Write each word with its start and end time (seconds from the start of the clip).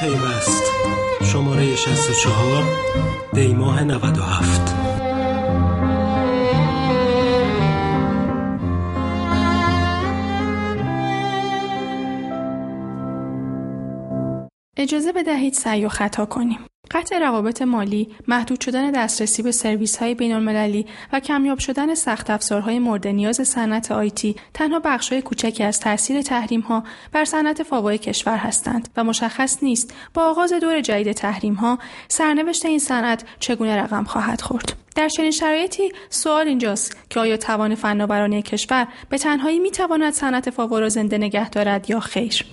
پیوست 0.00 0.62
شماره 1.22 1.76
64 1.76 2.64
دیماه 3.32 3.84
97 3.84 4.74
اجازه 14.76 15.12
بدهید 15.12 15.52
سعی 15.52 15.84
و 15.84 15.88
خطا 15.88 16.26
کنیم. 16.26 16.58
قطع 16.94 17.18
روابط 17.18 17.62
مالی، 17.62 18.08
محدود 18.28 18.60
شدن 18.60 18.90
دسترسی 18.90 19.42
به 19.42 19.52
سرویس 19.52 19.96
های 19.96 20.14
بین 20.14 20.32
المللی 20.32 20.86
و 21.12 21.20
کمیاب 21.20 21.58
شدن 21.58 21.94
سخت 21.94 22.30
افزارهای 22.30 22.78
مورد 22.78 23.06
نیاز 23.06 23.48
صنعت 23.48 23.92
آیتی 23.92 24.36
تنها 24.54 24.78
بخشهای 24.78 25.22
کوچکی 25.22 25.62
از 25.62 25.80
تاثیر 25.80 26.22
تحریم 26.22 26.60
ها 26.60 26.84
بر 27.12 27.24
صنعت 27.24 27.62
فاوای 27.62 27.98
کشور 27.98 28.36
هستند 28.36 28.88
و 28.96 29.04
مشخص 29.04 29.62
نیست 29.62 29.94
با 30.14 30.22
آغاز 30.22 30.52
دور 30.52 30.80
جدید 30.80 31.12
تحریم 31.12 31.54
ها 31.54 31.78
سرنوشت 32.08 32.66
این 32.66 32.78
صنعت 32.78 33.24
چگونه 33.40 33.76
رقم 33.76 34.04
خواهد 34.04 34.40
خورد. 34.40 34.83
در 34.94 35.08
چنین 35.08 35.30
شرایطی 35.30 35.92
سوال 36.10 36.48
اینجاست 36.48 37.10
که 37.10 37.20
آیا 37.20 37.36
توان 37.36 37.74
فناورانه 37.74 38.42
کشور 38.42 38.86
به 39.08 39.18
تنهایی 39.18 39.58
می‌تواند 39.58 40.12
صنعت 40.12 40.50
فاوا 40.50 40.78
را 40.78 40.88
زنده 40.88 41.18
نگه 41.18 41.50
دارد 41.50 41.90
یا 41.90 42.00
خیر 42.00 42.44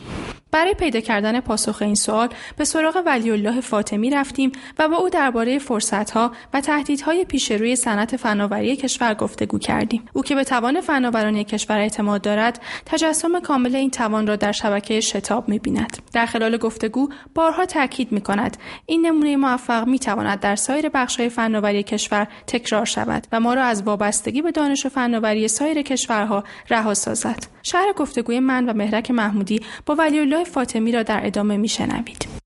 برای 0.52 0.74
پیدا 0.74 1.00
کردن 1.00 1.40
پاسخ 1.40 1.82
این 1.82 1.96
سوال 1.96 2.30
به 2.58 2.66
سراغ 2.66 3.04
ولی 3.06 3.32
الله 3.32 3.62
فاطمی 3.62 4.10
رفتیم 4.10 4.52
و 4.80 4.88
با 4.88 4.98
او 4.98 5.10
درباره 5.10 5.60
فرصتها 5.60 6.32
و 6.54 6.62
تهدیدهای 6.62 7.26
پیش 7.26 7.52
روی 7.52 7.76
صنعت 7.76 8.18
فناوری 8.18 8.76
کشور 8.76 9.14
گفتگو 9.14 9.60
کردیم. 9.60 10.06
او 10.14 10.24
که 10.24 10.36
به 10.36 10.44
توان 10.44 10.82
فناورانی 10.82 11.44
کشور 11.44 11.78
اعتماد 11.78 12.22
دارد، 12.22 12.62
تجسم 12.86 13.40
کامل 13.40 13.76
این 13.76 13.92
توان 13.92 14.28
را 14.28 14.36
در 14.36 14.52
شبکه 14.52 15.00
شتاب 15.00 15.50
می‌بیند. 15.50 15.98
در 16.14 16.26
خلال 16.26 16.58
گفتگو 16.58 17.10
بارها 17.36 17.66
تاکید 17.66 18.12
می‌کند 18.12 18.58
این 18.86 19.06
نمونه 19.06 19.36
موفق 19.36 19.88
می‌تواند 19.88 20.40
در 20.40 20.56
سایر 20.56 20.90
بخش‌های 20.90 21.30
فناوری 21.30 21.84
کشور 21.84 22.28
تکرار 22.48 22.86
شود 22.86 23.28
و 23.32 23.40
ما 23.40 23.54
را 23.54 23.64
از 23.64 23.84
وابستگی 23.84 24.42
به 24.42 24.52
دانش 24.52 24.86
و 24.86 24.90
فناوری 24.90 25.48
سایر 25.48 25.82
کشورها 25.82 26.44
رها 26.70 26.94
سازد. 26.94 27.46
شهر 27.64 27.94
گفتگوی 27.94 28.40
من 28.40 28.70
و 28.70 28.74
مهرک 28.74 29.12
محمودی 29.12 29.62
با 29.86 29.96
ولی 29.96 30.20
الله 30.20 30.44
فاطمی 30.44 30.92
را 30.92 31.04
در 31.04 31.26
ادامه 31.26 31.58
میشنوید. 31.58 32.42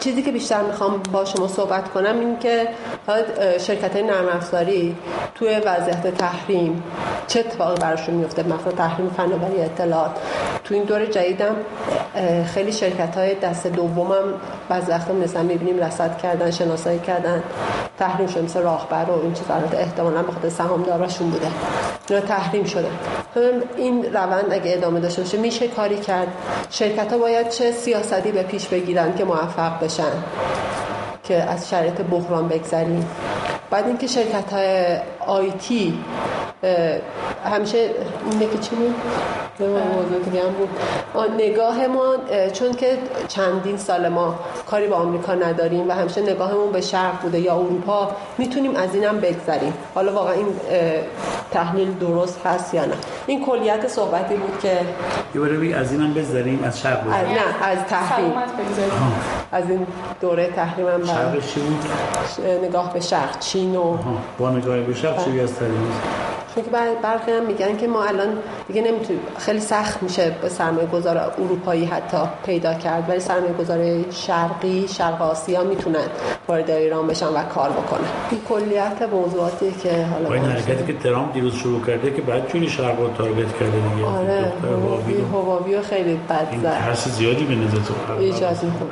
چیزی 0.00 0.22
که 0.22 0.32
بیشتر 0.32 0.62
می‌خوام 0.62 1.02
با 1.12 1.24
شما 1.24 1.48
صحبت 1.48 1.88
کنم 1.88 2.20
این 2.20 2.38
که 2.38 2.68
شرکت 3.60 3.92
های 3.92 4.02
نرم 4.02 4.28
افزاری 4.28 4.96
توی 5.34 5.48
وضعیت 5.48 6.14
تحریم 6.14 6.82
چه 7.26 7.40
اتفاقی 7.40 7.80
براشون 7.80 8.14
میفته؟ 8.14 8.42
مثلا 8.42 8.72
تحریم 8.72 9.10
فناوری 9.16 9.60
اطلاعات. 9.60 10.10
تو 10.64 10.74
این 10.74 10.84
دور 10.84 11.06
جدیدم 11.06 11.56
خیلی 12.54 12.72
شرکت 12.72 13.16
های 13.16 13.34
دست 13.34 13.66
دومم 13.66 14.34
بعض 14.68 14.88
وقتا 14.88 15.14
مثلا 15.14 15.42
می‌بینیم 15.42 15.78
رصد 15.78 16.18
کردن 16.18 16.50
شناسایی 16.50 16.98
کردن 16.98 17.42
تحریم 17.98 18.26
شده 18.26 18.42
مثل 18.42 18.62
راهبر 18.62 19.04
و 19.10 19.22
این 19.22 19.32
چیز 19.32 19.50
البته 19.50 19.78
احتمالا 19.78 20.22
به 20.22 20.32
خاطر 20.32 20.48
سهامداراشون 20.48 21.30
بوده. 21.30 21.46
اینا 22.08 22.20
تحریم 22.20 22.64
شده. 22.64 22.88
این 23.76 24.04
روند 24.04 24.52
اگه 24.52 24.72
ادامه 24.72 25.00
داشته 25.00 25.22
باشه 25.22 25.38
میشه 25.38 25.68
کاری 25.68 25.96
کرد. 25.96 26.28
شرکت 26.70 27.12
ها 27.12 27.18
باید 27.18 27.48
چه 27.48 27.72
سیاستی 27.72 28.32
به 28.32 28.42
پیش 28.42 28.68
بگیرن 28.68 29.14
که 29.14 29.24
موفق 29.24 29.84
بشن 29.84 30.12
که 31.24 31.42
از 31.42 31.68
شرایط 31.70 32.00
بحران 32.00 32.48
بگذریم. 32.48 33.06
بعد 33.70 33.86
اینکه 33.86 34.06
شرکت 34.06 34.52
های 34.52 34.98
آیتی 35.26 35.98
همیشه 37.44 37.90
این 38.30 38.40
که 38.40 38.58
چی 38.58 38.76
بود؟ 38.76 38.94
موضوع 39.60 40.18
دیگه 40.24 40.42
هم 40.42 40.48
بود. 40.48 40.68
نگاه 41.38 41.86
ما 41.86 42.14
چون 42.52 42.72
که 42.72 42.98
چندین 43.28 43.76
سال 43.76 44.08
ما 44.08 44.34
کاری 44.66 44.86
با 44.86 44.96
آمریکا 44.96 45.34
نداریم 45.34 45.88
و 45.88 45.92
همیشه 45.92 46.22
نگاهمون 46.22 46.72
به 46.72 46.80
شرق 46.80 47.20
بوده 47.22 47.40
یا 47.40 47.54
اروپا 47.54 48.10
می‌تونیم 48.38 48.76
از 48.76 48.94
اینم 48.94 49.20
بگذریم. 49.20 49.74
حالا 49.94 50.12
واقعا 50.12 50.32
این 50.32 50.46
تحلیل 51.50 51.94
درست 51.94 52.46
هست 52.46 52.74
یا 52.74 52.84
نه؟ 52.84 52.94
این 53.26 53.46
کلیت 53.46 53.88
صحبتی 53.88 54.34
بود 54.34 54.58
که 54.62 54.78
یه 55.34 55.76
از 55.76 55.92
اینم 55.92 56.14
بگذریم 56.14 56.64
از 56.64 56.80
شرق 56.80 57.02
بود 57.02 57.12
نه 57.12 57.66
از 57.66 57.78
تحریم. 57.88 58.32
از 59.52 59.70
این 59.70 59.86
دوره 60.20 60.46
تحریم 60.56 60.88
هم 60.88 61.02
چی 61.02 61.60
بود؟ 61.60 61.84
نگاه 62.64 62.92
به 62.92 63.00
شرق 63.00 63.38
چین 63.38 63.76
و 63.76 63.96
با 64.38 64.50
نگاه 64.50 64.78
به 64.78 64.94
شرق 64.94 65.24
چی 65.24 65.40
از 65.40 65.54
تحریم 65.54 65.92
چون 66.54 66.64
که 66.64 66.70
برخی 67.02 67.32
هم 67.32 67.46
میگن 67.46 67.76
که 67.76 67.86
ما 67.88 68.04
الان 68.04 68.28
دیگه 68.68 68.82
نمی‌تونیم 68.82 69.22
خیلی 69.38 69.60
سخت 69.60 70.02
میشه 70.02 70.36
به 70.42 70.48
سرمایه 70.48 70.86
گذار 70.86 71.18
اروپایی 71.18 71.84
حتی 71.84 72.18
پیدا 72.46 72.74
کرد 72.74 73.04
ولی 73.08 73.20
سرمایه 73.20 73.52
گذار 73.52 73.78
شرقی 74.10 74.88
شرق 74.88 75.22
آسیا 75.22 75.64
می‌تونن 75.64 76.06
وارد 76.48 76.70
ایران 76.70 77.06
بشن 77.06 77.26
و 77.26 77.42
کار 77.54 77.70
بکنن. 77.70 78.08
این 78.30 78.40
کلیت 78.48 79.02
موضوعاتی 79.12 79.72
که 79.82 80.04
حالا 80.04 80.32
این 80.32 80.44
حرکتی 80.44 80.92
که 80.92 80.98
ترامپ 80.98 81.32
دیروز 81.32 81.54
شروع 81.54 81.86
کرده 81.86 82.10
که 82.10 82.22
بعد 82.22 82.48
جوری 82.48 82.68
شرق 82.68 83.00
رو 83.00 83.08
تارگت 83.08 83.58
کرده 83.58 83.78
دیگه؟ 83.94 84.06
آره 84.06 84.52
هواوی 85.32 85.82
خیلی 85.82 86.14
بد 86.28 86.46
زد. 86.62 86.78
ترس 86.78 87.08
زیادی 87.08 87.44
به 87.44 87.54
نظر 87.54 87.76
تو 87.76 87.94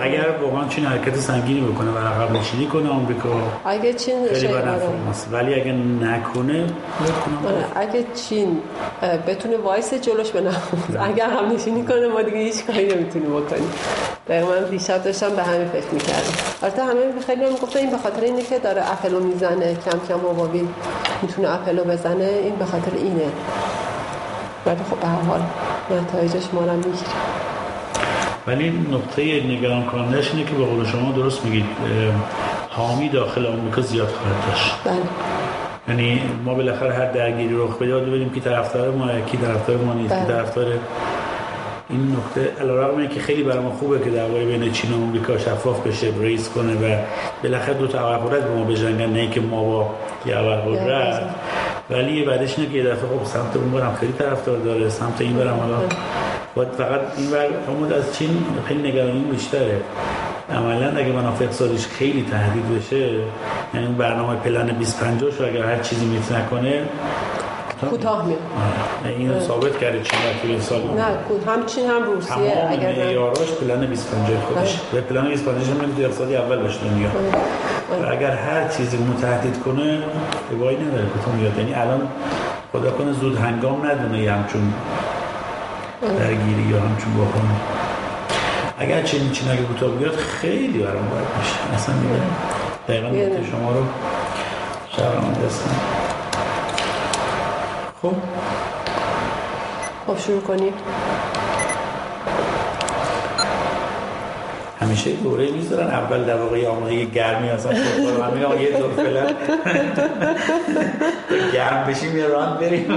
اگر 0.00 0.26
واقعا 0.42 0.68
چین 0.68 0.84
حرکت 0.84 1.16
سنگینی 1.16 1.60
بکنه 1.60 1.90
و 1.90 1.98
عقب 1.98 2.32
نشینی 2.32 2.66
کنه 2.66 2.90
آمریکا 2.90 3.28
اگه 3.64 3.92
چین 3.92 4.16
خیلی 4.34 4.54
ولی 5.32 5.54
اگه 5.54 5.72
نکنه 5.72 6.66
اگه 7.74 8.04
چین 8.14 8.62
بتونه 9.26 9.56
وایسه 9.56 9.94
جلوش 9.94 10.42
اگر 11.00 11.30
عقب 11.30 11.52
نشینی 11.52 11.82
کنه 11.82 12.08
ما 12.08 12.22
دیگه 12.22 12.38
هیچ 12.38 12.64
کاری 12.66 12.94
نمی‌تونیم 12.94 13.30
بکنیم. 13.30 13.70
دقیقا 14.28 14.46
من 14.46 14.64
دیشب 14.70 15.02
داشتم 15.02 15.30
به 15.30 15.42
همین 15.42 15.68
فکر 15.68 15.86
می‌کردم. 15.92 16.32
البته 16.62 16.84
همه 16.84 17.00
خیلی 17.26 17.44
هم 17.44 17.52
گفته 17.52 17.78
این 17.78 17.90
به 17.90 17.98
خاطر 17.98 18.20
اینه 18.20 18.42
که 18.42 18.58
داره 18.58 18.92
اپلو 18.92 19.20
می‌زنه 19.20 19.74
کم 19.74 19.98
کم 20.08 20.20
Huawei 20.20 20.68
می‌تونه 21.22 21.54
اپلو 21.54 21.84
بزنه. 21.84 22.24
این 22.24 22.56
به 22.56 22.64
خاطر 22.64 22.92
اینه. 22.96 23.26
ولی 24.66 24.80
خب 24.90 24.96
به 24.96 25.06
هر 25.06 25.20
حال 25.20 25.42
نتایجش 25.90 26.44
ما 26.52 26.60
رو 26.60 26.72
می‌گیره. 26.72 26.92
ولی 28.46 28.70
نقطه 28.92 29.22
نگران 29.22 29.86
کنندش 29.86 30.30
اینه 30.30 30.44
که 30.44 30.54
به 30.54 30.64
قول 30.64 30.86
شما 30.86 31.12
درست 31.12 31.44
میگید 31.44 31.66
حامی 32.70 33.08
داخل 33.08 33.46
آمریکا 33.46 33.82
زیاد 33.82 34.08
خواهد 34.08 34.46
داشت. 34.48 34.74
بله. 34.84 34.96
یعنی 35.88 36.22
ما 36.44 36.54
بالاخره 36.54 36.92
هر 36.92 37.12
درگیری 37.12 37.54
رخ 37.54 37.78
بده 37.78 37.98
ببینیم 37.98 38.30
کی 38.30 38.40
طرفدار 38.40 38.90
ما 38.90 39.20
کی 39.20 39.36
طرفدار 39.36 39.76
ما 39.76 39.94
نیست 39.94 40.14
کی 40.14 40.20
بله. 40.20 40.26
طرفدار 40.26 40.66
این 41.88 42.16
نکته 42.16 42.62
علیرغم 42.62 43.06
که 43.06 43.20
خیلی 43.20 43.42
برای 43.42 43.58
ما 43.58 43.70
خوبه 43.70 43.98
که 43.98 44.10
دعوای 44.10 44.44
بین 44.44 44.72
چین 44.72 44.92
و 44.92 44.96
آمریکا 44.96 45.38
شفاف 45.38 45.86
بشه 45.86 46.12
ریس 46.20 46.48
کنه 46.48 46.74
و 46.74 46.98
بالاخره 47.42 47.74
دو 47.74 47.86
تا 47.86 48.18
قدرت 48.18 48.42
به 48.42 48.54
ما 48.54 48.64
بجنگن 48.64 49.06
نه 49.06 49.30
که 49.30 49.40
ما 49.40 49.64
با 49.64 49.90
یه 50.26 50.34
قدرت 50.34 51.22
ولی 51.90 52.12
یه 52.12 52.26
بعدش 52.26 52.58
اینه 52.58 52.72
که 52.72 52.78
یه 52.78 52.84
دفعه 52.84 53.18
خب 53.18 53.24
سمت 53.24 53.56
اون 53.56 53.70
برم 53.70 53.94
خیلی 54.00 54.12
طرفدار 54.12 54.58
داره 54.58 54.88
سمت 54.88 55.20
این 55.20 55.36
برم 55.36 55.56
حالا. 55.56 55.78
باید 56.54 56.68
فقط 56.68 57.00
این 57.16 57.30
بر 57.30 57.94
از 57.94 58.18
چین 58.18 58.44
خیلی 58.68 58.88
نگرانی 58.88 59.20
بیشتره. 59.20 59.80
عملا 60.50 60.98
اگه 60.98 61.12
منافع 61.12 61.44
اقتصادیش 61.44 61.86
خیلی 61.86 62.26
تهدید 62.30 62.78
بشه 62.78 63.10
یعنی 63.74 63.86
برنامه 63.98 64.36
پلن 64.36 64.66
2050 64.66 65.30
رو 65.38 65.46
اگر 65.46 65.62
هر 65.62 65.78
چیزی 65.82 66.06
میت 66.06 66.32
نکنه 66.32 66.82
کوتاه 67.90 68.26
میاد. 68.26 68.38
اینو 69.04 69.40
ثابت 69.40 69.78
کرده 69.78 70.02
چین 70.02 70.18
در 70.20 70.48
طول 70.48 70.60
سال؟ 70.60 70.80
نه 70.80 71.04
هم 71.52 71.66
چین 71.66 71.90
هم 71.90 72.02
روسیه 72.02 72.66
اگر 72.70 73.04
معیاراش 73.04 73.52
پلن 73.60 73.80
2050 73.80 74.40
خودش. 74.40 74.80
به 74.92 75.00
پلن 75.00 75.24
2050 75.24 75.82
هم 75.82 76.04
اقتصادی 76.04 76.36
اول 76.36 76.58
باشه 76.62 76.78
دنیا. 76.80 77.08
و 78.02 78.12
اگر 78.12 78.30
هر 78.30 78.68
چیزی 78.68 78.96
متحدید 78.96 79.62
کنه 79.62 80.02
وای 80.60 80.76
نداره 80.76 81.06
کوتاه 81.06 81.34
میاد. 81.34 81.58
یعنی 81.58 81.74
الان 81.74 82.08
خدا 82.72 82.90
کنه 82.90 83.12
زود 83.12 83.36
هنگام 83.36 83.86
ندونه 83.86 84.18
یه 84.18 84.32
همچون 84.32 84.72
درگیری 86.18 86.62
یا 86.62 86.80
همچون 86.80 87.12
بحران 87.14 87.50
اگر 88.82 89.02
چنین 89.02 89.32
چین 89.32 89.50
اگه 89.50 89.62
کوتاه 89.62 89.90
بیاد 89.90 90.16
خیلی 90.16 90.78
برام 90.78 91.08
باید 91.08 91.26
میشه 91.38 91.74
اصلا 91.74 91.94
میگه 91.94 92.22
دقیقا 92.88 93.08
نقطه 93.08 93.50
شما 93.50 93.72
رو 93.72 93.84
شبرمان 94.96 95.32
دستم 95.32 95.70
خب. 98.02 98.14
خب 100.06 100.18
شروع 100.18 100.40
کنیم. 100.40 100.72
همیشه 104.82 105.12
دوره 105.12 105.50
می‌ذارن 105.50 105.86
اول 105.86 106.24
در 106.24 106.36
واقع 106.36 106.66
دست 106.66 107.04
گرمی 107.04 107.48
اصلا 107.48 107.72
همین 107.72 108.60
یه 108.60 108.78
دور 108.78 108.90
فعلا 108.96 109.22
گرم 111.54 111.84
بشیم 111.88 112.16
یه 112.16 112.26
run 112.26 112.58
بریم. 112.58 112.86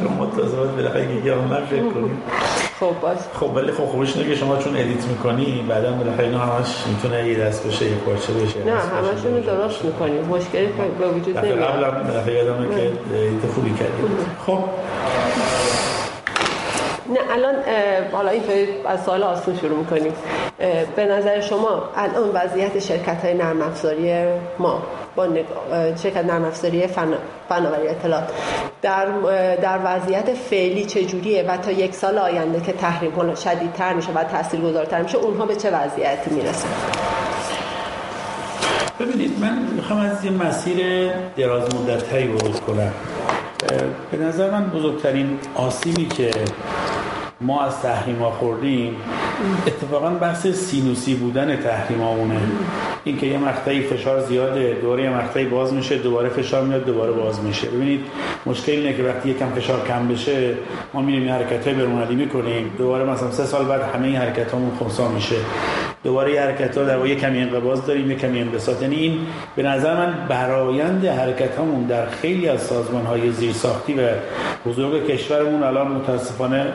شما 0.00 0.26
تازه 0.26 0.56
بالاخره 0.56 1.16
یکی 1.16 1.30
من 1.30 1.64
فکر 1.70 1.88
کنیم. 1.88 2.22
خب 2.80 3.00
باش. 3.02 3.18
خب 3.40 3.56
ولی 3.56 3.72
خب 3.72 3.84
خوبش 3.84 4.16
اینه 4.16 4.28
که 4.28 4.34
شما 4.34 4.56
چون 4.56 4.76
edit 4.76 5.04
می‌کنی 5.04 5.64
بعدا 5.68 5.92
بالاخره 5.92 6.24
اینا 6.24 6.38
همش 6.38 6.66
می‌تونه 6.88 7.28
یه 7.28 7.38
دست 7.38 7.66
بشه 7.66 7.84
یه 7.84 7.96
پارچه 7.96 8.32
بشه 8.32 8.64
نه 8.64 8.72
همشون 8.72 9.34
رو 9.34 9.40
درست 9.40 9.84
می‌کنیم 9.84 10.24
مشکلی 10.24 10.66
به 10.98 11.08
وجود 11.08 11.38
نمیاد. 11.38 11.58
قبلا 11.58 12.32
یادمه 12.32 12.76
که 12.76 12.92
edit 13.14 13.46
خوبی 13.54 13.70
کردیم 13.70 14.08
خب. 14.46 14.64
نه 17.10 17.18
الان 17.32 17.54
حالا 18.12 18.30
اینطوری 18.30 18.68
از 18.86 19.04
سوال 19.04 19.22
آسون 19.22 19.56
شروع 19.56 19.78
می‌کنیم. 19.78 20.12
به 20.96 21.06
نظر 21.06 21.40
شما 21.40 21.82
الان 21.96 22.30
وضعیت 22.34 22.78
شرکت 22.78 23.24
های 23.24 23.34
نرم 23.34 23.62
افزاری 23.62 24.24
ما 24.58 24.82
با 25.16 25.28
شرکت 26.02 26.24
نرم 26.24 26.44
افزاری 26.44 26.86
فن... 26.86 27.14
فناوری 27.48 27.88
اطلاعات 27.88 28.24
در 28.82 29.06
در 29.62 29.78
وضعیت 29.84 30.34
فعلی 30.34 30.84
چجوریه 30.84 31.42
و 31.48 31.56
تا 31.56 31.70
یک 31.70 31.94
سال 31.94 32.18
آینده 32.18 32.60
که 32.60 32.72
تحریم 32.72 33.34
شدیدتر 33.34 33.92
میشه 33.94 34.12
و 34.12 34.24
تاثیرگذارتر 34.24 35.02
میشه 35.02 35.18
اونها 35.18 35.46
به 35.46 35.56
چه 35.56 35.70
وضعیتی 35.70 36.30
می‌رسن؟ 36.30 36.68
ببینید 39.00 39.40
من 39.40 39.58
می‌خوام 39.76 40.00
از 40.00 40.24
یه 40.24 40.30
مسیر 40.30 41.10
دراز 41.36 41.74
مدتتری 41.74 42.28
ورود 42.28 42.60
کنم. 42.60 42.92
به 44.10 44.18
نظر 44.18 44.50
من 44.50 44.64
بزرگترین 44.64 45.38
آسیبی 45.54 46.06
که 46.06 46.30
ما 47.40 47.62
از 47.62 47.80
تحریم 47.80 48.18
ها 48.18 48.30
خوردیم 48.30 48.96
اتفاقا 49.66 50.10
بحث 50.10 50.46
سینوسی 50.46 51.14
بودن 51.14 51.56
تحریم 51.56 52.00
این 52.00 52.30
اینکه 53.04 53.26
یه 53.26 53.38
مقطعی 53.38 53.82
فشار 53.82 54.20
زیاده 54.20 54.78
دوباره 54.82 55.02
یه 55.02 55.10
مقطعی 55.10 55.44
باز 55.44 55.72
میشه 55.72 55.98
دوباره 55.98 56.28
فشار 56.28 56.64
میاد 56.64 56.84
دوباره 56.84 57.12
باز 57.12 57.40
میشه. 57.40 57.68
ببینید 57.68 58.00
مشکل 58.46 58.72
اینه 58.72 58.94
که 58.94 59.02
وقتی 59.02 59.28
یکم 59.28 59.48
فشار 59.50 59.86
کم 59.88 60.08
بشه 60.08 60.54
ما 60.94 61.02
میریم 61.02 61.28
حرکت 61.28 61.66
های 61.66 61.76
برونالی 61.76 62.14
می‌کنیم. 62.14 62.70
دوباره 62.78 63.04
مثلا 63.04 63.30
سه 63.30 63.44
سال 63.44 63.64
بعد 63.64 63.82
همه 63.82 64.06
این 64.06 64.16
حرکت 64.16 64.54
همون 64.54 64.70
خونسا 64.78 65.08
میشه. 65.08 65.36
دوباره 66.04 66.32
یه 66.32 66.40
حرکت 66.40 66.78
ها 66.78 66.84
در 66.84 66.96
واقع 66.96 67.14
کمی 67.14 67.38
انقباض 67.38 67.86
داریم 67.86 68.10
یه 68.10 68.16
کمی 68.16 68.40
انبساط. 68.40 68.82
یعنی 68.82 68.96
این 68.96 69.18
به 69.56 69.62
نظر 69.62 69.94
من 69.94 70.14
برایند 70.28 71.04
حرکت 71.04 71.58
همون 71.58 71.84
در 71.84 72.06
خیلی 72.06 72.48
از 72.48 72.62
سازمان 72.62 73.06
های 73.06 73.32
زیرساختی 73.32 73.94
و 73.94 74.08
بزرگ 74.66 75.06
کشورمون 75.06 75.62
الان 75.62 75.88
متاسفانه 75.88 76.72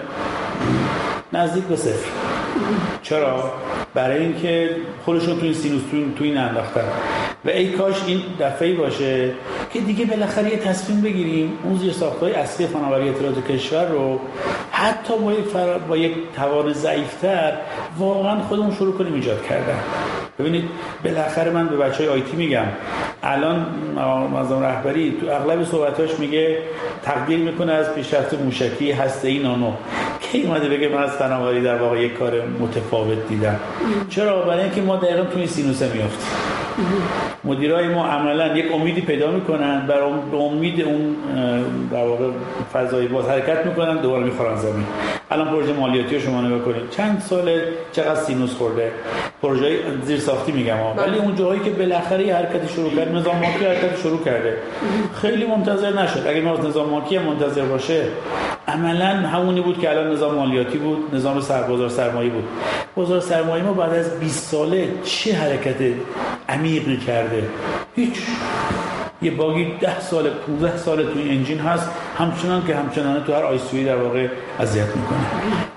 نزدیک 1.34 1.64
به 1.64 1.76
صفر. 1.76 2.10
چرا؟ 3.02 3.52
برای 3.94 4.20
اینکه 4.20 4.76
خودشون 5.06 5.40
تو 5.40 5.46
این 5.46 5.54
سینوس 5.54 5.82
تو 6.18 6.24
این 6.24 6.38
انداختن. 6.38 6.84
و 7.46 7.50
ای 7.50 7.72
کاش 7.72 7.96
این 8.08 8.22
دفعه 8.40 8.74
باشه 8.74 9.32
که 9.74 9.80
دیگه 9.80 10.06
بالاخره 10.06 10.50
یه 10.50 10.58
تصمیم 10.58 11.02
بگیریم 11.02 11.54
اون 11.64 11.78
زیر 11.78 11.94
ساختهای 11.94 12.34
اصلی 12.34 12.68
فناوری 12.68 13.10
اطلاعات 13.10 13.48
کشور 13.48 13.86
رو 13.86 14.20
حتی 14.82 15.14
با 15.18 15.34
یک, 15.34 15.46
با 15.90 15.98
یک 15.98 16.14
توان 16.36 16.74
ضعیفتر 16.74 17.54
واقعا 17.98 18.42
خودمون 18.42 18.76
شروع 18.76 18.98
کنیم 18.98 19.14
ایجاد 19.14 19.44
کردن. 19.48 19.80
ببینید 20.40 20.64
بالاخره 21.04 21.52
من 21.52 21.68
به 21.68 21.78
بچه 21.78 21.98
های 21.98 22.08
آیتی 22.08 22.38
میگم. 22.38 22.66
الان 23.24 23.66
مزام 24.34 24.64
رهبری 24.64 25.18
تو 25.22 25.32
اغلب 25.32 25.64
صحبتاش 25.64 26.20
میگه 26.20 26.58
تقدیر 27.04 27.40
می‌کنه 27.40 27.74
از 27.74 27.94
پیشرفت 27.96 28.34
موشکی 28.34 28.92
هسته 28.92 29.28
ای 29.28 29.40
نانو. 29.40 29.72
کی 30.22 30.42
اومده 30.42 30.70
بگه 30.70 30.90
من 30.90 31.04
از 31.04 31.10
فناوری 31.12 31.62
در 31.62 31.76
واقع 31.76 32.02
یک 32.02 32.14
کار 32.14 32.42
متفاوت 32.60 33.28
دیدم؟ 33.30 33.60
چرا؟ 34.10 34.42
برای 34.42 34.64
اینکه 34.64 34.82
ما 34.82 34.96
دقیقا 34.96 35.24
توی 35.24 35.48
سینوسه 35.48 35.94
میافتیم. 35.94 36.61
مدیرای 37.44 37.88
ما 37.88 38.06
عملا 38.06 38.58
یک 38.58 38.74
امیدی 38.74 39.02
پیدا 39.02 39.32
می‌کنن 39.32 39.88
بر 39.88 40.02
امید 40.38 40.82
اون 40.82 41.16
در 41.92 42.06
واقع 42.06 42.26
فضای 42.74 43.08
باز 43.08 43.30
حرکت 43.30 43.66
می‌کنن 43.66 43.98
دوباره 43.98 44.24
می‌خورن 44.24 44.56
زمین. 44.56 44.86
الان 45.32 45.48
پروژه 45.48 45.74
مالیاتی 45.74 46.16
رو 46.16 46.22
شما 46.22 46.42
نگاه 46.42 46.60
کنید. 46.60 46.90
چند 46.90 47.24
سال 47.30 47.60
چقدر 47.92 48.16
سینوس 48.16 48.54
خورده؟ 48.54 48.92
پروژه 49.42 49.78
زیر 50.04 50.20
ساختی 50.20 50.52
میگم 50.52 50.76
ولی 50.98 51.18
اون 51.18 51.36
جاهایی 51.36 51.60
که 51.60 51.70
بالاخره 51.70 52.34
حرکتی 52.36 52.74
شروع 52.74 52.90
کرد 52.90 53.16
نظام 53.16 53.36
مالکی 53.36 53.66
حرکت 53.66 54.00
شروع 54.04 54.24
کرده. 54.24 54.58
خیلی 55.22 55.46
منتظر 55.46 56.02
نشد. 56.02 56.28
اگه 56.28 56.42
ما 56.42 56.58
نظام 56.58 56.90
مالکی 56.90 57.18
منتظر 57.18 57.62
باشه 57.62 58.04
عملا 58.68 59.06
همونی 59.06 59.62
بود 59.62 59.80
که 59.80 59.90
الان 59.90 60.12
نظام 60.12 60.36
مالیاتی 60.36 60.78
بود 60.78 61.16
نظام 61.16 61.42
سربازار 61.42 61.90
سرمایه 61.90 62.30
بود. 62.30 62.44
بازار 62.96 63.20
سرمایه 63.20 63.64
ما 63.64 63.74
بعد 63.74 63.94
از 63.94 64.20
20 64.20 64.50
ساله 64.52 64.90
چه 65.04 65.34
حرکت 65.34 65.76
عمیقی 66.50 66.98
کرده؟ 66.98 67.50
هیچ. 67.96 68.14
یه 69.22 69.32
باگی 69.32 69.74
ده 69.82 70.00
سال 70.00 70.30
15 70.30 70.78
سال 70.78 71.04
تو 71.04 71.20
انجین 71.20 71.60
هست. 71.60 71.90
همچنان 72.22 72.68
که 72.68 72.76
همچنان 72.76 73.24
تو 73.24 73.34
هر 73.34 73.44
آیسوی 73.44 73.84
در 73.84 73.96
واقع 73.96 74.28
اذیت 74.60 74.88
می‌کنه. 74.88 75.20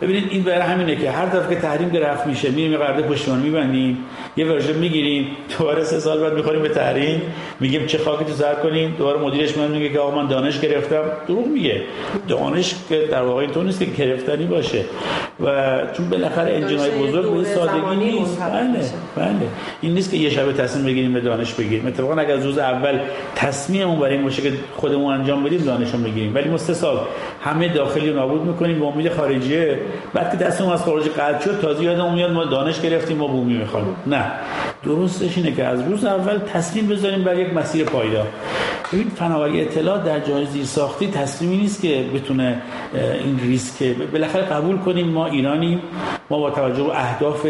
ببینید 0.02 0.24
این 0.30 0.42
برای 0.42 0.60
همینه 0.60 0.96
که 0.96 1.10
هر 1.10 1.26
دفعه 1.26 1.54
که 1.54 1.60
تحریم 1.60 1.88
گرفت 1.88 2.26
میشه 2.26 2.50
میریم 2.50 2.72
یه 2.72 2.78
قرارداد 2.78 3.06
پشتیبانی 3.06 3.42
میبندیم 3.42 3.98
یه 4.36 4.46
ورژن 4.46 4.78
می‌گیریم 4.78 5.26
دوباره 5.58 5.84
سه 5.84 6.00
سال 6.00 6.20
بعد 6.20 6.34
می‌خوریم 6.34 6.62
به 6.62 6.68
تحریم 6.68 7.22
میگیم 7.60 7.86
چه 7.86 7.98
خاکی 7.98 8.24
تو 8.24 8.32
سر 8.32 8.54
کنیم 8.54 8.94
دوباره 8.98 9.20
مدیرش 9.20 9.58
من 9.58 9.70
میگه 9.70 9.88
که 9.88 9.98
آقا 9.98 10.22
من 10.22 10.28
دانش 10.28 10.60
گرفتم. 10.60 11.02
دروغ 11.28 11.46
میگه. 11.46 11.82
دانش 12.28 12.74
که 12.88 13.08
در 13.10 13.22
واقع 13.22 13.40
اینطور 13.40 13.64
نیست 13.64 13.78
که 13.78 13.84
گرفتنی 13.84 14.44
باشه. 14.44 14.84
و 15.44 15.46
چون 15.96 16.10
بالاخره 16.10 16.54
انجین 16.54 16.78
های 16.78 16.90
بزرگ 16.90 17.34
به 17.34 17.44
سادگی 17.44 17.96
نیست. 17.96 18.40
بله 18.40 18.80
بله. 19.16 19.48
این 19.80 19.94
نیست 19.94 20.10
که 20.10 20.16
یه 20.16 20.30
شب 20.30 20.52
تصمیم 20.52 20.86
بگیریم 20.86 21.12
به 21.12 21.20
دانش 21.20 21.54
بگیریم. 21.54 21.86
اتفاقا 21.86 22.14
اگر 22.14 22.34
از 22.34 22.46
روز 22.46 22.58
اول 22.58 22.98
تصمیممون 23.34 24.00
برای 24.00 24.14
این 24.14 24.22
باشه 24.22 24.42
که 24.42 24.52
خودمون 24.76 25.14
انجام 25.14 25.44
بدیم 25.44 25.60
دانشون 25.60 26.02
بگیریم 26.02 26.33
ولی 26.34 26.48
ما 26.48 26.56
سه 26.56 26.74
سال 26.74 26.98
همه 27.44 27.68
داخلی 27.68 28.10
رو 28.10 28.16
نابود 28.16 28.42
می‌کنیم 28.42 28.78
به 28.78 28.86
امید 28.86 29.12
خارجیه. 29.12 29.78
بعد 30.14 30.30
که 30.30 30.36
دستمون 30.44 30.72
از 30.72 30.82
خارج 30.82 31.08
قطع 31.08 31.44
شد 31.44 31.60
تازه 31.60 31.84
یادمون 31.84 32.14
میاد 32.14 32.32
ما 32.32 32.44
دانش 32.44 32.80
گرفتیم 32.80 33.16
ما 33.16 33.26
بومی 33.26 33.54
می‌خوایم 33.54 33.96
نه. 34.06 34.24
درستش 34.84 35.36
اینه 35.36 35.52
که 35.52 35.64
از 35.64 35.82
روز 35.88 36.04
اول 36.04 36.38
تصمیم 36.38 36.88
بذاریم 36.88 37.24
بر 37.24 37.38
یک 37.38 37.54
مسیر 37.54 37.84
پایدار. 37.84 38.26
ببین 38.92 39.08
فناوری 39.16 39.60
اطلاع 39.60 39.98
در 39.98 40.20
جای 40.20 40.46
زیر 40.46 40.64
ساختی 40.64 41.10
تصمیمی 41.10 41.56
نیست 41.56 41.82
که 41.82 42.04
بتونه 42.14 42.62
این 43.24 43.40
ریسک 43.42 43.96
بالاخره 44.12 44.42
قبول 44.42 44.78
کنیم. 44.78 45.08
ما 45.08 45.26
ایرانی 45.26 45.78
ما 46.30 46.38
با 46.38 46.50
توجه 46.50 46.82
به 46.82 46.98
اهداف 46.98 47.46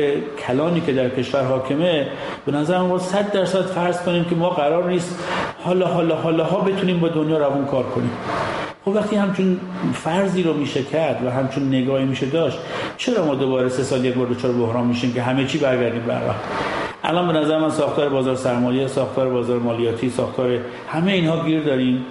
کلانی 0.46 0.80
که 0.80 0.92
در 0.92 1.08
کشور 1.08 1.42
حاکمه 1.42 2.06
به 2.46 2.52
نظر 2.52 2.78
ما 2.78 2.98
100 2.98 3.32
درصد 3.32 3.66
فرض 3.66 4.02
کنیم 4.02 4.24
که 4.24 4.34
ما 4.34 4.50
قرار 4.50 4.90
نیست 4.90 5.18
حالا 5.64 5.86
حالا 5.86 6.14
حالا 6.14 6.44
ها 6.44 6.60
بتونیم 6.60 7.00
با 7.00 7.08
دنیا 7.08 7.38
روون 7.38 7.64
کار 7.64 7.84
کنیم. 7.84 8.10
خب 8.84 8.90
وقتی 8.90 9.16
همچون 9.16 9.60
فرضی 9.92 10.42
رو 10.42 10.54
میشه 10.54 10.82
کرد 10.82 11.26
و 11.26 11.30
همچون 11.30 11.68
نگاهی 11.68 12.04
میشه 12.04 12.26
داشت 12.26 12.58
چرا 12.96 13.24
ما 13.24 13.34
دوباره 13.34 13.68
سه 13.68 13.82
سال 13.82 14.04
یک 14.04 14.14
بار 14.14 14.26
دچار 14.26 14.52
بحران 14.52 14.86
میشیم 14.86 15.12
که 15.12 15.22
همه 15.22 15.46
چی 15.46 15.58
برگردیم 15.58 16.02
به 16.02 16.14
الان 17.04 17.26
به 17.26 17.32
نظر 17.32 17.58
من 17.58 17.70
ساختار 17.70 18.08
بازار 18.08 18.36
سرمایه 18.36 18.86
ساختار 18.86 19.28
بازار 19.28 19.58
مالیاتی 19.58 20.10
ساختار 20.10 20.58
همه 20.88 21.12
اینها 21.12 21.44
گیر 21.44 21.62
داریم. 21.62 22.04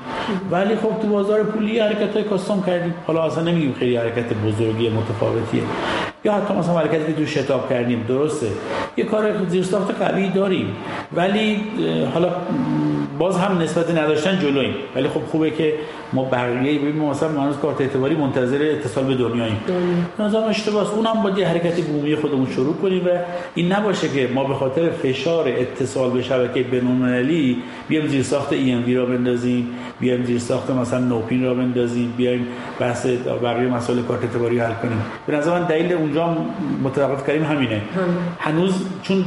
ولی 0.51 0.75
خب 0.75 1.01
تو 1.01 1.07
بازار 1.07 1.43
پولی 1.43 1.79
حرکت 1.79 2.13
های 2.13 2.23
کاستوم 2.23 2.63
کردیم. 2.63 2.93
حالا 3.07 3.23
اصلا 3.23 3.43
نمیگیم 3.43 3.75
خیلی 3.79 3.95
حرکت 3.95 4.33
بزرگی 4.33 4.89
متفاوتیه. 4.89 5.61
یا 6.23 6.33
حتی 6.33 6.53
مثلا 6.53 6.77
حرکتی 6.77 7.13
که 7.13 7.19
تو 7.19 7.25
شتاب 7.25 7.69
کردیم 7.69 8.05
درسته. 8.07 8.47
یه 8.97 9.03
کار 9.03 9.45
زیرساخت 9.47 10.01
قوی 10.01 10.29
داریم. 10.29 10.75
ولی 11.13 11.63
حالا 12.13 12.29
باز 13.19 13.37
هم 13.37 13.61
نسبت 13.61 13.91
نداشتن 13.91 14.39
جلویم. 14.39 14.73
ولی 14.95 15.07
خب 15.07 15.21
خوبه 15.31 15.51
که 15.51 15.73
ما 16.13 16.23
بقیه 16.23 16.79
ببینیم 16.79 17.03
مثلا 17.03 17.29
ما 17.29 17.53
کارت 17.53 17.81
اعتباری 17.81 18.15
منتظر 18.15 18.61
اتصال 18.61 19.03
به 19.03 19.15
دنیاییم 19.15 19.57
نظام 20.19 20.43
اشتباهه 20.43 20.93
اونم 20.93 21.23
با 21.23 21.29
یه 21.29 21.47
حرکت 21.47 21.81
بومی 21.81 22.15
خودمون 22.15 22.47
شروع 22.55 22.73
کنیم 22.73 23.05
و 23.05 23.09
این 23.55 23.71
نباشه 23.71 24.09
که 24.09 24.29
ما 24.33 24.43
به 24.43 24.53
خاطر 24.53 24.89
فشار 24.89 25.47
اتصال 25.47 26.09
به 26.09 26.21
شبکه 26.21 26.63
بین‌المللی 26.63 27.57
بیایم 27.87 28.07
زیر 28.07 28.23
ساخت 28.23 28.53
ای 28.53 28.95
را 28.95 29.05
بندازیم 29.05 29.69
بیایم 29.99 30.23
زیر 30.23 30.39
ساخت 30.39 30.69
مثلا 30.69 30.99
نوپین 30.99 31.43
را 31.43 31.53
بندازیم 31.53 32.13
بیایم 32.17 32.47
بحث 32.79 33.05
بقیه 33.43 33.67
مسائل 33.67 34.01
کارت 34.01 34.23
اعتباری 34.23 34.59
حل 34.59 34.73
کنیم. 34.73 35.01
به 35.27 35.35
نظر 35.35 35.59
من 35.59 35.65
دلیل 35.67 35.93
اونجا 35.93 36.37
متوقف 36.83 37.27
کردیم 37.27 37.43
همینه. 37.43 37.81
هنوز 38.39 38.73
چون 39.03 39.25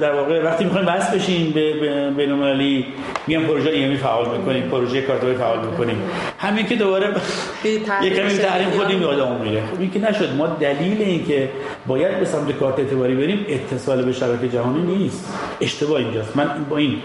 در 0.00 0.12
واقع 0.12 0.42
وقتی 0.42 0.64
می‌خوایم 0.64 0.86
بحث 0.86 1.14
بشیم 1.14 1.50
به 1.50 1.72
بین‌المللی 2.16 2.86
میام 3.26 3.42
پروژه 3.42 3.70
ایمی 3.70 3.96
فعال 3.96 4.38
می‌کنیم 4.38 4.62
پروژه 4.62 5.02
کارتوی 5.02 5.34
فعال 5.34 5.58
می‌کنیم. 5.94 6.10
همین 6.38 6.66
که 6.66 6.76
دوباره 6.76 7.14
یه 7.64 7.78
کمی 8.10 8.38
تحریم 8.38 8.70
خودیم 8.70 9.02
یادمون 9.02 9.40
میره. 9.40 9.62
خب 9.66 9.80
این 9.80 9.90
که 9.90 9.98
نشد. 9.98 10.36
ما 10.36 10.46
دلیل 10.46 11.02
این 11.02 11.26
که 11.26 11.48
باید 11.86 12.18
به 12.18 12.24
سمت 12.24 12.52
کارت 12.52 12.78
اعتباری 12.78 13.14
بریم 13.14 13.46
اتصال 13.48 14.04
به 14.04 14.12
شبکه 14.12 14.48
جهانی 14.48 14.96
نیست. 14.96 15.34
اشتباه 15.60 15.98
اینجاست. 15.98 16.36
من 16.36 16.48
با 16.70 16.76
این 16.76 16.96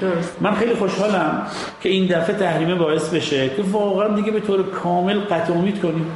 من 0.41 0.55
خیلی 0.55 0.73
خوشحالم 0.73 1.47
که 1.81 1.89
این 1.89 2.07
دفعه 2.07 2.35
تحریم 2.35 2.77
باعث 2.77 3.09
بشه 3.09 3.49
که 3.49 3.63
واقعا 3.71 4.15
دیگه 4.15 4.31
به 4.31 4.39
طور 4.39 4.63
کامل 4.63 5.19
قطع 5.19 5.53
امید 5.53 5.81
کنیم 5.81 6.11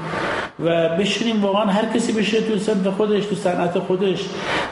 و 0.66 0.90
بشینیم 0.90 1.42
واقعا 1.42 1.66
هر 1.66 1.86
کسی 1.96 2.12
بشه 2.12 2.42
تو 2.42 2.58
سمت 2.58 2.90
خودش 2.90 3.26
تو 3.26 3.36
صنعت 3.36 3.80
خودش 3.80 4.20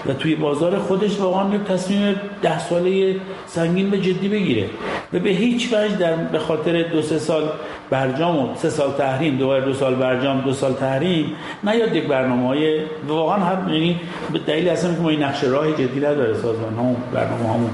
و 0.06 0.14
توی 0.14 0.36
بازار 0.36 0.78
خودش 0.78 1.20
واقعا 1.20 1.56
یک 1.56 1.64
تصمیم 1.64 2.16
ده 2.42 2.60
ساله 2.60 3.16
سنگین 3.48 3.90
به 3.90 3.98
جدی 3.98 4.30
بگیره. 4.30 4.66
و 5.14 5.20
به 5.20 5.30
هیچ 5.30 5.74
وجه 5.74 5.96
در 5.96 6.16
به 6.16 6.40
خاطر 6.40 6.84
دو 6.84 7.02
سه 7.02 7.20
سال 7.20 7.44
برجام 7.90 8.38
و 8.38 8.56
سه 8.56 8.70
سال 8.70 8.92
تحریم 8.92 9.38
دوباره 9.38 9.66
دو 9.66 9.74
سال 9.74 9.96
برجام 9.96 10.42
دو 10.42 10.54
سال 10.54 10.74
تحریم 10.74 11.34
نیاد 11.64 11.96
یک 11.96 12.08
برنامه 12.08 12.48
های 12.48 12.80
واقعا 13.08 13.38
هر 13.38 13.74
یعنی 13.74 14.00
به 14.34 14.40
دلیل 14.40 14.70
اصلا 14.70 14.94
که 14.94 15.02
ما 15.02 15.10
این 15.10 15.24
نقشه 15.24 15.48
راه 15.48 15.72
جدی 15.72 16.00
نداره 16.00 16.34
سازمان 16.34 16.74
ها 16.74 16.96
برنامه 17.14 17.54
همون 17.54 17.70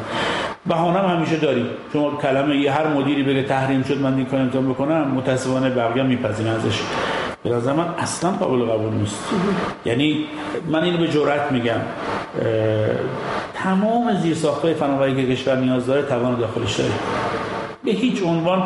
بهانه 0.66 1.00
هم 1.00 1.16
همیشه 1.16 1.38
داریم. 1.38 1.66
شما 1.94 2.12
کلمه 2.12 2.58
یه 2.58 2.72
هر 2.72 2.88
مدیری 2.88 3.24
بگه 3.24 3.44
تحریم 3.44 3.84
شد 3.84 4.02
من 4.02 4.14
این 4.16 4.26
کار 4.26 4.40
بکنم 4.40 5.08
متاسفانه 5.08 5.70
بقیه 5.70 6.04
میپذیرن 6.04 6.52
ازش. 6.52 6.82
به 7.44 7.50
نظر 7.50 7.74
من 7.74 7.86
اصلا 7.98 8.32
قابل 8.32 8.66
قبول 8.66 8.94
نیست. 8.94 9.30
یعنی 9.86 10.26
من 10.70 10.84
اینو 10.84 10.98
به 10.98 11.08
جرات 11.08 11.52
میگم. 11.52 11.80
تمام 13.54 14.14
زیرساختهای 14.22 14.74
فناوری 14.74 15.16
که 15.16 15.36
کشور 15.36 15.56
نیاز 15.56 15.88
داره 15.88 16.02
توان 16.02 16.40
داخلش 16.40 16.76
داره. 16.76 16.92
به 17.84 17.92
هیچ 17.92 18.24
عنوان 18.24 18.64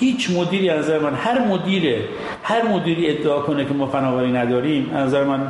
هیچ 0.00 0.30
مدیری 0.30 0.70
از 0.70 0.90
من 0.90 1.14
هر 1.14 1.38
مدیر 1.38 2.04
هر 2.48 2.68
مدیری 2.68 3.10
ادعا 3.10 3.40
کنه 3.40 3.64
که 3.64 3.74
ما 3.74 3.86
فناوری 3.86 4.32
نداریم 4.32 4.90
از 4.94 5.06
نظر 5.06 5.24
من 5.24 5.40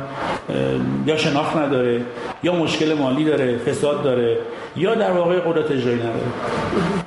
یا 1.05 1.17
شناخت 1.17 1.57
نداره 1.57 2.01
یا 2.43 2.55
مشکل 2.55 2.93
مالی 2.93 3.25
داره 3.25 3.57
فساد 3.57 4.03
داره 4.03 4.37
یا 4.75 4.95
در 4.95 5.11
واقع 5.11 5.39
قدرت 5.39 5.71
اجرایی 5.71 5.97
نداره. 5.97 6.29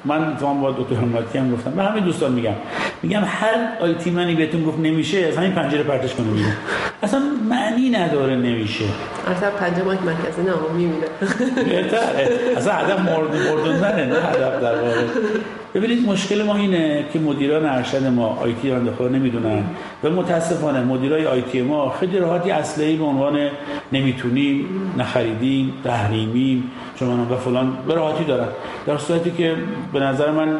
من 0.05 0.37
تو 0.37 0.55
با 0.55 0.71
دکتر 0.71 0.95
حماتی 0.95 1.39
هم 1.39 1.55
گفتم. 1.55 1.71
به 1.71 1.83
همین 1.83 2.05
دوستان 2.05 2.33
میگم. 2.33 2.55
میگم 3.03 3.23
هر 3.27 3.69
آیتی 3.81 4.11
منی 4.11 4.35
بهتون 4.35 4.65
گفت 4.65 4.79
نمیشه 4.79 5.19
از 5.19 5.37
همین 5.37 5.53
پنجره 5.53 5.83
پرتش 5.83 6.15
کنه 6.15 6.27
بیرون 6.27 6.53
اصلا 7.03 7.21
معنی 7.51 7.91
نداره 7.91 8.37
نمیشه. 8.37 8.85
اصلا 9.37 9.51
پنجره 9.51 9.85
ماک 9.85 9.99
مرکزی 10.03 10.43
نه 10.43 10.53
میمیره 10.77 11.09
بهتر 11.65 11.99
اصلا 12.57 12.73
هدف 12.73 12.99
مردوندنه 13.01 14.07
نه 14.07 14.15
هدف 14.15 14.63
در 14.63 14.75
واقع. 14.75 15.05
ببینید 15.75 16.09
مشکل 16.09 16.43
ما 16.43 16.57
اینه 16.57 17.05
که 17.13 17.19
مدیران 17.19 17.67
ارشد 17.67 18.07
ما 18.07 18.39
آیتی 18.43 18.71
رانده 18.71 19.03
نمی‌دونن. 19.03 19.65
و 20.05 20.11
متاسفانه 20.11 20.81
مدیرای 20.81 21.27
آیتی 21.27 21.63
ما 21.63 21.91
خیلی 21.91 22.19
راحتی 22.19 22.51
اصلی 22.51 22.97
به 22.97 23.05
عنوان 23.05 23.51
نمی‌تونیم 23.93 24.67
نخریدیم 24.99 25.73
تحریمیم 25.85 26.71
شما 26.99 27.27
و 27.31 27.37
فلان 27.37 27.77
به 27.89 27.95
راحتی 27.95 28.25
دارن. 28.25 28.49
در 28.87 28.99
صورتی 28.99 29.31
که 29.31 29.57
به 29.93 30.01
نظر 30.01 30.31
من 30.31 30.59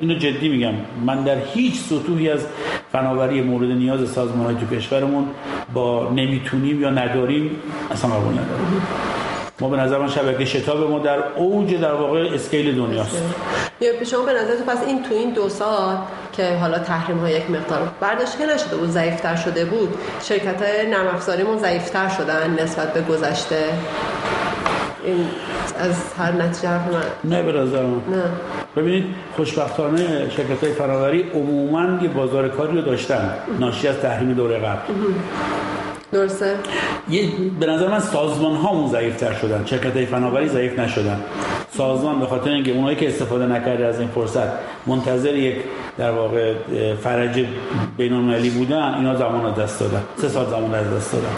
اینو 0.00 0.14
جدی 0.14 0.48
میگم 0.48 0.72
من 1.06 1.22
در 1.24 1.36
هیچ 1.54 1.74
سطوحی 1.74 2.30
از 2.30 2.46
فناوری 2.92 3.40
مورد 3.40 3.70
نیاز 3.70 4.08
سازمان 4.08 4.46
های 4.46 4.54
تو 4.54 4.76
کشورمون 4.76 5.24
با 5.74 6.10
نمی‌تونیم 6.10 6.80
یا 6.80 6.90
نداریم 6.90 7.50
اصلا 7.90 8.10
قبول 8.10 8.32
نداریم 8.32 8.82
ما 9.60 9.68
به 9.68 9.76
نظر 9.76 9.98
من 9.98 10.08
شبکه 10.08 10.44
شتاب 10.44 10.90
ما 10.90 10.98
در 10.98 11.18
اوج 11.36 11.74
در 11.74 11.92
واقع 11.92 12.30
اسکیل 12.34 12.76
دنیاست. 12.76 13.22
شما 14.10 14.22
به 14.22 14.32
نظر 14.32 14.54
پس 14.66 14.84
این 14.86 15.02
تو 15.02 15.14
این 15.14 15.30
دو 15.30 15.48
سال 15.48 15.96
که 16.32 16.56
حالا 16.56 16.78
تحریم 16.78 17.18
ها 17.18 17.30
یک 17.30 17.50
مقدار 17.50 17.88
برداشت 18.00 18.40
نشده 18.40 18.76
بود 18.76 18.90
ضعیفتر 18.90 19.36
شده 19.36 19.64
بود 19.64 19.94
شرکت 20.22 20.62
های 20.62 20.90
نرم 20.90 21.06
افزاریمون 21.06 21.58
ضعیفتر 21.58 22.08
شدن 22.08 22.56
نسبت 22.62 22.92
به 22.92 23.00
گذشته؟ 23.00 23.64
این 25.04 25.26
از 25.78 26.12
هر 26.18 26.32
نتیجه 26.32 26.68
حرف 26.68 26.92
من. 26.92 27.30
نه 27.30 27.42
به 27.42 27.52
نظر 27.52 27.82
من. 27.82 28.16
نه. 28.16 28.22
ببینید 28.76 29.04
خوشبختانه 29.36 30.30
شرکت 30.30 30.64
های 30.64 30.72
فراوری 30.72 31.30
عموما 31.34 32.02
یه 32.02 32.08
بازار 32.08 32.48
کاری 32.48 32.76
رو 32.76 32.82
داشتن. 32.82 33.34
ناشی 33.60 33.88
از 33.88 34.00
تحریم 34.00 34.32
دوره 34.32 34.58
قبل. 34.58 34.92
درسته؟ 36.12 36.56
یه 37.10 37.30
به 37.60 37.66
نظر 37.66 37.88
من 37.88 38.00
سازمان 38.00 38.56
هامون 38.56 38.90
ضعیفتر 38.90 39.32
شدن. 39.34 39.64
شرکت 39.66 39.96
های 39.96 40.06
فناوری 40.06 40.48
ضعیف 40.48 40.78
نشدن. 40.78 41.20
سازمان 41.76 42.20
به 42.20 42.26
خاطر 42.26 42.50
اینکه 42.50 42.72
اونایی 42.72 42.96
که 42.96 43.08
استفاده 43.08 43.46
نکرده 43.46 43.86
از 43.86 44.00
این 44.00 44.08
فرصت 44.08 44.48
منتظر 44.86 45.34
یک 45.34 45.56
در 45.98 46.10
واقع 46.10 46.54
فرج 46.94 47.44
بین 47.96 48.12
المللی 48.12 48.50
بودن 48.50 48.94
اینا 48.94 49.16
زمان 49.16 49.46
از 49.46 49.54
دست 49.54 49.80
دادن. 49.80 50.02
سه 50.16 50.28
سال 50.28 50.46
زمان 50.46 50.74
از 50.74 50.94
دست 50.94 51.12
دادن. 51.12 51.28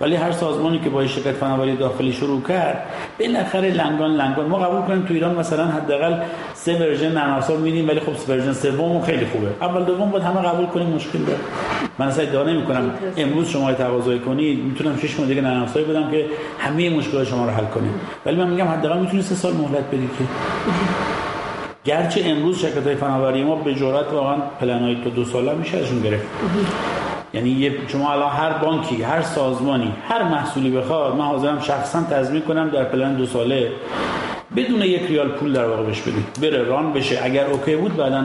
ولی 0.00 0.16
هر 0.16 0.32
سازمانی 0.32 0.78
که 0.78 0.90
با 0.90 1.06
شرکت 1.06 1.32
فناوری 1.32 1.76
داخلی 1.76 2.12
شروع 2.12 2.42
کرد 2.48 2.86
بالاخره 3.20 3.70
لنگان 3.70 4.10
لنگان. 4.10 4.46
ما 4.46 4.58
قبول 4.58 4.82
کنیم 4.82 5.02
تو 5.02 5.14
ایران 5.14 5.34
مثلا 5.34 5.66
حداقل 5.66 6.14
سه 6.54 6.78
version 6.78 7.12
نرم 7.12 7.32
افزار 7.32 7.56
میدیم 7.56 7.88
ولی 7.88 8.00
خب 8.00 8.30
version 8.30 8.52
سوم 8.52 9.02
خیلی 9.02 9.26
خوبه. 9.26 9.46
اول 9.60 9.84
دوم 9.84 10.10
باید 10.10 10.24
همه 10.24 10.42
قبول 10.42 10.66
کنیم 10.66 10.86
مشکل 10.86 11.18
داره. 11.18 11.38
من 11.98 12.06
اصلا 12.06 12.24
ادعا 12.24 12.42
نمی‌کنم. 12.42 12.90
امروز 13.16 13.48
شما 13.48 13.72
تقاضا 13.72 14.18
کنید 14.18 14.64
می‌تونم 14.64 14.98
6 14.98 15.18
ماه 15.18 15.28
دیگه 15.28 15.40
نرم 15.40 15.62
افزار 15.62 15.82
بدم 15.82 16.10
که 16.10 16.26
همه 16.58 16.90
مشکلات 16.90 17.26
شما 17.26 17.44
رو 17.44 17.50
حل 17.50 17.64
کنه 17.64 17.88
ولی 18.26 18.36
من 18.36 18.48
میگم 18.50 18.68
حداقل 18.68 18.98
می‌تونید 18.98 19.24
سه 19.24 19.34
سال 19.34 19.52
مهلت 19.52 19.84
بدید 19.84 20.10
که. 20.18 20.24
گرچه 21.84 22.20
امروز 22.24 22.58
شرکت 22.58 22.86
های 22.86 22.96
فناوری 22.96 23.44
ما 23.44 23.56
به 23.56 23.74
جرات 23.74 24.12
واقعا 24.12 24.36
پلن 24.60 25.04
تا 25.04 25.10
دو 25.10 25.24
ساله 25.24 25.54
میشه 25.54 25.78
ازشون 25.78 26.00
گرفت. 26.00 26.26
یعنی 27.34 27.70
شما 27.88 28.12
الان 28.12 28.30
هر 28.30 28.52
بانکی 28.52 29.02
هر 29.02 29.22
سازمانی 29.22 29.92
هر 30.08 30.22
محصولی 30.22 30.70
بخواد 30.70 31.14
من 31.14 31.24
حاضرم 31.24 31.60
شخصا 31.60 32.02
تضمین 32.02 32.42
کنم 32.42 32.70
در 32.70 32.84
پلن 32.84 33.14
دو 33.14 33.26
ساله 33.26 33.72
بدون 34.56 34.82
یک 34.82 35.02
ریال 35.08 35.28
پول 35.28 35.52
در 35.52 35.64
واقع 35.64 35.82
بهش 35.82 36.00
بدید. 36.00 36.26
بره 36.42 36.62
run 36.62 36.92
بشه. 36.92 37.20
اگر 37.22 37.46
OK 37.46 37.76
بود 37.76 37.96
بعدا 37.96 38.24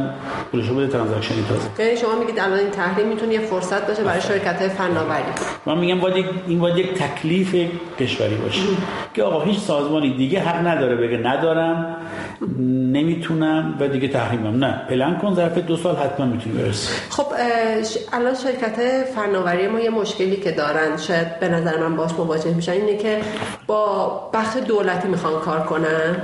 پولشو 0.52 0.76
بده 0.76 0.88
transaction 0.88 1.39
ی 1.39 1.44
تازه 1.50 1.86
یعنی 1.86 1.98
شما 1.98 2.16
میگید 2.20 2.40
الان 2.40 2.60
این 2.60 2.70
تحریم 2.70 3.08
می‌تونه 3.08 3.34
یه 3.34 3.40
فرصت 3.40 3.88
باشه 3.88 4.04
برای 4.04 4.22
شرکت 4.22 4.60
های 4.60 4.70
فناوری. 4.70 5.24
من 5.66 5.78
میگم 5.78 6.00
باید 6.00 6.26
این 6.48 6.60
باید 6.60 6.78
یک 6.78 6.94
تکلیف 6.94 7.56
کشوری 8.00 8.36
باشه. 8.36 8.62
که 9.14 9.24
آقا 9.24 9.44
هیچ 9.44 9.60
سازمانی 9.60 10.18
دیگه 10.18 10.40
حق 10.40 10.68
نداره 10.68 10.96
بگه 10.96 11.18
ندارم 11.18 11.96
نمی‌تونم 12.92 13.78
و 13.80 13.88
دیگه 13.88 14.08
تحریمم. 14.08 14.64
نه. 14.64 14.82
پلن 14.90 15.18
کن 15.18 15.36
ظرف 15.36 15.58
دو 15.58 15.78
سال 15.78 15.96
حتما 15.96 16.26
می‌تونی 16.26 16.56
برسی. 16.64 16.94
خب 17.10 17.26
الان 18.14 18.36
شرکت 18.36 19.06
فناوری 19.16 19.68
ما 19.68 19.80
یه 19.80 19.90
مشکلی 19.90 20.36
که 20.36 20.52
دارن 20.52 20.98
شاید 20.98 21.40
به 21.40 21.50
نظر 21.50 21.78
من 21.80 21.96
باش 21.96 22.12
مواجه 22.12 22.54
میشن 22.54 22.72
اینه 22.72 22.98
که 22.98 23.22
با 23.68 24.08
بخش 24.34 24.58
دولتی 24.68 25.08
می‌خوان 25.08 25.40
کار 25.40 25.60
کنن. 25.60 26.19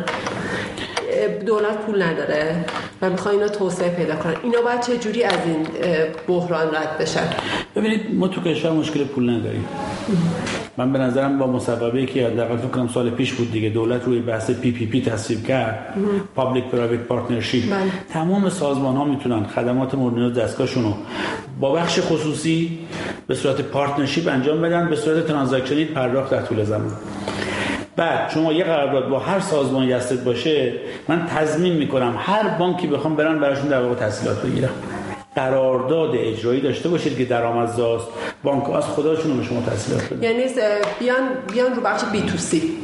دولت 1.46 1.78
پول 1.86 2.04
نداره 2.04 2.66
و 3.02 3.10
می‌خوان 3.10 3.34
اینو 3.34 3.48
توسعه 3.48 3.90
پیدا 3.90 4.16
کنن. 4.16 4.36
اینا 4.44 4.62
باید 4.62 4.82
چه 4.82 4.98
جوری 4.98 5.24
از 5.24 5.40
این 5.46 5.68
بحران 6.28 6.68
رد 6.68 6.98
بشن؟ 7.00 7.28
ببینید 7.76 8.16
ما 8.16 8.28
تو 8.28 8.42
کشور 8.42 8.72
مشکل 8.72 9.04
پول 9.04 9.30
نداریم. 9.30 9.66
من 10.78 10.94
به 10.94 11.00
نظرم 11.00 11.40
با 11.40 11.48
مصوبه 11.48 12.06
که 12.06 12.28
حداقل 12.28 12.58
فکر 12.58 12.68
کنم 12.68 12.88
سال 12.88 13.10
پیش 13.10 13.34
بود 13.34 13.52
دیگه 13.52 13.70
دولت 13.70 14.06
روی 14.06 14.20
بحث 14.20 14.52
PPP 14.52 15.02
تصویب 15.02 15.48
کرد. 15.48 15.94
public 16.36 16.66
private 16.66 17.00
partnership 17.00 17.64
تمام 18.14 18.50
سازمان 18.50 18.96
ها 18.96 19.06
می‌تونن 19.06 19.44
خدمات 19.44 19.96
مورد 19.96 20.16
نیاز 20.16 20.34
دستگاهشون 20.34 20.84
رو 20.84 20.94
با 21.60 21.72
بخش 21.72 22.00
خصوصی 22.00 22.80
به 23.28 23.36
صورت 23.36 23.62
partnership 23.62 24.28
انجام 24.28 24.62
بدن 24.62 24.90
به 24.90 24.96
صورت 24.96 25.28
transaction 25.28 25.81
ی 25.81 25.86
پرداخت 25.86 26.32
در 26.32 26.42
طول 26.42 26.64
زمان. 26.64 26.92
بعد 27.96 28.30
شما 28.30 28.54
یه 28.54 28.64
قرارداد 28.64 29.10
با 29.10 29.20
هر 29.20 29.40
سازمان 29.40 29.90
دستت 29.90 30.20
باشه 30.20 30.74
من 31.08 31.26
تضمین 31.26 31.74
می‌کنم 31.74 32.16
هر 32.18 32.48
بانکی 32.48 32.88
بخوام 32.88 33.16
برن 33.16 33.40
براشون 33.40 33.68
در 33.68 33.82
واقع 33.82 33.96
تسهیلات 33.96 34.42
بگیرم. 34.42 34.70
قرارداد 35.36 36.16
اجرایی 36.16 36.62
داشته 36.62 36.90
باشید 36.90 37.18
که 37.18 37.26
درآمدزاست. 37.26 38.08
بانک 38.44 38.70
از 38.70 38.84
خداشون 38.84 39.38
به 39.38 39.44
شما 39.44 39.62
تسهیلات 39.62 40.14
بدن 40.14 40.24
یعنی 40.24 40.44
بیان 41.00 41.24
بیان 41.54 41.76
رو 41.76 41.82
بخش 41.82 42.04
B 42.12 42.22
to 42.22 42.38
C. 42.38 42.78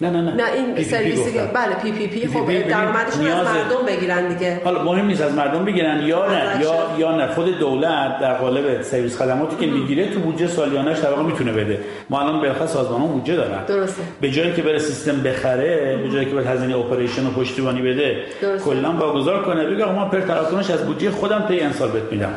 نه 0.00 0.10
نه 0.10 0.20
نه. 0.20 0.34
نه 0.34 0.42
این 0.52 0.84
سرویسی 0.84 1.32
که 1.32 1.40
بله 1.54 1.74
PPP. 1.82 2.26
خب 2.26 2.68
درآمدشون 2.68 3.26
از 3.26 3.46
مردم 3.46 3.86
بگیرن 3.86 4.28
دیگه. 4.28 4.60
حالا 4.64 4.82
مهم 4.82 5.06
نیست 5.06 5.22
از 5.22 5.34
مردم 5.34 5.64
بگیرن 5.64 6.02
یا 6.06 6.30
نه 6.30 6.62
یا 6.62 6.74
یا 6.98 7.16
نه. 7.16 7.26
خود 7.26 7.58
دولت 7.58 8.20
در 8.20 8.34
قالب 8.34 8.82
سرویس 8.82 9.22
خدماتی 9.22 9.56
که 9.56 9.66
می‌گیره 9.66 10.10
تو 10.10 10.20
بودجه 10.20 10.46
سالیانش 10.46 10.98
در 10.98 11.10
واقع 11.10 11.22
می‌تونه 11.22 11.52
بده. 11.52 11.80
ما 12.10 12.20
الان 12.20 12.40
بالاخره 12.40 12.66
سازمان‌ها 12.66 13.06
بودجه 13.06 13.36
دارن. 13.36 13.64
درسته. 13.64 14.02
به 14.20 14.30
جایی 14.30 14.52
که 14.52 14.62
بره 14.62 14.78
سیستم 14.78 15.22
بخره 15.22 15.98
به 16.02 16.10
جایی 16.10 16.24
که 16.26 16.34
بره 16.34 16.48
هزینه 16.48 16.78
operation 16.78 17.26
و 17.26 17.30
پشتیبانی 17.30 17.82
بده 17.82 18.16
کلا 18.64 18.92
واگذار 18.92 19.42
کنه. 19.42 19.64
بگه 19.64 19.92
ما 19.92 20.04
per 20.04 20.20
تراکنش 20.20 20.70
از 20.70 20.86
بودجه 20.86 21.10
خودم 21.10 21.44
طی 21.48 21.60
این 21.60 21.72
سال 21.72 21.90
بهت 21.90 22.12
میدم. 22.12 22.30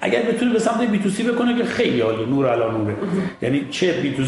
اگر 0.00 0.22
بتونه 0.22 0.52
به 0.52 0.58
سمت 0.58 0.80
B 0.90 0.98
to 0.98 1.08
C 1.08 1.22
بکنه 1.22 1.58
که 1.58 1.64
خیلی 1.64 2.00
عالی. 2.00 2.26
نور 2.26 2.48
علی 2.48 2.78
نوره. 2.78 2.94
یعنی 3.42 3.66
چه 3.70 3.92
B 3.92 4.14
to 4.14 4.22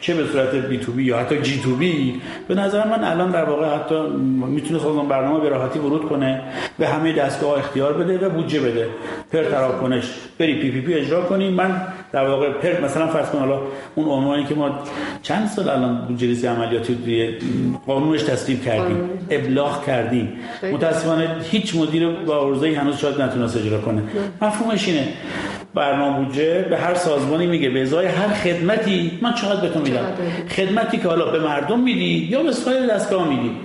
چه 0.00 0.14
به 0.14 0.26
صورت 0.32 0.54
B 0.54 0.78
to 0.78 0.92
B 0.92 1.04
یا 1.04 1.18
حتی 1.18 1.38
G 1.38 1.60
to 1.64 1.74
B 1.76 2.09
به 2.48 2.54
نظر 2.54 2.88
من 2.88 3.04
الان 3.04 3.30
در 3.30 3.44
واقع 3.44 3.74
حتی 3.74 3.94
می‌تونه 4.46 4.80
سازمان 4.80 5.08
برنامه 5.08 5.40
به 5.40 5.48
راحتی 5.48 5.78
ورود 5.78 6.08
کنه 6.08 6.42
به 6.78 6.88
همه 6.88 7.12
دستگاه 7.12 7.58
اختیار 7.58 7.92
بده 7.92 8.26
و 8.26 8.30
بودجه 8.30 8.60
بده. 8.60 8.86
per 9.32 9.42
تراکنش 9.42 10.04
بری 10.38 10.54
PPP 10.54 10.94
اجرا 10.94 11.22
کنیم 11.22 11.52
من 11.52 11.82
در 12.12 12.28
واقع 12.28 12.52
per 12.52 12.84
مثلا 12.84 13.06
فرض 13.06 13.30
کن 13.30 13.38
حالا 13.38 13.60
اون 13.94 14.08
عنوانی 14.08 14.44
که 14.44 14.54
ما 14.54 14.78
چند 15.22 15.46
سال 15.46 15.68
الان 15.68 16.06
بودجه 16.08 16.26
ریزی 16.26 16.46
عملیاتی 16.46 16.98
توی 17.04 17.34
قانونش 17.86 18.22
تصویب 18.22 18.62
کردیم. 18.62 19.10
ابلاغ 19.30 19.86
کردیم. 19.86 20.32
متاسفانه 20.72 21.36
هیچ 21.50 21.76
مدیر 21.76 22.08
با 22.08 22.48
عرضه 22.48 22.78
هنوز 22.78 22.96
شاید 22.96 23.20
نتونست 23.20 23.56
اجرا 23.56 23.78
کنه. 23.78 24.02
مفهومش 24.42 24.88
اینه. 24.88 25.08
برنامه 25.74 26.24
بودجه 26.24 26.62
به 26.62 26.76
هر 26.78 26.94
سازمانی 26.94 27.46
میگه 27.46 27.70
به 27.70 27.82
ازای 27.82 28.06
هر 28.06 28.28
خدمتی 28.28 29.18
من 29.22 29.34
چقدر 29.34 29.60
بهتون 29.60 29.82
میدم؟ 29.82 30.06
خدمتی 30.48 30.98
که 30.98 31.08
حالا 31.08 31.30
به 31.30 31.38
مردم 31.38 31.80
میدی 31.80 32.28
یا 32.30 32.42
به 32.42 32.52
سایر 32.52 32.86
دستگاه 32.86 33.28
میدی؟ 33.28 33.56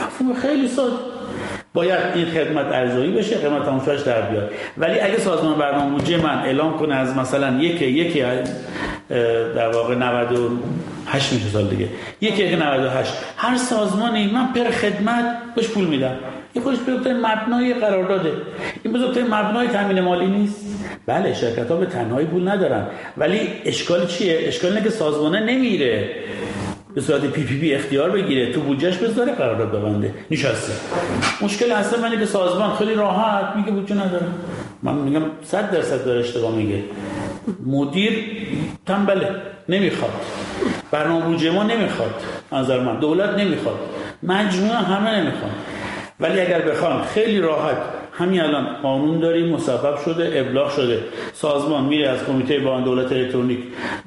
مفهوم 0.00 0.34
خیلی 0.34 0.68
ساده. 0.68 0.96
باید 1.74 2.00
این 2.14 2.24
خدمت 2.24 2.66
ارزایی 2.66 3.10
بشه 3.10 3.36
خدمت 3.36 3.64
تماشاش 3.64 4.00
در 4.00 4.20
بیاد. 4.20 4.50
ولی 4.78 5.00
اگه 5.00 5.18
سازمان 5.18 5.58
برنامه 5.58 5.90
بودجه 5.90 6.16
من 6.16 6.38
اعلام 6.38 6.78
کنه 6.78 6.94
از 6.94 7.16
مثلا 7.16 7.58
یک 7.58 7.82
یک 7.82 8.24
در 9.54 9.68
واقع 9.68 9.94
90 9.94 10.50
8 11.08 11.32
میشه 11.32 11.48
سال 11.48 11.68
دیگه. 11.68 11.88
یکی 12.20 12.42
یک 12.42 12.54
98 12.62 13.12
هر 13.36 13.56
سازمانی 13.56 14.30
من 14.30 14.52
per 14.52 14.70
خدمت 14.70 15.24
بهش 15.56 15.68
پول 15.68 15.84
میدم. 15.84 16.16
این 16.52 16.64
خودش 16.64 16.78
بزرگترین 16.78 17.16
مبنای 17.26 17.74
قرارداده. 17.74 18.32
این 18.82 18.94
بزرگترین 18.94 19.26
مبنای 19.26 19.68
تامین 19.68 20.00
مالی 20.00 20.26
نیست. 20.26 20.66
بله 21.06 21.34
شرکت 21.34 21.70
ها 21.70 21.76
به 21.76 21.86
تنهایی 21.86 22.26
پول 22.26 22.48
ندارن. 22.48 22.86
ولی 23.16 23.40
اشکال 23.64 24.06
چیه؟ 24.06 24.38
اشکال 24.42 24.70
اینه 24.70 24.84
که 24.84 24.90
سازمانه 24.90 25.40
نمیره. 25.40 26.10
به 26.94 27.00
صورت 27.00 27.20
PPP 27.20 27.74
اختیار 27.74 28.10
بگیره. 28.10 28.52
تو 28.52 28.60
بودجهش 28.60 28.96
بذاره 28.96 29.32
قرارداد 29.32 29.72
ببنده. 29.72 30.14
نشسته. 30.30 30.72
مشکل 31.42 31.72
اصلا 31.72 32.00
منه 32.00 32.18
که 32.18 32.26
سازمان 32.26 32.76
خیلی 32.76 32.94
راحت 32.94 33.56
میگه 33.56 33.70
بودجه 33.70 33.94
نداره 33.94 34.26
من 34.82 34.94
میگم 34.94 35.22
100 35.44 35.70
درصد 35.70 36.04
داره 36.04 36.20
اشتباه 36.20 36.54
میگه. 36.54 36.82
مدیر 37.66 38.12
تنبله 38.86 39.30
نمی‌خواد. 39.68 40.12
برنامه 40.90 41.24
بودجه 41.24 41.50
ما 41.50 41.62
نمی‌خواد. 41.62 42.14
نظر 42.52 42.80
من. 42.80 43.00
دولت 43.00 43.38
نمی‌خواد. 43.38 43.78
مجموعه 44.22 44.76
همه 44.76 45.20
نمی‌خواد 45.20 45.52
ولی 46.20 46.40
اگر 46.40 46.60
بخوام 46.60 47.02
خیلی 47.02 47.40
راحت. 47.40 47.76
همین 48.12 48.40
الان 48.40 48.66
قانون 48.82 49.20
داریم 49.20 49.48
مصوب 49.48 49.98
شده 50.04 50.32
ابلاغ 50.34 50.70
شده. 50.70 51.00
سازمان 51.32 51.84
میره 51.84 52.08
از 52.08 52.24
کمیته 52.24 52.58
بان 52.58 52.84
دولت 52.84 53.12
الکترونیک 53.12 53.58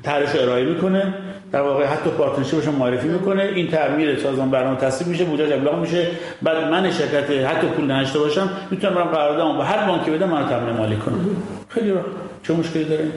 طرحش 0.04 0.36
ارائه 0.36 0.66
می‌کنه. 0.66 1.14
در 1.52 1.62
واقع 1.62 1.86
حتی 1.86 2.10
پارتنرشیپش 2.10 2.68
معرفی 2.68 3.08
می‌کنه. 3.08 3.44
این 3.44 3.68
تعمیر 3.68 4.20
سازمان 4.20 4.52
برنامه 4.52 4.78
تصویب 4.78 5.08
میشه 5.08 5.24
بودجه 5.24 5.56
ابلاغ 5.56 5.80
میشه. 5.80 6.08
بعد 6.42 6.58
من 6.58 6.92
شرکت 6.92 7.32
حتی 7.32 7.68
پول 7.68 7.92
نداشته 7.92 8.20
باشم 8.20 8.50
می‌تونم 8.72 8.94
برم 8.94 9.08
قراردادمو 9.08 9.58
به 9.58 9.64
هر 9.64 9.88
بانکی 9.88 10.12
بدم 10.12 10.30
منو 10.30 10.50
تامین 10.50 10.76
مالی 10.76 10.96
کنم 10.96 11.26
خیلی 11.70 11.92
راحت. 11.92 12.06
چه 12.44 12.54
مشکلی 12.54 12.84
داره؟ 12.84 13.08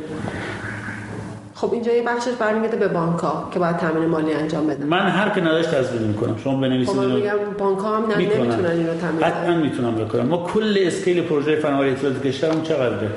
خب 1.64 1.72
اینجا 1.72 1.92
یه 1.92 2.02
بخشش 2.02 2.30
برمیگرده 2.30 2.76
به 2.76 2.88
بانک 2.88 3.18
ها 3.20 3.48
که 3.52 3.58
باید 3.58 3.76
تامین 3.76 4.08
مالی 4.08 4.32
انجام 4.32 4.66
بدن. 4.66 4.86
من 4.86 5.08
هر 5.08 5.28
که 5.28 5.40
نداشت 5.40 5.70
تضمین 5.70 6.02
می‌کنم. 6.02 6.36
شما 6.44 6.60
بنویسید 6.60 6.94
خب 6.94 7.00
من 7.00 7.14
میگم 7.14 7.32
بانک 7.58 7.78
ها 7.78 7.96
هم 7.96 8.12
نمی‌تونن 8.12 8.66
اینو 8.66 8.94
تامین 9.00 9.22
حتما 9.22 9.56
می‌تونم 9.56 9.94
بکنم. 9.94 10.26
ما 10.26 10.46
کل 10.54 10.78
اسکیل 10.80 11.22
پروژه 11.22 11.56
فناوری 11.56 11.90
اطلاعات 11.90 12.26
کشورمون 12.26 12.62
چقدره؟ 12.62 13.10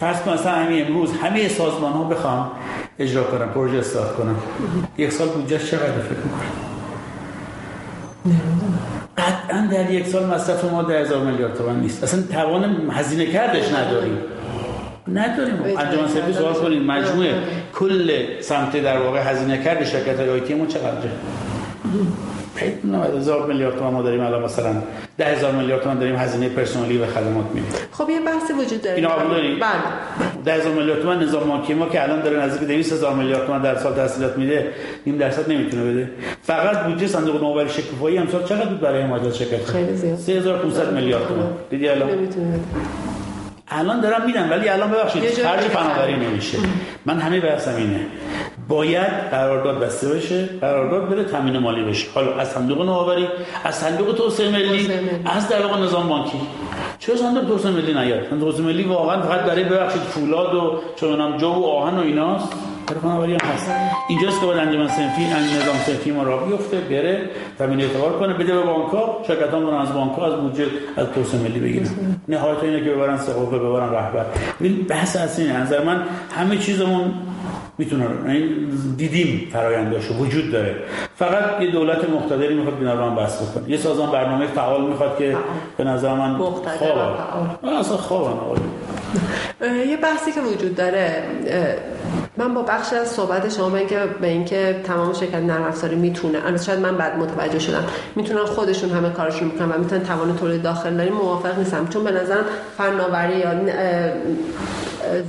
فرض 0.00 0.20
کن 0.20 0.32
مثلا 0.32 0.52
همین 0.52 0.86
امروز 0.86 1.12
همه 1.12 1.48
سازمان 1.48 1.92
ها 1.92 2.04
بخوام 2.04 2.50
اجرا 2.98 3.24
کنم 3.24 3.48
پروژه 3.48 3.78
استارت 3.78 4.12
کنم 4.14 4.36
یک 4.98 5.12
سال 5.12 5.28
بودجه 5.28 5.58
چقدر 5.58 6.00
فکر 6.00 6.20
می‌کنم 6.24 6.68
قطعا 9.18 9.68
در 9.72 9.90
یک 9.90 10.06
سال 10.06 10.26
مصرف 10.26 10.64
ما 10.64 10.82
در 10.82 11.00
هزار 11.00 11.24
میلیارد 11.24 11.54
تومان 11.54 11.80
نیست. 11.80 12.04
اصلا 12.04 12.22
توان 12.32 12.90
هزینه 12.90 13.26
کردش 13.26 13.72
نداریم. 13.72 14.18
نداریم. 15.14 15.62
انجام 15.78 16.08
سرویس 16.08 16.36
سوال 16.36 16.54
کنید 16.54 16.82
مجموعه. 16.82 17.34
کل 17.74 18.10
سمت 18.40 18.82
در 18.82 18.98
واقع 18.98 19.20
هزینه 19.20 19.64
کرده 19.64 19.84
شرکت 19.84 20.20
های 20.20 20.30
آیتی 20.30 20.54
ما 20.54 20.66
چقدره 20.66 21.10
هزار 23.16 23.46
میلیارد 23.46 23.76
تومان 23.76 23.92
ما 23.92 24.02
داریم 24.02 24.20
الان 24.20 24.42
مثلا 24.42 24.74
ده 25.18 25.24
هزار 25.24 25.52
میلیارد 25.52 25.82
تومان 25.82 25.98
داریم 25.98 26.16
هزینه 26.16 26.48
پرسنلی 26.48 26.98
و 26.98 27.06
خدمات 27.06 27.46
میدیم. 27.54 27.70
خب 27.92 28.10
یه 28.10 28.20
بحثی 28.20 28.52
وجود 28.52 28.82
داره. 28.82 28.96
اینا 28.96 29.08
قبول 29.08 29.34
داری؟ 29.34 29.54
بله. 29.54 29.70
ده 30.44 30.52
هزار 30.52 30.72
میلیارد 30.72 31.02
تومان 31.02 31.22
نظام 31.22 31.48
بانکی 31.48 31.74
ما 31.74 31.88
که 31.88 32.02
الان 32.02 32.20
داره 32.20 32.38
نزدیک 32.44 32.68
200 32.68 32.92
هزار 32.92 33.14
میلیارد 33.14 33.46
تومان 33.46 33.62
در 33.62 33.76
سال 33.76 33.94
تحصیلات 33.94 34.38
میده 34.38 34.66
نیم 35.06 35.18
درصد 35.18 35.52
نمی‌تونه 35.52 35.90
بده. 35.90 36.10
فقط 36.42 36.84
بودجه 36.84 37.06
صندوق 37.06 37.42
نوآوری 37.42 37.68
شکوفایی 37.68 38.18
امسال 38.18 38.44
چقدر 38.44 38.66
بود 38.66 38.80
برای 38.80 39.02
حمایت 39.02 39.34
شرکت؟ 39.34 39.64
خیلی 39.64 39.96
زیاد. 39.96 40.18
3500 40.18 40.92
میلیارد 40.92 41.28
تومان. 41.28 41.52
دیدی 41.70 41.88
الان؟ 41.88 42.10
نمی‌تونه 42.10 42.60
الان 43.70 44.00
دارم 44.00 44.26
میدم 44.26 44.50
ولی 44.50 44.68
الان 44.68 44.90
ببخشید 44.90 45.22
خرج 45.22 45.60
فناوری. 45.60 46.16
نمیشه. 46.16 46.58
من 47.06 47.18
همه 47.18 47.40
بحثم 47.40 47.76
اینه. 47.76 48.00
باید 48.68 49.30
قرارداد 49.30 49.78
بسته 49.78 50.08
بشه 50.08 50.48
قرارداد 50.60 51.08
بره 51.08 51.24
تامین 51.24 51.58
مالی 51.58 51.84
بشه. 51.84 52.06
حالا 52.14 52.34
از 52.34 52.48
صندوق 52.48 52.82
نوآوری 52.82 53.28
از 53.64 53.74
صندوق 53.74 54.14
توسعه 54.14 54.50
ملی. 54.50 54.90
از 55.24 55.48
در 55.48 55.66
واقع 55.66 55.80
نظام 55.80 56.08
بانکی. 56.08 56.40
چرا 56.98 57.16
صندوق 57.16 57.44
توسعه 57.44 57.72
ملی 57.72 57.94
نیاد؟ 57.94 58.30
صندوق 58.30 58.50
توسعه 58.50 58.66
ملی 58.66 58.82
واقعا 58.82 59.22
فقط 59.22 59.40
برای 59.40 59.64
ببخشید 59.64 60.02
فولاد 60.02 60.54
و 60.54 60.80
چه 60.96 61.06
می‌دونم 61.06 61.36
جو 61.36 61.48
و 61.48 61.64
آهن 61.64 61.98
و 61.98 62.00
ایناست؟ 62.00 62.52
برای 62.88 63.00
فناوری 63.00 63.32
هم 63.32 63.50
هست. 63.54 63.70
اینجاست 64.08 64.40
که 64.40 64.46
باید 64.46 64.58
انجمن 64.58 64.88
صنفی 64.88 65.24
نظام 65.24 65.76
صنفی 65.86 66.10
ما 66.10 66.22
راه 66.22 66.48
بیفته 66.48 66.76
بره 66.76 67.30
تامین 67.58 67.80
اعتبار 67.80 68.18
کنه 68.18 68.34
بده 68.34 68.54
به 68.54 68.62
بانک‌ها 68.62 69.22
شرکت 69.26 69.50
ها 69.50 69.80
از 69.80 69.92
بانک‌ها 69.92 70.26
از 70.26 70.40
بودجه 70.40 70.64
از 70.96 71.06
توسعه 71.14 71.40
ملی 71.40 71.60
بگیرن. 71.60 71.88
نهایت 72.28 72.62
اینه 72.62 72.84
که 72.84 72.90
ببرن 72.90 73.16
سقوفه 73.16 73.58
ببرن 73.58 73.92
رهبر. 73.92 74.24
ببین 74.60 74.86
بحث 74.88 75.16
اصلی 75.16 75.44
اینه. 75.44 75.60
نظر 75.60 75.84
من 75.84 76.02
همه 76.36 76.56
چیزمون 76.56 77.12
می‌تونه 77.78 78.04
این 78.28 78.68
دیدیم 78.96 79.48
فراینداشو 79.52 80.14
وجود 80.14 80.52
داره. 80.52 80.76
فقط 81.16 81.62
یه 81.62 81.70
دولت 81.70 82.10
مقتدری 82.10 82.54
می‌خواد 82.54 82.74
اینا 82.78 82.94
رو 82.94 83.04
هم 83.04 83.16
بس 83.16 83.42
بکنه. 83.42 83.70
یه 83.70 83.76
سازمان 83.76 84.10
برنامه 84.10 84.46
فعال 84.46 84.86
می‌خواد 84.86 85.18
که 85.18 85.36
به 85.76 85.84
نظر 85.84 86.14
من 86.14 86.38
فعال. 86.38 87.14
اصلا 87.80 87.96
یه 89.86 89.96
بحثی 89.96 90.32
که 90.32 90.40
وجود 90.40 90.74
داره 90.74 91.22
من 92.38 92.54
با 92.54 92.62
بخش 92.62 92.92
از 92.92 93.08
صحبت 93.08 93.48
شما 93.48 93.68
به 93.68 93.78
اینکه 93.78 93.98
به 94.20 94.26
اینکه 94.26 94.80
تمام 94.84 95.12
شرکت 95.12 95.34
نرم 95.34 95.62
افزاری 95.62 95.96
می‌تونه 95.96 96.46
البته 96.46 96.64
شاید 96.64 96.80
من 96.80 96.96
بعد 96.96 97.16
متوجه 97.16 97.58
شدم. 97.58 97.84
می‌تونن 98.16 98.44
خودشون 98.44 98.90
همه 98.90 99.10
کارشون 99.10 99.48
می‌کنن 99.48 99.70
و 99.70 99.78
می‌تونن 99.78 100.02
توان 100.02 100.36
تولید 100.36 100.62
داخل 100.62 100.96
داریم 100.96 101.12
موافق 101.12 101.58
نیستم. 101.58 101.88
چون 101.88 102.04
به 102.04 102.10
نظرم 102.10 102.44
فناوری 102.78 103.38
یا 103.38 103.50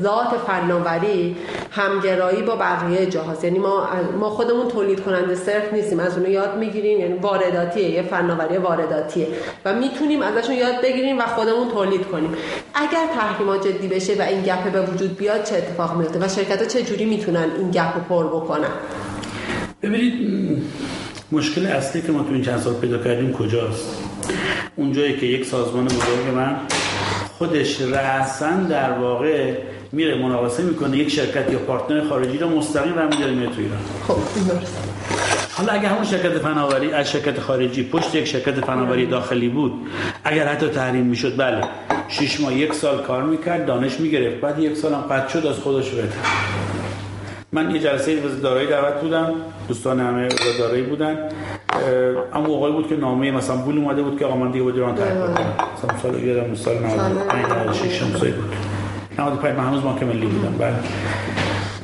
ذات 0.04 0.28
فناوری 0.48 1.36
همگرایی 1.72 2.42
با 2.42 2.56
بقیه 2.56 3.06
جاهاست 3.06 3.44
یعنی 3.44 3.60
ما 3.60 3.88
ما 4.20 4.30
خودمون 4.30 4.68
تولید 4.68 5.00
کننده 5.00 5.36
صرف 5.36 5.74
نیستیم. 5.74 6.00
از 6.00 6.18
اونو 6.18 6.30
یاد 6.30 6.58
می‌گیریم. 6.58 7.00
یعنی 7.00 7.14
وارداتیه. 7.14 7.90
یه 7.90 8.02
فناوری 8.02 8.58
وارداتیه. 8.58 9.28
و 9.66 9.74
می‌تونیم 9.74 10.22
ازشون 10.22 10.56
یاد 10.56 10.82
بگیریم 10.82 11.20
و 11.20 11.22
خودمون 11.22 11.70
تولید 11.70 12.08
کنیم. 12.08 12.34
اگر 12.74 13.08
تحریمات 13.16 13.68
جدی 13.68 13.88
بشه 13.88 14.14
و 14.20 14.22
این 14.22 14.42
گپ 14.42 14.72
به 14.72 14.82
وجود 14.82 15.18
بیاد 15.18 15.44
چه 15.44 15.56
اتفاق 15.56 15.98
میفته 15.98 16.20
و 16.20 16.28
شرکت 16.28 16.62
ها 16.62 16.68
چه 16.68 16.84
جوری 16.84 17.06
می‌تونن 17.06 17.48
این 17.58 17.72
گپ 17.72 17.96
رو 17.96 18.02
پر 18.10 18.28
بکنن؟ 18.28 18.72
ببینید 19.82 20.14
مشکل 21.32 21.66
اصلی 21.66 22.02
که 22.02 22.12
ما 22.12 22.24
تو 22.24 22.34
این 22.34 22.42
چند 22.42 22.60
سال 22.60 22.74
پیدا 22.74 22.98
کردیم 22.98 23.34
کجاست؟ 23.34 24.04
اونجایی 24.76 25.18
که 25.18 25.26
یک 25.26 25.46
سازمان 25.46 25.86
بزرگ 25.86 26.36
من 26.36 26.56
خودش 27.40 27.82
رأسا 27.82 28.52
در 28.70 28.92
واقع 28.92 29.54
میره 29.92 30.22
مناقصه 30.22 30.64
می‌کنه 30.64 30.98
یک 30.98 31.10
شرکت 31.10 31.52
یا 31.52 31.60
پارتنر 31.60 32.08
خارجی 32.10 32.38
رو 32.38 32.50
مستقیم 32.50 32.94
برمی‌داره 32.94 33.32
میره 33.32 33.50
تو 33.50 33.62
ایران. 33.62 33.78
خب 34.08 34.18
حالا 35.52 35.74
اگه 35.74 35.88
همون 35.88 36.04
شرکت 36.04 36.38
فناوری 36.38 36.92
از 36.92 37.12
شرکت 37.12 37.40
خارجی 37.40 37.84
پشت 37.84 38.16
یک 38.16 38.26
شرکت 38.26 38.66
فناوری 38.66 39.06
داخلی 39.06 39.50
بود 39.50 39.74
اگر 40.24 40.48
حتی 40.48 40.68
تحریم 40.68 41.06
می‌شد 41.06 41.38
بله 41.38 41.64
شش 42.08 42.40
ماه 42.40 42.54
یک 42.54 42.74
سال 42.74 43.04
کار 43.04 43.24
می‌کرد 43.24 43.66
دانش 43.66 44.00
می‌گرفت 44.00 44.42
بعد 44.42 44.60
یک 44.60 44.78
سال 44.78 44.94
هم 44.94 45.02
قطع 45.02 45.40
شد 45.40 45.48
از 45.48 45.56
خودش 45.56 45.90
بهتر. 45.90 46.18
من 47.52 47.76
یه 47.76 47.80
جلسه 47.80 48.20
وزارت 48.20 48.42
دارایی 48.42 48.68
دعوت 48.68 49.02
بودم 49.02 49.34
دوستان 49.68 50.00
همه 50.00 50.26
وزارت 50.26 50.58
دارایی 50.60 50.84
بودن. 50.84 51.30
اما 52.34 52.48
موقعی 52.48 52.72
بود 52.72 52.88
که 52.88 52.96
نامه 52.96 53.32
مثلا 53.32 53.56
بول 53.56 53.78
اومده 53.78 54.02
بود 54.02 54.20
که 54.20 54.26
آقا 54.26 54.36
من 54.36 54.52
دیگه 54.52 54.64
باید 54.64 54.76
ایران 54.76 54.96
ترک 54.96 55.14
بکنم 55.14 55.54
مثلا 55.78 55.98
سال 56.02 56.24
یادم 56.24 56.56
سال 56.56 56.78
95 56.78 57.46
96 57.46 58.02
همسایه 58.02 58.34
بود. 58.34 58.54
95 59.20 59.58
من 59.58 59.66
هنوز 59.66 59.82
بانک 59.82 60.04
ملی 60.04 60.26
بودم 60.26 60.56
بله. 60.58 60.76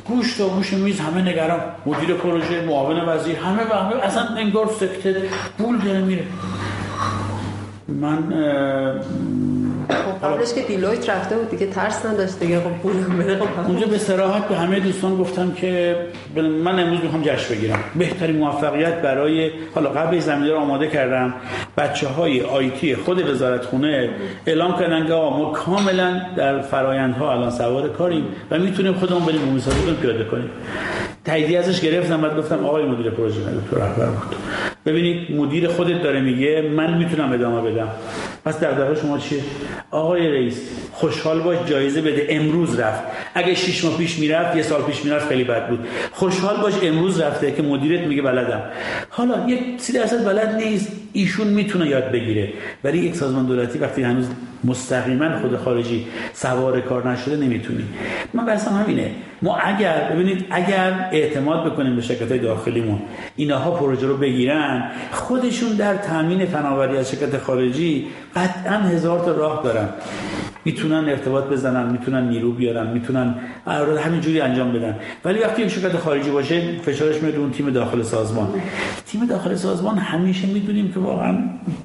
گوش 0.04 0.36
تا 0.36 0.48
گوش 0.48 0.72
میز 0.72 1.00
همه 1.00 1.22
نگران. 1.22 1.60
مدیر 1.86 2.14
پروژه 2.14 2.64
معاون 2.66 3.08
وزیر 3.08 3.36
همه 3.36 3.62
و 3.62 3.74
همه 3.74 4.04
اصلا 4.04 4.22
انگار 4.36 4.70
سکته. 4.80 5.22
بول 5.58 5.78
داره 5.78 6.00
میره. 6.00 6.24
من 7.88 8.32
خب 9.88 10.26
قبلش 10.26 10.54
که 10.54 10.62
دیلویت 10.62 11.10
رفته 11.10 11.36
بود 11.36 11.50
دیگه 11.50 11.66
ترس 11.66 12.06
نداشت 12.06 12.40
دیگه. 12.40 12.60
خب 12.60 12.82
پولم 12.82 13.18
بده 13.18 13.38
خب 13.38 13.46
اونجا 13.66 13.86
به 13.86 13.98
صراحت 13.98 14.48
به 14.48 14.56
همه 14.56 14.80
دوستان 14.80 15.16
گفتم 15.16 15.52
که 15.52 15.96
من 16.36 16.80
امروز 16.80 17.00
می‌خوام 17.02 17.22
جشن 17.22 17.54
بگیرم. 17.54 17.78
بهترین 17.96 18.36
موفقیت 18.36 19.02
برای 19.02 19.50
حالا 19.74 19.90
قبل 19.90 20.18
زمینه 20.18 20.50
رو 20.50 20.56
آماده 20.56 20.86
کردم. 20.86 21.34
بچه 21.78 22.08
های 22.08 22.42
آیتی 22.42 22.96
خود 22.96 23.30
وزارت 23.30 23.64
خونه 23.64 24.10
اعلام 24.46 24.78
کردن 24.78 25.06
که 25.06 25.12
ما 25.12 25.52
کاملا 25.52 26.20
در 26.36 26.60
فرایندها 26.60 27.32
الان 27.32 27.50
سوار 27.50 27.88
کاریم 27.88 28.24
و 28.50 28.58
می‌تونیم 28.58 28.92
خودمون 28.92 29.24
بریم 29.24 29.40
بومی 29.40 29.60
سازی 29.60 29.94
پیاده 30.02 30.24
کنیم. 30.24 30.50
تاییدی 31.24 31.56
ازش 31.56 31.80
گرفتم 31.80 32.20
بعد 32.20 32.36
گفتم 32.36 32.66
آقای 32.66 32.84
مدیر 32.84 33.10
پروژه 33.10 33.40
دکتر 33.40 33.76
رهبر 33.76 34.06
بود 34.06 34.36
ببینید 34.86 35.36
مدیر 35.36 35.68
خودت 35.68 36.02
داره 36.02 36.20
میگه 36.20 36.70
من 36.76 36.98
می‌تونم 36.98 37.32
ادامه 37.32 37.70
بدم. 37.70 37.88
پس 38.46 38.60
دغدغه 38.60 38.94
شما 38.94 39.18
چیه؟ 39.18 39.42
آقای 39.90 40.28
رئیس 40.28 40.60
خوشحال 40.92 41.40
باش 41.40 41.58
جایزه 41.66 42.00
بده. 42.00 42.26
امروز 42.30 42.80
رفت. 42.80 43.02
اگه 43.36 43.54
شش 43.54 43.84
ماه 43.84 43.98
پیش 43.98 44.18
می‌رفت 44.18 44.56
یه 44.56 44.62
سال 44.62 44.82
پیش 44.82 45.04
می‌رفت 45.04 45.28
خیلی 45.28 45.44
بد 45.44 45.68
بود. 45.68 45.86
خوشحال 46.12 46.56
باش 46.56 46.74
امروز 46.82 47.20
رفته 47.20 47.52
که 47.52 47.62
مدیرت 47.62 48.06
میگه 48.06 48.22
بلدم. 48.22 48.62
حالا 49.08 49.48
یک 49.48 49.60
سی 49.78 49.92
درصد 49.92 50.24
بلد 50.24 50.54
نیست 50.54 50.92
ایشون 51.12 51.46
می‌تونه 51.46 51.88
یاد 51.88 52.10
بگیره. 52.10 52.52
ولی 52.84 52.98
یک 52.98 53.14
سازمان 53.14 53.46
دولتی 53.46 53.78
وقتی 53.78 54.02
هنوز 54.02 54.28
مستقیما 54.64 55.38
خود 55.38 55.56
خارجی 55.56 56.06
سوار 56.32 56.80
کار 56.80 57.10
نشده 57.10 57.36
نمی‌تونی. 57.36 57.84
من 58.34 58.46
بحثم 58.46 58.70
همینه. 58.70 59.10
ما 59.42 59.56
اگر 59.56 60.10
ببینید 60.12 60.46
اگر 60.50 61.08
اعتماد 61.12 61.72
بکنیم 61.72 61.96
به 61.96 62.02
شرکت 62.02 62.30
های 62.30 62.40
داخلیمون 62.40 63.02
اینها 63.36 63.70
پروژه 63.70 64.06
رو 64.06 64.16
بگیرن 64.16 64.90
خودشون 65.12 65.68
در 65.68 65.96
تامین 65.96 66.46
فناوری 66.46 66.96
از 66.96 67.10
شرکت 67.10 67.38
خارجی 67.38 68.06
قطعا 68.36 68.78
هزار 68.78 69.18
تا 69.18 69.32
راه 69.32 69.60
دارن. 69.64 69.88
می‌تونن 70.66 71.08
ارتباط 71.08 71.44
بزنن 71.44 71.92
می‌تونن 71.92 72.28
نیرو 72.28 72.52
بیارن 72.52 72.86
می‌تونن 72.86 73.34
همین 73.66 73.98
همینجوری 73.98 74.40
انجام 74.40 74.72
بدن. 74.72 74.96
ولی 75.24 75.38
وقتی 75.38 75.62
یک 75.62 75.68
شرکت 75.68 75.96
خارجی 75.96 76.30
باشه 76.30 76.60
فشارش 76.82 77.22
میاد 77.22 77.36
اون 77.36 77.50
تیم 77.50 77.70
داخل 77.70 78.02
سازمان. 78.02 78.48
تیم 79.06 79.26
داخل 79.26 79.54
سازمان 79.54 79.98
همیشه 79.98 80.46
می‌دونیم 80.46 80.92
که 80.92 81.00
واقعا 81.00 81.38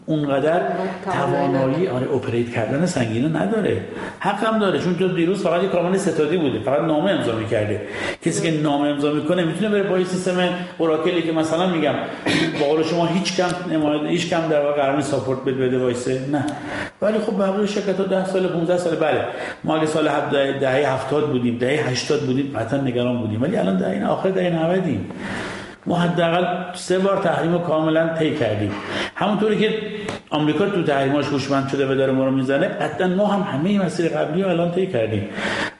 اونقدر 0.06 0.62
توانایی 1.06 1.88
آره 1.88 2.13
اپریت 2.15 2.50
کردن 2.50 2.86
سنگینه 2.86 3.41
نداره. 3.41 3.82
حق 4.20 4.44
هم 4.44 4.60
داره 4.60 4.80
چون 4.80 4.96
تو 4.96 5.08
دیروز 5.08 5.44
فقط 5.44 5.63
یک 5.63 5.72
کارمند 5.72 5.98
ستادی 5.98 6.38
بوده 6.38 6.60
فقط 6.60 6.82
نامه 6.82 7.12
امضا 7.12 7.36
می‌کرده. 7.36 7.82
کسی 8.26 8.52
که 8.52 8.62
نامه 8.62 8.88
امضا 8.88 9.13
می‌کنه 9.13 9.44
می‌تونه 9.44 9.70
بره 9.70 9.84
پای 9.84 10.06
سیستم 10.06 10.50
اوراکلی 10.78 11.22
که 11.22 11.32
مثلا 11.32 11.67
میگم 11.67 11.94
با 12.60 12.65
قول 12.65 12.84
شما 12.84 13.06
هیچ 13.06 13.38
کم 13.38 13.74
نماینده 13.74 14.10
هیچ 14.10 14.30
کم 14.30 14.41
در 14.50 14.62
واقع 14.65 14.82
قرار 14.82 15.02
ساپورت 15.02 15.39
بده 15.46 15.80
وایسه 15.80 16.22
نه. 16.32 16.46
ولی 17.02 17.20
خب 17.20 17.39
بقیه 17.39 17.65
شرکت 17.65 18.00
ها 18.00 18.04
10 18.04 18.26
سال 18.26 18.48
15 18.48 18.70
سال 18.77 18.95
بله. 18.95 19.25
ما 19.63 19.77
اگه 19.77 19.86
سال 19.86 20.10
دهه 20.60 20.93
70 20.93 21.31
بودیم 21.31 21.57
دهه 21.57 21.89
80 21.89 22.19
بودیم 22.19 22.57
قطعا 22.60 22.79
نگران 22.81 23.17
بودیم. 23.17 23.41
ولی 23.41 23.57
الان 23.57 23.77
دهه 23.77 24.07
آخر 24.07 24.29
دهه 24.29 24.49
90 24.49 24.84
ما 25.86 25.95
حداقل 25.95 26.73
سه 26.73 26.99
بار 26.99 27.17
تحریم 27.17 27.53
رو 27.53 27.60
کاملا 27.60 28.15
طی 28.19 28.36
کردیم. 28.36 28.71
همونطوری 29.15 29.60
که 29.60 29.73
آمریکا 30.29 30.65
تو 30.65 30.84
تحریماش 30.84 31.25
هوشمند 31.25 31.69
شده 31.69 31.91
و 31.91 31.95
داره 31.95 32.12
ما 32.12 32.25
رو 32.25 32.31
می‌زنه 32.31 32.67
قطعا 32.67 33.07
ما 33.07 33.27
هم 33.27 33.41
همه 33.41 33.86
مسیر 33.86 34.10
قبلی 34.10 34.43
رو 34.43 34.49
الان 34.49 34.71
طی 34.71 34.88
کردیم. 34.88 35.29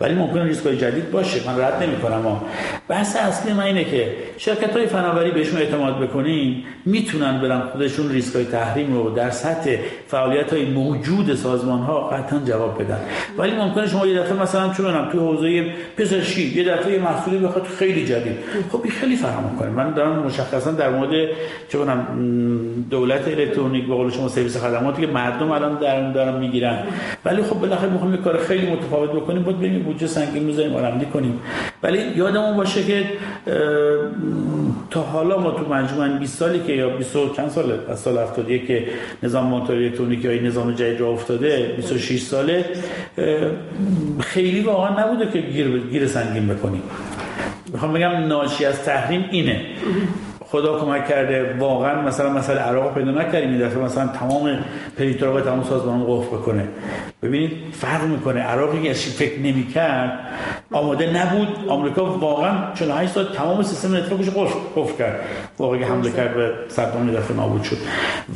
ولی 0.02 0.14
ممکنه 0.14 0.44
ریسک 0.44 0.70
جدید 0.70 1.12
باشه. 1.12 1.48
من 1.48 1.62
رد 1.62 1.84
نمی‌کنم 1.84 2.18
ما 2.18 2.42
بحث 2.88 3.16
اصلی 3.16 3.54
من 3.54 3.64
اینه 3.64 3.84
که 3.84 4.14
شرکت 4.38 4.78
های 4.78 4.86
فناوری 4.86 5.32
بهشون 5.32 5.62
اعتماد 5.62 6.00
بکنیم 6.00 6.64
می‌تونن 6.86 7.42
برن 7.42 7.60
خودشون 7.60 8.12
ریسک 8.12 8.36
های 8.36 8.46
تحریم 8.46 8.94
رو 8.94 9.10
در 9.10 9.30
سطح 9.30 9.76
فعالیت 10.08 10.54
های 10.54 10.66
موجود 10.66 11.36
سازمان 11.36 11.80
ها 11.80 12.08
قطعا 12.08 12.40
جواب 12.40 12.84
بدن. 12.84 13.00
ولی 13.38 13.56
ممکنه 13.56 13.88
شما 13.88 14.08
یه 14.08 14.20
دفعه 14.20 14.42
مثلا 14.42 14.74
چون 14.74 15.10
توی 15.12 15.20
حوزه 15.20 15.66
پزشکی 15.98 16.42
یه 16.42 16.64
دفعه 16.64 17.00
محصولی 17.00 17.38
بخواد 17.38 17.66
خیلی 17.66 18.06
جدید. 18.06 18.38
خب 18.72 18.88
خیلی 18.90 19.16
فرق 19.16 19.56
کنه 19.60 19.70
من 19.70 19.94
دارم 19.94 20.24
مشخصا 20.24 20.72
در 20.72 20.90
مورد 20.90 21.30
چه 21.70 21.78
دولت 22.90 23.28
الکترونیک 23.28 23.88
به 23.88 23.96
قول 23.96 24.12
شما 24.12 24.28
سرویس 24.28 24.58
خدماتی 24.58 25.02
که 25.02 25.08
مردم 25.08 25.52
الان 25.52 25.76
در 25.80 26.00
اون 26.00 26.12
دارن 26.12 26.40
می‌گیرن. 26.40 26.84
ولی 27.26 27.44
خب 27.44 27.60
بالاخره 27.60 27.90
می‌خوایم 27.90 28.18
کار 28.18 28.38
خیلی 28.38 28.72
متفاوت 28.72 29.12
بکنیم 29.12 29.44
بود 29.44 29.60
بریم 29.60 29.84
بودجه 29.92 30.08
سنگین 30.08 30.44
می‌ذاریم 30.44 30.76
آرامدی 30.76 31.06
کنیم. 31.06 31.40
ولی 31.84 32.00
یادمون 32.16 32.58
باشه 32.58 32.84
که 32.84 33.04
تا 34.90 35.02
حالا 35.02 35.38
ما 35.40 35.52
تو 35.52 35.74
مجموعا 35.74 36.08
20 36.20 36.38
سالی 36.38 36.60
که 36.60 36.74
یا 36.74 36.90
20 36.90 37.14
چند 37.38 37.50
ساله 37.50 37.80
از 37.90 38.00
سال 38.00 38.18
71 38.18 38.68
که 38.68 38.88
نظام 39.24 39.46
مونتور 39.46 39.76
الکترونیکی 39.76 40.36
یا 40.36 40.42
نظام 40.42 40.72
جدید 40.72 41.00
را 41.00 41.10
افتاده 41.10 41.74
26 41.78 42.22
ساله 42.22 42.66
خیلی 44.20 44.62
واقعا 44.62 45.04
نبوده 45.04 45.32
که 45.32 45.40
گیر, 45.40 45.80
گیر 45.92 46.08
سنگین 46.08 46.48
بکنیم. 46.48 46.82
می‌خوام 47.74 47.94
بگم 47.94 48.10
ناشی 48.10 48.66
از 48.66 48.84
تحریم 48.84 49.26
اینه. 49.32 49.62
خدا 50.40 50.80
کمک 50.80 51.08
کرده 51.08 51.56
واقعا 51.60 52.02
مثلا 52.02 52.30
مثلا 52.30 52.62
عراق 52.62 52.94
پیدا 52.94 53.12
نکردیم 53.12 53.50
این 53.50 53.60
دفعه 53.68 53.84
مثلا 53.84 54.08
تمام 54.08 54.58
اپراتورا 54.98 55.34
و 55.34 55.42
تمام 55.42 55.64
سازمان 55.64 56.04
قفل 56.08 56.36
بکنه. 56.36 56.68
ببینید 57.24 57.52
فرق 57.74 58.04
می‌کنه. 58.04 58.40
عراقی 58.40 58.84
که 58.84 58.94
فکر 58.94 59.40
نمی‌کرد 59.40 60.20
آماده 60.72 61.10
نبود. 61.10 61.48
آمریکا 61.68 62.06
واقعا 62.06 62.74
48 62.76 63.12
ساعت 63.12 63.26
تمام 63.26 63.64
سیستم 63.64 63.96
network 63.96 64.22
ش 64.22 64.30
قفل 64.76 64.98
کرد. 64.98 65.20
واقعا 65.58 65.86
حمله 65.86 66.12
کرد 66.12 66.36
به 66.36 66.54
صدام 66.68 67.12
دفعه 67.12 67.38
نابود 67.38 67.64
شد. 67.64 67.78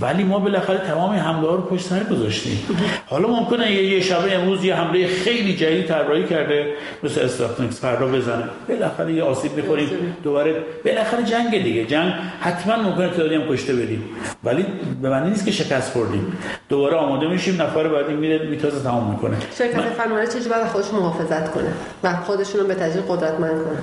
ولی 0.02 0.24
ما 0.24 0.40
بالاخره 0.40 0.78
تمام 0.78 1.16
حمله 1.16 1.48
ها 1.48 1.56
رو 1.56 1.62
پشت 1.62 1.86
سر 1.86 2.04
گذاشتیم. 2.04 2.60
حالا 3.06 3.28
ممکنه 3.28 3.72
یه 3.72 4.00
شب 4.00 4.24
امروز 4.32 4.66
یه 4.66 4.76
حمله 4.76 5.08
خیلی 5.08 5.56
جدید 5.56 5.86
طراحی 5.86 6.24
کرده 6.24 6.74
مثل 7.04 7.22
استراتنکس 7.22 7.82
فردا 7.82 8.08
بزنه. 8.08 8.44
بالاخره 8.70 9.14
یه 9.14 9.24
آسیب 9.24 9.56
می‌خوریم. 9.56 9.88
دوباره 10.24 10.56
بالاخره 10.86 11.24
جنگ 11.24 11.64
دیگه. 11.64 11.86
جنگ 11.86 12.14
حتما 12.40 12.84
ممکنه 12.84 13.08
تعدادی 13.10 13.36
هم 13.36 13.48
کشته 13.50 13.76
بدیم 13.76 14.04
ولی 14.44 14.66
به 15.02 15.10
معنی 15.10 15.30
نیست 15.30 15.46
که 15.46 15.52
شکست 15.52 15.92
خوردیم. 15.94 16.38
دوباره 16.70 16.96
آماده 16.96 17.28
میشیم. 17.28 17.62
نفر 17.62 17.88
بعدی 17.88 18.14
میره 18.14 18.48
میتازه 18.50 18.75
تمام 18.84 19.12
می‌کنه. 19.12 19.38
شرکت. 19.58 19.80
فناوری 19.80 20.28
چه 20.28 20.50
بعد 20.50 20.68
خودش 20.68 20.94
محافظت 20.94 21.52
کنه؟ 21.52 21.74
و 22.04 22.16
خودشون 22.16 22.62
رو 22.62 22.68
به 22.68 22.76
تدریج 22.76 23.04
قدرتمند 23.10 23.64
کنه. 23.64 23.78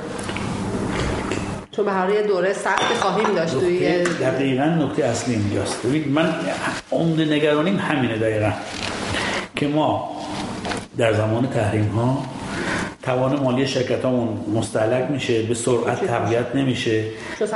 چون 1.71 1.85
به 1.85 1.93
هر 1.93 2.23
دوره 2.23 2.53
سخت 2.53 2.95
خواهیم 3.01 3.35
داشت 3.35 3.61
توی 3.61 4.05
دقیقا 4.05 4.65
نکته 4.65 5.05
اصلی 5.05 5.35
اینجاست. 5.35 5.87
ببین 5.87 6.09
من 6.09 6.35
عمده 6.93 7.25
نگرانیم 7.25 7.77
همینه 7.79 8.19
دقیقا. 8.19 8.53
که 9.57 9.69
ما 9.69 10.11
در 10.99 11.13
زمان 11.13 11.49
تحریم 11.49 11.89
ها 11.89 12.25
توان 13.03 13.41
مالی 13.41 13.67
شرکت 13.67 14.05
همون 14.05 14.29
مستعلق 14.55 15.11
میشه 15.11 15.43
به 15.43 15.55
سرعت 15.55 16.07
تقویت 16.07 16.47
نمیشه 16.55 17.05
و 17.41 17.47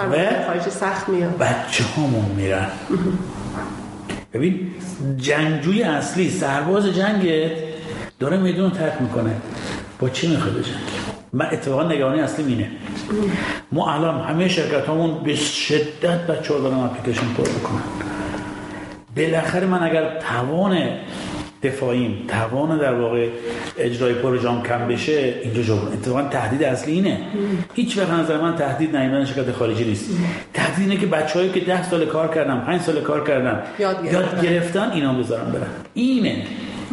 سخت 0.70 1.08
میاد. 1.08 1.38
بچه 1.38 1.84
همون 1.96 2.24
میرن 2.36 2.68
ببین 4.36 4.60
جنگجوی 5.16 5.82
اصلی 5.82 6.30
سرباز 6.30 6.86
جنگت 6.86 7.50
داره 8.18 8.36
میدون 8.36 8.70
ترک 8.70 8.92
می‌کنه. 9.00 9.30
با 9.98 10.08
چی 10.08 10.28
می‌خواد 10.28 10.54
جنگ؟ 10.54 10.74
من 11.32 11.46
اتفاقا 11.52 11.82
نگرانی 11.82 12.20
اصلی 12.20 12.44
اینه. 12.44 12.70
ما 13.72 13.92
الان 13.94 14.20
همه 14.20 14.48
شرکت 14.48 14.88
همون 14.88 15.24
به 15.24 15.34
شدت 15.34 16.26
بچه 16.26 16.54
ها 16.54 16.60
دارن 16.60 16.78
اپلیکیشن 16.78 17.26
پر 17.36 17.48
می‌کنن. 17.48 17.82
بالاخره 19.16 19.66
من 19.66 19.82
اگر 19.82 20.18
توان 20.18 20.78
دفاعیم. 21.62 22.24
توان 22.28 22.78
در 22.78 22.94
واقع 22.94 23.28
اجرای 23.78 24.14
پروژام 24.14 24.62
کم 24.62 24.88
بشه 24.88 25.34
اینجا 25.42 25.62
جبران 25.62 25.92
اتفاقا 25.92 26.22
تهدید 26.22 26.62
اصلی 26.62 26.92
اینه. 26.92 27.18
هیچ 27.74 27.98
وقت 27.98 28.10
نظر 28.10 28.40
من 28.40 28.56
تهدید 28.56 28.96
نیمن 28.96 29.24
شرکت 29.24 29.52
خارجی 29.52 29.84
نیست. 29.84 30.10
تهدید 30.54 30.90
اینه 30.90 31.00
که 31.00 31.06
بچه‌هایی 31.06 31.50
که 31.50 31.60
10 31.60 31.90
سال 31.90 32.06
کار 32.06 32.34
کردن 32.34 32.60
5 32.60 32.80
سال 32.80 33.00
کار 33.00 33.24
کردن 33.24 33.62
یاد, 33.78 34.04
یاد 34.12 34.42
گرفتن 34.42 34.90
اینا 34.90 35.12
بذارن 35.12 35.52
برن. 35.52 35.66
اینه 35.94 36.42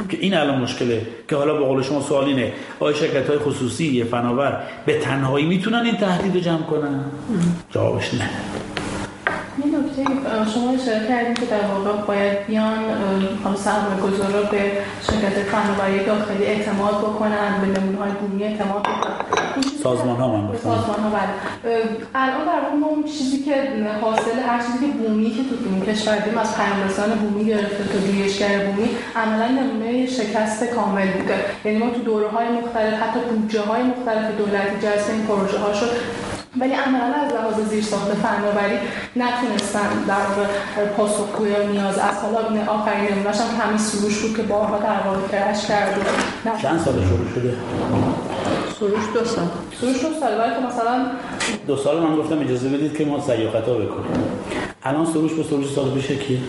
که 0.09 0.17
این 0.19 0.33
الان 0.33 0.61
مشکله 0.61 1.01
که 1.29 1.35
حالا 1.35 1.53
به 1.53 1.65
قول 1.65 1.83
شما 1.83 2.01
سوال 2.01 2.25
اینه 2.25 2.53
آیا 2.79 2.95
شرکت 2.95 3.29
های 3.29 3.37
خصوصی 3.37 4.03
فناور 4.03 4.63
به 4.85 4.99
تنهایی 4.99 5.45
می‌تونن 5.45 5.85
این 5.85 5.97
تهدید 5.97 6.35
رو 6.35 6.39
جمع 6.39 6.61
کنن؟ 6.61 6.99
جوابش 7.71 8.13
نه. 8.13 8.29
شما 10.53 10.71
اشاره 10.71 11.07
کردیم 11.07 11.33
که 11.33 11.45
در 11.45 11.65
واقع 11.73 12.05
باید 12.07 12.47
بیان 12.47 12.79
حالا 13.43 13.55
سرمایه 13.55 14.01
گذارا 14.01 14.43
به 14.43 14.71
شرکت 15.01 15.39
فناوری 15.51 16.05
داخلی 16.05 16.45
اعتماد 16.45 16.97
بکنن 16.97 17.61
به 17.61 17.79
نمونه 17.79 17.97
های 17.97 18.11
بومی 18.11 18.43
اعتماد 18.43 18.81
بکنن. 18.81 19.13
سازمان 19.83 20.17
ها 20.17 20.27
من 20.27 20.57
سازمان 20.57 20.99
ها 20.99 21.09
بله. 21.09 21.33
الان 22.15 22.45
در 22.45 22.59
واقع 22.63 22.93
اون 22.95 23.03
چیزی 23.03 23.43
که 23.43 23.55
حاصل 24.01 24.39
هر 24.47 24.59
چیزی 24.63 24.79
که 24.79 24.97
بومی 24.97 25.29
که 25.29 25.43
تو 25.43 25.55
این 25.65 25.81
کشور 25.85 26.17
دیم 26.17 26.37
از 26.37 26.57
پیامرسان 26.57 27.09
بومی 27.09 27.45
گرفته 27.45 27.83
تا 27.83 27.99
جویشگر 28.07 28.65
بومی 28.65 28.89
عملا 29.15 29.47
نمونه 29.47 30.05
شکست 30.07 30.63
کامل 30.63 31.07
بوده. 31.07 31.35
یعنی 31.65 31.77
ما 31.77 31.89
تو 31.89 32.01
دوره 32.01 32.27
های 32.27 32.47
مختلف 32.47 32.93
حتی 32.93 33.19
بودجه 33.29 33.61
های 33.61 33.83
مختلف 33.83 34.37
دولتی 34.37 34.79
جلسه 34.81 35.13
این 35.13 35.25
پروژه 35.25 35.57
ها 35.57 35.73
شد. 35.73 35.91
ولی 36.59 36.73
عملا 36.73 37.13
از 37.13 37.33
لحاظ 37.33 37.69
زیر 37.69 37.83
ساخت 37.83 38.11
فناوری 38.13 38.77
نتونستن 39.15 40.03
در 40.07 40.85
پاسخگوی 40.97 41.67
نیاز 41.71 41.97
از 41.97 42.15
حالا 42.17 42.71
آخرین 42.71 43.11
نمونهش 43.11 43.37
هم 43.37 43.61
همین 43.61 43.77
سروش 43.77 44.19
بود 44.19 44.37
که 44.37 44.43
بارها 44.43 44.77
در 44.77 45.07
واقع 45.07 45.27
کرش 45.27 45.67
کرد 45.67 46.07
چند 46.61 46.79
سال 46.79 46.93
شروع 46.93 47.29
شده؟ 47.35 47.53
سروش 48.79 49.03
دو 49.13 49.25
سال. 49.25 49.47
سروش 49.81 50.01
دو 50.01 50.19
سال 50.19 50.39
ولی 50.39 50.53
خب 50.53 50.61
مثلا 50.65 51.05
دو 51.67 51.77
سال 51.77 51.99
من 51.99 52.15
گفتم 52.15 52.39
اجازه 52.39 52.69
بدید 52.69 52.97
که 52.97 53.05
ما 53.05 53.21
سعی 53.21 53.49
خطا 53.49 53.73
بکنیم. 53.73 54.23
الان 54.83 55.05
سروش 55.05 55.33
به 55.33 55.43
سروش 55.43 55.73
سال 55.73 55.91
پیش 55.91 56.07
کیه؟ 56.07 56.39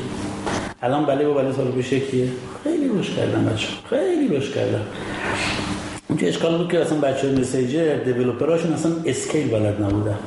الان 0.83 1.07
بله 1.07 1.27
با 1.27 1.35
بله 1.35 1.53
سال 1.53 1.73
پیش 1.73 1.91
کیه؟ 1.91 2.29
خیلی 2.65 2.89
روش 2.89 3.11
کردن 3.11 3.45
بچه 3.45 3.69
خیلی 3.91 4.37
روش 4.37 4.51
کردن 6.09 6.15
اونجا 6.15 6.27
اشکال 6.27 6.59
بود 6.59 6.73
که 6.73 6.81
اصلا 6.81 6.99
بچه 6.99 7.33
مسیجر 7.33 7.97
دیولوپراشون 7.97 8.73
اصلا 8.73 8.93
اسکیل 9.07 9.49
بلد 9.49 9.83
نبودن. 9.83 10.19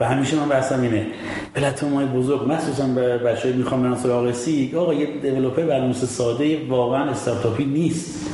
و 0.00 0.04
همیشه 0.04 0.36
من 0.36 0.48
بحثم 0.48 0.82
اینه 0.82 1.06
پلتفرم 1.54 1.94
های 1.94 2.06
بزرگ 2.06 2.52
مخصوصا 2.52 2.86
به 2.86 3.18
بچه 3.18 3.52
می‌خوام 3.52 3.82
برن 3.82 3.96
سراغ 3.96 4.32
سی 4.32 4.72
آقا 4.76 4.94
یه 4.94 5.06
دیولوپر 5.22 5.62
برنامه 5.62 5.92
ساده 5.92 6.66
واقعا 6.68 7.10
استارتاپی 7.10 7.64
نیست. 7.64 8.30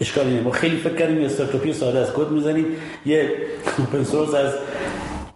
اشکالی 0.00 0.30
نیست 0.30 0.44
ما 0.44 0.50
خیلی 0.50 0.76
فکر 0.76 0.96
کردیم 0.96 1.24
استارتاپی 1.24 1.72
ساده 1.72 1.98
از 1.98 2.12
کد 2.12 2.30
می‌زنیم. 2.30 2.66
یه 3.06 3.30
open 3.78 4.04
source 4.04 4.34
از 4.34 4.52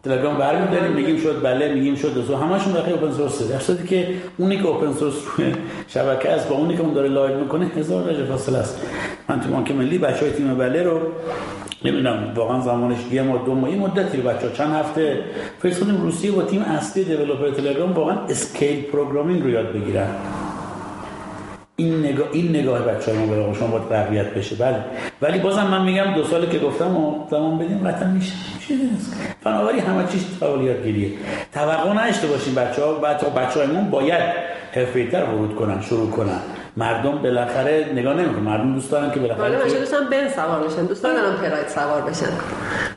تلگرام 0.06 0.36
برمی‌داریم 0.36 0.92
میگیم 0.92 1.16
شد 1.16 1.42
بله 1.42 1.74
میگیم 1.74 1.94
شد 1.94 2.14
دو 2.14 2.36
همشون 2.36 2.72
داخل 2.72 2.92
open 2.92 3.12
source 3.12 3.50
در 3.50 3.58
صورتی 3.58 3.86
که 3.86 4.08
اونی 4.36 4.56
که 4.56 4.66
open 4.66 4.92
source 4.92 5.14
روی 5.36 5.52
شبکه 5.88 6.30
است 6.30 6.48
با 6.48 6.56
اونی 6.56 6.76
که 6.76 6.82
اون 6.82 6.92
داره 6.92 7.08
live 7.08 7.40
می‌کنه 7.40 7.66
هزار 7.66 8.04
درجه 8.04 8.24
فاصله 8.24 8.58
است. 8.58 8.80
من 9.28 9.40
تو 9.40 9.48
بانک 9.48 9.70
ملی 9.70 9.98
بچهای 9.98 10.32
تیم 10.32 10.54
بله 10.54 10.82
رو 10.82 11.00
نمی‌دونم 11.84 12.32
واقعا 12.36 12.60
زمانش 12.60 12.98
یه 13.12 13.22
ما 13.22 13.36
دو 13.36 13.54
ماه 13.54 13.70
مدتی 13.70 14.18
بچه 14.18 14.50
چند 14.54 14.74
هفته؟ 14.74 15.18
فرستادیم 15.62 16.02
روسیه 16.02 16.30
با 16.30 16.42
تیم 16.42 16.62
اصلی 16.62 17.04
developer 17.04 17.50
تلگرام 17.50 17.92
واقعا 17.92 18.16
scale 18.28 18.82
programming 18.82 19.42
رو 19.42 19.50
یاد 19.50 19.72
بگیرن. 19.72 20.08
این 21.76 21.98
نگاه 22.00 22.28
این 22.32 22.56
نگاه 22.56 22.78
بچه 22.78 23.12
ما 23.12 23.26
به 23.26 23.54
شما 23.58 23.68
باید 23.68 23.88
تقویت 23.88 24.34
بشه. 24.34 24.56
بله. 24.56 24.84
ولی 25.22 25.38
بازم 25.38 25.66
من 25.66 25.84
میگم 25.84 26.14
دو 26.14 26.24
سالی 26.24 26.46
که 26.46 26.58
گفتم 26.58 26.96
و 26.96 27.26
زمان 27.30 27.58
بدیم 27.58 27.88
قطعا 27.88 28.08
میشه. 28.08 28.32
فناوری 29.44 29.78
همه 29.80 30.06
چیز 30.12 30.26
فعالیت 30.40 30.82
گیریه. 30.82 31.10
توقع 31.52 32.08
نشته 32.08 32.26
باشیم 32.26 32.54
بچه 32.54 32.84
ها 32.84 32.92
بچه, 32.92 33.26
بچه 33.26 33.66
های 33.66 33.84
باید 33.90 34.22
حرفه‌ای‌تر 34.72 35.24
ورود 35.24 35.54
کنن 35.54 35.80
شروع 35.82 36.10
کنن. 36.10 36.40
مردم 36.76 37.18
بالاخره 37.22 37.86
نگاه 37.94 38.14
نمی‌کنن. 38.14 38.42
مردم 38.42 38.74
دوست 38.74 38.90
دارن 38.90 39.10
که 39.10 39.20
بالاخره 39.20 39.44
ولی 39.44 39.56
بچه‌ها 39.56 39.78
دوستان 39.78 40.08
بن 40.10 40.28
سوار 40.28 40.68
بشن. 40.68 40.86
دوست 40.86 41.02
دارن 41.02 41.36
پراید 41.36 41.68
سوار 41.68 42.02
بشن. 42.02 42.32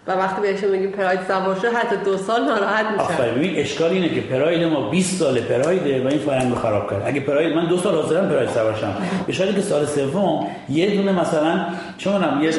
و 0.07 0.11
وقتی 0.11 0.41
بهشون 0.41 0.71
میگیم 0.71 0.91
پراید 0.91 1.19
سوار 1.27 1.57
شه 1.61 1.69
حتی 1.69 1.95
دو 2.05 2.17
سال 2.17 2.45
ناراحت 2.45 2.85
میشن. 2.85 3.03
آفرین. 3.03 3.35
ببین 3.35 3.55
اشکال 3.55 3.89
اینه 3.91 4.09
که 4.09 4.21
پراید 4.21 4.63
ما 4.63 4.89
20 4.89 5.19
سال 5.19 5.41
پرایده 5.41 6.03
و 6.03 6.07
این 6.07 6.19
فرهنگ 6.19 6.55
خراب 6.55 6.89
کرد. 6.89 7.03
اگه 7.05 7.19
پراید 7.19 7.55
من 7.55 7.65
دو 7.65 7.77
سال 7.77 7.95
حاضرم 7.95 8.29
پراید 8.29 8.49
سوار 8.49 8.75
شم. 8.75 8.93
به 9.27 9.33
که 9.33 9.61
سال 9.61 9.85
سوم 9.85 10.47
یه 10.69 10.95
دونه 10.95 11.11
مثلا 11.11 11.65
چه 11.97 12.11
می‌دونم 12.11 12.41
یه 12.43 12.51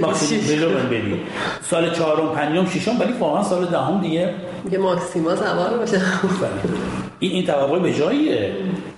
ماکسیموم 0.00 0.86
بدی 0.90 1.20
سال 1.62 1.90
چهارم 1.90 2.28
پنجم 2.34 2.66
ششم 2.66 3.00
ولی 3.00 3.12
واقعا 3.12 3.42
سال 3.42 3.64
دهم 3.64 4.00
دیگه. 4.00 4.34
یه 4.70 4.78
ماکسیما 4.78 5.36
سوار 5.36 5.78
باشه 5.78 6.00
این 7.24 7.32
این 7.32 7.46
توقع 7.46 7.78
به 7.78 7.92
جاییه. 7.92 8.52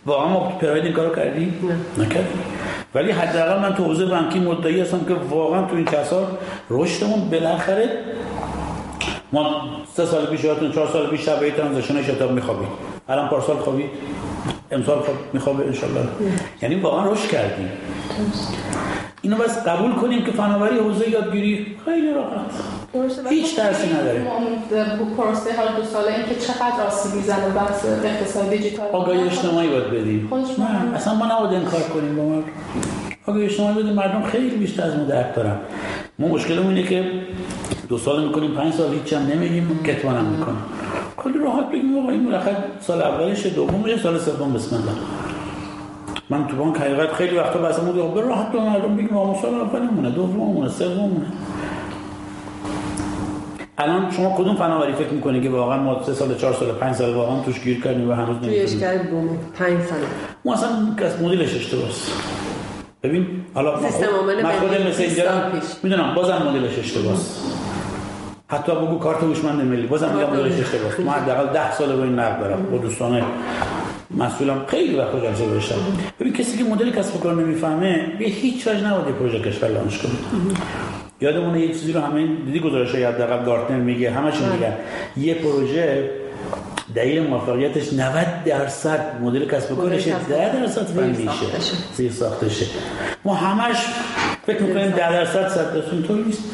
واقعا 0.06 0.28
ما 0.28 0.40
پراید 0.40 0.84
این 0.84 0.92
کارو 0.92 1.14
کردی؟ 1.14 1.44
نه. 1.44 2.04
نکردی. 2.04 2.28
ولی 2.94 3.10
حداقل 3.10 3.62
من 3.62 3.74
تو 3.74 3.84
حوزه 3.84 4.06
بانکی 4.06 4.38
مدعی 4.38 4.80
هستم 4.80 5.00
که 5.08 5.14
واقعا 5.14 5.66
تو 5.66 5.76
این 5.76 5.84
کسا 5.84 6.28
رشدمون 6.70 7.30
بالاخره 7.30 7.88
ما 9.32 9.62
سه 9.94 10.06
سال 10.06 10.26
پیش 10.26 10.44
یادتون 10.44 10.72
چهار 10.72 10.88
سال 10.92 11.06
پیش 11.06 11.20
شب 11.20 11.50
ترانزیشن 11.50 12.02
شتاب 12.02 12.32
میخوابید 12.32 12.68
الان 13.08 13.28
پارسال 13.28 13.56
خوابید 13.56 13.90
امسال 14.70 14.98
خواب 14.98 15.16
میخوابه 15.32 15.66
انشالله. 15.66 16.08
یعنی 16.62 16.74
واقعا 16.74 17.12
رشد 17.12 17.28
کردیم 17.28 17.70
اینو 19.26 19.36
بس 19.36 19.66
قبول 19.68 19.92
کنیم 19.92 20.24
که 20.24 20.32
فناوری 20.32 20.78
حوزه 20.78 21.10
یادگیری 21.10 21.66
خیلی 21.84 22.14
راحت. 22.14 22.50
هیچ 23.30 23.56
ترسی 23.56 23.88
نداره 23.94 24.26
پروسه 25.16 25.56
حال 25.56 25.68
دو 25.76 25.82
ساله 25.82 26.14
این 26.16 26.26
که 26.26 26.34
چقدر 26.34 26.86
آسیب 26.86 27.14
می‌زنه 27.14 27.48
بحث 27.48 27.84
اقتصاد 28.04 28.50
دیجیتال. 28.50 28.86
آگاهی 28.92 29.20
اجتماعی 29.20 29.68
باید 29.68 29.90
بدیم. 29.90 30.32
اصلا 30.94 31.14
ما 31.14 31.26
نباید 31.26 31.54
انکار 31.54 31.80
کنیم 31.80 32.16
با 32.16 32.22
ما 32.22 32.42
آگاهی 33.26 33.44
اجتماعی 33.46 33.82
بدیم. 33.82 33.92
مردم 33.92 34.22
خیلی 34.22 34.56
بیشتر 34.56 34.82
از 34.82 34.96
ما 34.96 35.04
درک 35.04 35.34
دارن. 35.34 35.56
ما 36.18 36.28
مشکلمون 36.28 36.76
اینه 36.76 36.88
که 36.88 37.10
دو 37.88 37.98
سال 37.98 38.24
می‌کنیم 38.24 38.50
پنج 38.50 38.74
سال 38.74 38.92
هیچ 38.92 39.12
هم 39.12 39.26
نمیگیم 39.26 39.80
کتمان 39.84 40.16
هم 40.16 40.24
می‌کنیم 40.24 40.58
کلی 41.16 41.38
راحت 41.38 41.68
بگیم 41.68 41.98
آقا 41.98 42.10
این 42.10 42.28
سال 42.80 43.02
اولش 43.02 43.46
دومش 43.46 44.00
سال 44.00 44.18
سوم 44.18 44.52
بسم 44.52 44.76
الله. 44.76 44.92
من 46.30 46.46
تو 46.46 46.56
بانک 46.56 46.76
حقیقت 46.76 47.12
خیلی 47.12 47.36
وقتا 47.36 47.58
بس 47.58 47.80
بود 47.80 48.14
به 48.14 48.20
راحت 48.20 48.52
تو 48.52 48.60
مردم 48.60 48.96
بگیم 48.96 49.34
سال 49.42 49.54
اولمونه 49.54 50.10
دوممونه 50.10 50.70
سوممونه 50.70 51.26
الان 53.78 54.10
شما 54.10 54.34
کدوم 54.38 54.56
فناوری 54.56 54.92
فکر 54.92 55.12
می‌کنید 55.12 55.42
که 55.42 55.48
واقعا 55.48 55.82
ما 55.82 56.02
سه 56.02 56.14
سال 56.14 56.34
چهار 56.34 56.54
سال 56.54 56.72
پنج 56.72 56.94
سال 56.94 57.14
واقعا 57.14 57.40
توش 57.40 57.60
گیر 57.60 57.82
کردیم 57.82 58.10
و 58.10 58.12
هنوز 58.12 58.36
توی 58.40 58.80
کرد 58.80 59.10
بوم 59.10 59.28
پنج 59.58 59.80
سال. 59.82 59.98
ما 60.44 60.54
اصلا 60.54 60.68
کس 61.00 61.20
مدلش 61.20 61.54
اشتباهه 61.54 61.92
ببین 63.02 63.26
حالا 63.54 63.80
من 64.42 64.52
خود 64.60 64.70
اینجا 64.98 65.24
می‌دونم 65.82 66.14
بازم 66.14 66.42
مدلش 66.48 66.78
اشتباهه 66.78 67.16
حتی 68.48 68.72
بگو 68.72 68.98
کارت 68.98 69.22
هوشمند 69.22 69.64
ملی 69.64 69.86
بازم 69.86 70.08
میگم 70.08 70.30
مدلش 70.30 70.60
اشتباهه 70.60 71.00
ما 71.00 71.12
حداقل 71.12 71.52
10 71.52 71.72
سال 71.72 71.96
با 71.96 72.02
این 72.02 72.18
نقد 72.18 72.40
دارم 72.40 72.66
با 72.70 72.78
دوستان 72.78 73.22
مسئولم 74.10 74.64
خیلی 74.66 74.96
وقت 74.96 75.22
جلسه 75.22 75.46
داشتم 75.46 75.76
ببین 76.20 76.32
کسی 76.32 76.58
که 76.58 76.64
مدل 76.64 76.90
کسب 76.90 77.16
و 77.16 77.18
کار 77.18 77.34
نمی‌فهمه 77.34 78.06
به 78.18 78.24
هیچ 78.24 78.66
وجه 78.66 78.86
نباید 78.86 79.14
پروژه 79.14 79.40
کشور 79.40 79.68
لانچ 79.68 79.96
کنه. 79.96 80.12
یادمونه 81.20 81.60
یه 81.60 81.68
چیزی 81.68 81.92
رو 81.92 82.00
همه 82.00 82.26
دیدی 82.26 82.60
گزارش 82.60 82.94
های 82.94 83.04
حداقل 83.04 83.44
گارتنر 83.44 83.80
میگه 83.80 84.10
همشون 84.10 84.48
میگن. 84.48 84.72
یه 85.16 85.34
پروژه 85.34 86.10
دلیل 86.94 87.22
موفقیتش 87.22 87.92
90 87.92 88.26
درصد 88.44 89.20
مدل 89.22 89.44
کسب 89.44 89.72
و 89.72 89.76
کارش 89.76 90.08
10 90.28 90.60
درصد 90.60 90.86
فنیشه 90.86 91.30
زیر 91.94 92.12
ساختشه 92.12 92.66
ما 93.24 93.34
همش 93.34 93.76
فکر 94.46 94.62
می‌کنیم 94.62 94.90
10 94.90 95.12
درصد 95.12 95.48
100 95.48 95.74
درصد 95.74 96.06
طور 96.06 96.16
نیست. 96.16 96.44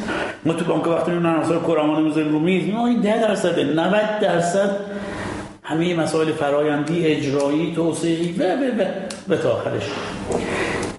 ما 0.45 0.53
تو 0.53 0.65
بانک 0.65 0.87
وقتی 0.87 1.11
اون 1.11 1.25
عناصر 1.25 1.57
کارآمد 1.57 2.03
می‌ذاریم 2.03 2.31
رو 2.31 2.39
میز 2.39 2.73
ما 2.73 2.87
این 2.87 3.01
10 3.01 3.21
درصد 3.21 3.59
90 3.59 4.19
درصد 4.21 4.75
همه 5.63 5.95
مسائل 5.95 6.31
فرایندی 6.31 7.05
اجرایی 7.05 7.73
توسعه 7.75 8.33
و 8.39 8.43
و 8.43 8.85
و 9.33 9.37
تا 9.37 9.51
آخرش. 9.51 9.83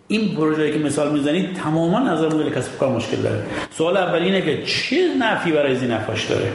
این 0.09 0.35
پروژه‌ای 0.37 0.72
که 0.72 0.79
مثال 0.79 1.12
می‌زنید 1.12 1.57
تماما 1.57 2.11
از 2.11 2.22
مدل 2.22 2.50
کسب 2.50 2.79
کار 2.79 2.96
مشکل 2.96 3.16
داره. 3.16 3.42
سوال 3.70 3.96
اول 3.96 4.22
اینه 4.22 4.42
که 4.42 4.62
چه 4.64 4.96
نفی 5.20 5.53
برای 5.53 5.77
زینفاش 5.77 6.24
داره؟ 6.24 6.53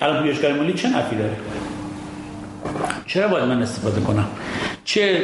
الان 0.00 0.22
پویشکار 0.22 0.52
مالی 0.52 0.72
چه 0.72 0.88
نفی 0.88 1.16
داره؟ 1.16 1.36
چرا 3.06 3.28
باید 3.28 3.44
من 3.44 3.62
استفاده 3.62 4.00
کنم؟ 4.00 4.26
چه 4.86 5.20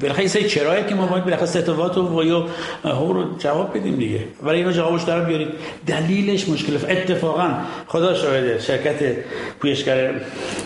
بالاخره 0.00 0.26
سری 0.28 0.48
چرایی 0.48 0.84
که 0.84 0.94
ما 0.94 1.06
باید 1.06 1.24
بالاخره 1.24 1.46
ستوات 1.46 1.98
و 1.98 2.24
یا 2.24 2.46
هو 2.84 3.12
رو 3.12 3.38
جواب 3.38 3.78
بدیم 3.78 3.96
دیگه. 3.96 4.20
ولی 4.42 4.58
اینو 4.58 4.72
جوابش 4.72 5.02
دارم 5.02 5.24
بیارید. 5.24 5.48
دلیلش 5.86 6.48
مشکل 6.48 6.74
اتفاقا. 6.88 7.50
خدا 7.86 8.14
شاهده 8.14 8.58
شرکت 8.58 9.16
پویشگر 9.60 10.14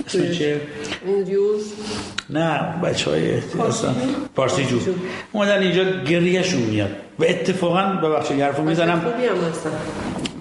اسم 0.07 0.33
چه؟ 0.33 0.61
نه 2.31 2.61
بچه 2.85 3.11
های 3.11 3.41
پارسی 4.37 4.65
جو 4.65 4.79
اومدن 5.33 5.63
اینجا 5.63 5.85
گریهشون 5.85 6.61
میاد. 6.61 6.91
و 7.19 7.25
اتفاقا 7.25 7.83
ببخشید 7.83 8.41
حرفو 8.41 8.63
می‌زنم. 8.63 9.03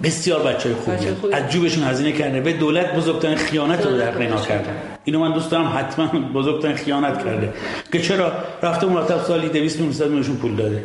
بسیار 0.03 0.43
بچه 0.43 0.69
های 0.69 0.77
خوبی. 0.77 1.33
از 1.33 1.51
جوبشون 1.51 1.83
هزینه 1.83 2.11
کرده 2.11 2.41
به 2.41 2.53
دولت 2.53 2.95
بزرگترین 2.95 3.35
خیانت 3.35 3.85
رو 3.85 3.97
در 3.97 4.11
قینا 4.11 4.41
کردن 4.41 4.75
اینو 5.03 5.19
من 5.19 5.33
دوست 5.33 5.51
دارم 5.51 5.73
حتما 5.75 6.07
بزرگترین 6.33 6.75
خیانت 6.75 7.25
کرده. 7.25 7.53
که 7.91 8.01
چرا؟ 8.01 8.31
رفته 8.63 8.87
مرتب 8.87 9.23
سالی 9.23 9.49
200 9.49 9.77
300 9.77 10.07
میلیون 10.07 10.35
پول 10.35 10.55
داده. 10.55 10.83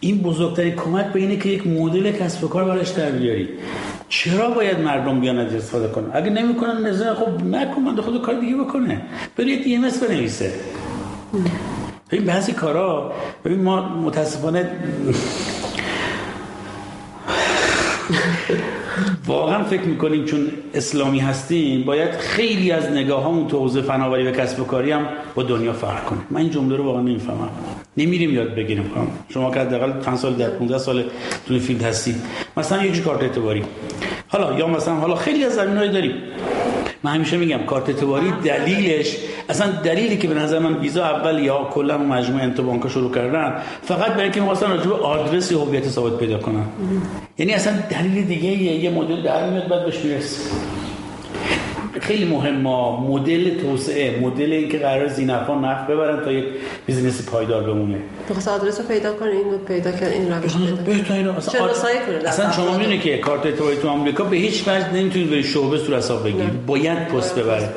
این 0.00 0.18
بزرگترین 0.18 0.74
کمک 0.74 1.06
به 1.06 1.20
اینه 1.20 1.36
که 1.36 1.48
یک 1.48 1.66
مدل 1.66 2.12
کسب 2.12 2.44
و 2.44 2.48
کار 2.48 2.64
براش 2.64 2.88
در 2.88 3.10
بیاری. 3.10 3.48
چرا 4.08 4.50
باید 4.50 4.80
مردم 4.80 5.20
بیان 5.20 5.38
از 5.38 5.54
استفاده 5.54 5.88
کنن؟ 5.88 6.10
اگه 6.12 6.30
نمی‌کنن 6.30 6.86
نظر 6.86 7.14
خب 7.14 7.44
نکن 7.44 7.80
من 7.80 7.96
خود 7.96 8.22
کار 8.22 8.34
دیگه 8.34 8.56
بکنه. 8.56 9.00
برید 9.36 9.64
دی 9.64 9.74
ام 9.74 9.84
اس 9.84 10.02
بنویسه. 10.02 10.52
ببین 12.10 12.24
بعضی 12.24 12.52
کارا 12.52 13.12
ببین 13.44 13.62
ما 13.62 13.88
متاسفانه 13.88 14.70
واقعا 19.26 19.64
فکر 19.64 19.82
می‌کنیم 19.82 20.24
چون 20.24 20.46
اسلامی 20.74 21.18
هستیم 21.18 21.82
باید 21.82 22.10
خیلی 22.10 22.70
از 22.70 22.90
نگاه 22.90 23.24
همون 23.24 23.48
تو 23.48 23.58
حوزه 23.58 23.82
فناوری 23.82 24.26
و 24.26 24.30
کسب 24.30 24.60
و 24.60 24.64
کاری 24.64 24.92
هم 24.92 25.06
با 25.34 25.42
دنیا 25.42 25.72
فرق 25.72 26.04
کنه. 26.04 26.18
من 26.30 26.40
این 26.40 26.50
جمله 26.50 26.76
رو 26.76 26.84
واقعا 26.84 27.02
نمی‌فهمم. 27.02 27.48
نمیریم 27.96 28.34
یاد 28.34 28.54
بگیریم 28.54 28.90
شما 29.28 29.50
که 29.50 29.60
حداقل 29.60 30.04
چند 30.04 30.16
سال 30.16 30.34
در 30.34 30.50
15 30.50 30.78
سال 30.78 31.04
تو 31.48 31.58
field 31.58 31.82
هستید. 31.82 32.16
مثلا 32.56 32.84
یه 32.84 33.00
کارت 33.00 33.22
اعتباری. 33.22 33.62
حالا 34.28 34.58
یا 34.58 34.66
مثلا 34.66 34.94
حالا 34.94 35.14
خیلی 35.14 35.44
از 35.44 35.54
زمینهایی 35.54 35.90
داریم. 35.90 36.14
من 37.04 37.14
همیشه 37.14 37.36
میگم 37.36 37.58
کارت 37.58 37.88
اعتباری 37.88 38.32
دلیلش 38.44 39.16
اصلا 39.48 39.66
دلیلی 39.70 40.16
که 40.16 40.28
به 40.28 40.34
نظر 40.34 40.58
من 40.58 40.74
ویزا 40.74 41.04
اول 41.04 41.38
یا 41.38 41.64
کلا 41.64 41.98
مجموعه 41.98 42.44
انتو 42.44 42.62
بانک 42.62 42.88
شروع 42.88 43.14
کردن 43.14 43.54
فقط 43.82 44.10
برای 44.10 44.22
اینکه 44.22 44.40
می‌خواستن 44.40 44.70
راجع 44.70 44.84
به 44.84 44.94
آدرس 44.94 45.52
هویت 45.52 45.88
ثابت 45.88 46.18
پیدا 46.18 46.38
کنن. 46.38 46.66
یعنی 47.38 47.52
اصلا 47.52 47.72
دلیل 47.90 48.24
دیگه 48.24 48.48
یه, 48.48 48.90
مدل 48.90 49.22
در 49.22 49.50
میاد 49.50 49.68
بعد 49.68 49.84
بهش 49.84 49.98
می‌رسه. 49.98 50.40
خیلی 52.04 52.24
مهم 52.24 52.54
ما. 52.54 53.00
مدل 53.00 53.60
توسعه 53.62 54.20
مدل 54.20 54.52
اینکه 54.52 54.78
قرار 54.78 55.08
ذینفعا 55.08 55.54
نفع 55.54 55.94
ببرن 55.94 56.24
تا 56.24 56.32
یک 56.32 56.44
business 56.86 57.28
پایدار 57.28 57.62
بمونه. 57.62 57.98
بخواست 58.30 58.48
آدرس 58.48 58.80
رو 58.80 58.86
پیدا 58.86 59.12
کنه 59.12 59.30
اینو 59.30 59.58
پیدا 59.58 59.92
کنه 59.92 60.08
این 60.08 60.32
روش 60.32 61.02
پیدا 61.02 61.32
اصلا, 61.32 61.90
اصلا 62.26 62.52
شما 62.52 62.78
می‌دونید 62.78 63.00
که 63.00 63.18
کارت 63.18 63.46
اعتباری 63.46 63.76
تو 63.76 63.88
آمریکا 63.88 64.24
به 64.24 64.36
هیچ 64.36 64.68
وجه 64.68 64.92
نمی‌تونید 64.94 65.30
بری 65.30 65.42
شعبه 65.42 65.78
صورت 65.78 65.96
حساب 65.96 66.24
بگیرید 66.24 66.66
باید 66.66 67.08
پست 67.08 67.38
ببره 67.38 67.68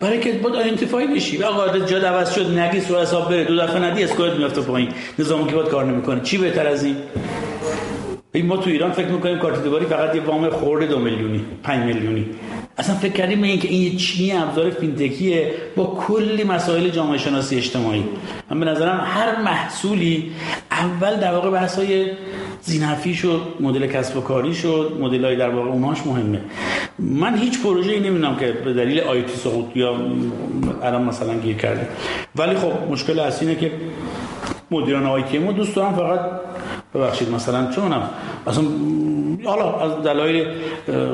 برای 0.00 0.20
که 0.20 0.32
باید 0.32 0.56
identify 0.56 1.06
بشی. 1.14 1.36
و 1.36 1.46
قاعده 1.46 1.86
جا 1.86 2.08
عوض 2.08 2.34
شد 2.34 2.58
نگی 2.58 2.80
صورت 2.80 2.98
حساب 2.98 3.30
بره. 3.30 3.44
دو 3.44 3.56
دفعه 3.56 3.80
ندی 3.84 4.04
score 4.04 4.27
ت 4.27 4.32
میفته 4.32 4.60
پایین. 4.60 4.88
نظام 5.18 5.46
که 5.46 5.54
باید 5.54 5.68
کار 5.68 5.84
نمی‌کنه. 5.84 6.20
چی 6.20 6.38
بهتر 6.38 6.66
از 6.66 6.84
این؟ 6.84 6.96
ما 8.40 8.56
تو 8.56 8.70
ایران 8.70 8.92
فکر 8.92 9.08
می‌کنیم 9.08 9.38
کارت 9.38 9.62
دیواری 9.62 9.86
فقط 9.86 10.14
یه 10.14 10.22
وام 10.22 10.50
خورده 10.50 10.86
دو 10.86 10.98
میلیونی 10.98 11.44
5 11.62 11.84
میلیونی. 11.84 12.26
اصلا 12.78 12.94
فکر 12.94 13.12
کردیم 13.12 13.40
به 13.40 13.46
اینکه 13.46 13.68
این 13.68 13.96
چینی 13.96 14.32
ابزار 14.32 14.70
فینتکیه 14.70 15.50
با 15.76 15.84
کلی 16.06 16.44
مسائل 16.44 16.88
جامعه 16.88 17.18
شناسی 17.18 17.56
اجتماعی. 17.56 18.04
من 18.50 18.60
به 18.60 18.66
نظرم 18.66 19.00
هر 19.04 19.42
محصولی 19.42 20.32
اول 20.70 21.16
در 21.16 21.32
واقع 21.32 21.50
بحث 21.50 21.78
های 21.78 22.06
زینفی 22.62 23.14
شد 23.14 23.40
مدل 23.60 23.86
کسب 23.86 24.16
و 24.16 24.20
کاری 24.20 24.54
شد 24.54 24.96
مدل 25.00 25.24
های 25.24 25.36
در 25.36 25.48
واقع 25.48 25.70
اونهاش 25.70 25.98
مهمه. 26.06 26.40
من 26.98 27.38
هیچ 27.38 27.62
پروژه 27.62 27.92
ای 27.92 28.00
نمی‌دونم 28.00 28.36
که 28.36 28.52
به 28.64 28.72
دلیل 28.72 29.00
آیتی 29.00 29.36
سقوط 29.36 29.64
یا 29.74 29.96
الان 30.82 31.02
مثلا 31.04 31.34
گیر 31.34 31.56
کرده. 31.56 31.88
ولی 32.36 32.54
خب 32.54 32.72
مشکل 32.90 33.18
اصلی 33.18 33.48
اینه 33.48 33.60
که 33.60 33.72
مدیران 34.70 35.06
آیتی 35.06 35.38
ما 35.38 35.52
دوست 35.52 35.76
دارم 35.76 35.94
فقط 35.94 36.20
ببخشید 36.94 37.30
مثلا 37.30 37.70
چونم؟ 37.70 38.10
اصلا 38.46 38.64
حالا 39.44 39.80
از 39.80 40.04
دلایل 40.04 40.46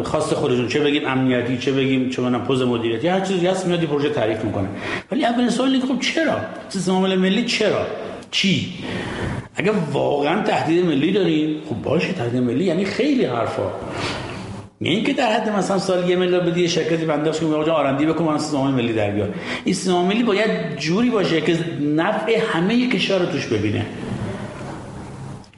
خاص 0.05 0.33
خودشون 0.33 0.69
چه 0.69 0.81
بگیم 0.81 1.03
امنیتی 1.07 1.59
چه 1.59 1.73
بگیم 1.73 2.11
چه 2.11 2.23
منم 2.23 2.45
پوز 2.45 2.63
مدیریتی 2.63 3.09
هر 3.09 3.21
چیزی 3.21 3.47
هست 3.47 3.67
میاد 3.67 3.81
پروژه 3.81 4.11
تعریف 4.11 4.45
می‌کنه. 4.45 4.69
ولی 5.13 5.25
اولین 5.25 5.51
سوال 5.51 5.69
اینه 5.69 5.87
خب 5.87 6.01
چرا؟ 6.01 6.37
سیستم 6.69 6.93
عامل 6.93 7.17
ملی 7.17 7.45
چرا؟ 7.45 7.87
چی؟ 8.31 8.73
اگر 9.55 9.73
واقعا 9.93 10.43
تهدید 10.43 10.85
ملی 10.85 11.13
داریم 11.13 11.57
خب 11.69 11.83
باشه 11.83 12.13
تهدید 12.13 12.43
ملی 12.43 12.65
یعنی 12.65 12.85
خیلی 12.85 13.25
حرفا. 13.25 13.71
این 14.81 15.05
که 15.05 15.13
در 15.13 15.33
حد 15.33 15.49
مثلا 15.49 15.79
سال 15.79 16.11
یه 16.11 16.17
میلیارد 16.17 16.47
بدی 16.47 16.69
شرکتی 16.69 17.05
بنداش 17.05 17.41
که 17.41 17.45
میگه 17.47 17.71
آرندی 17.71 18.07
بکن 18.07 18.25
من 18.25 18.39
سیستم 18.39 18.59
ملی 18.59 18.93
در 18.93 19.11
بیار. 19.11 19.29
این 19.65 19.75
سیستم 19.75 19.93
ملی 19.93 20.23
باید 20.23 20.77
جوری 20.77 21.11
باشه 21.11 21.41
که 21.41 21.59
نفع 21.97 22.39
همه 22.53 22.89
کشور 22.89 23.19
رو 23.19 23.27
توش 23.27 23.47
ببینه. 23.47 23.87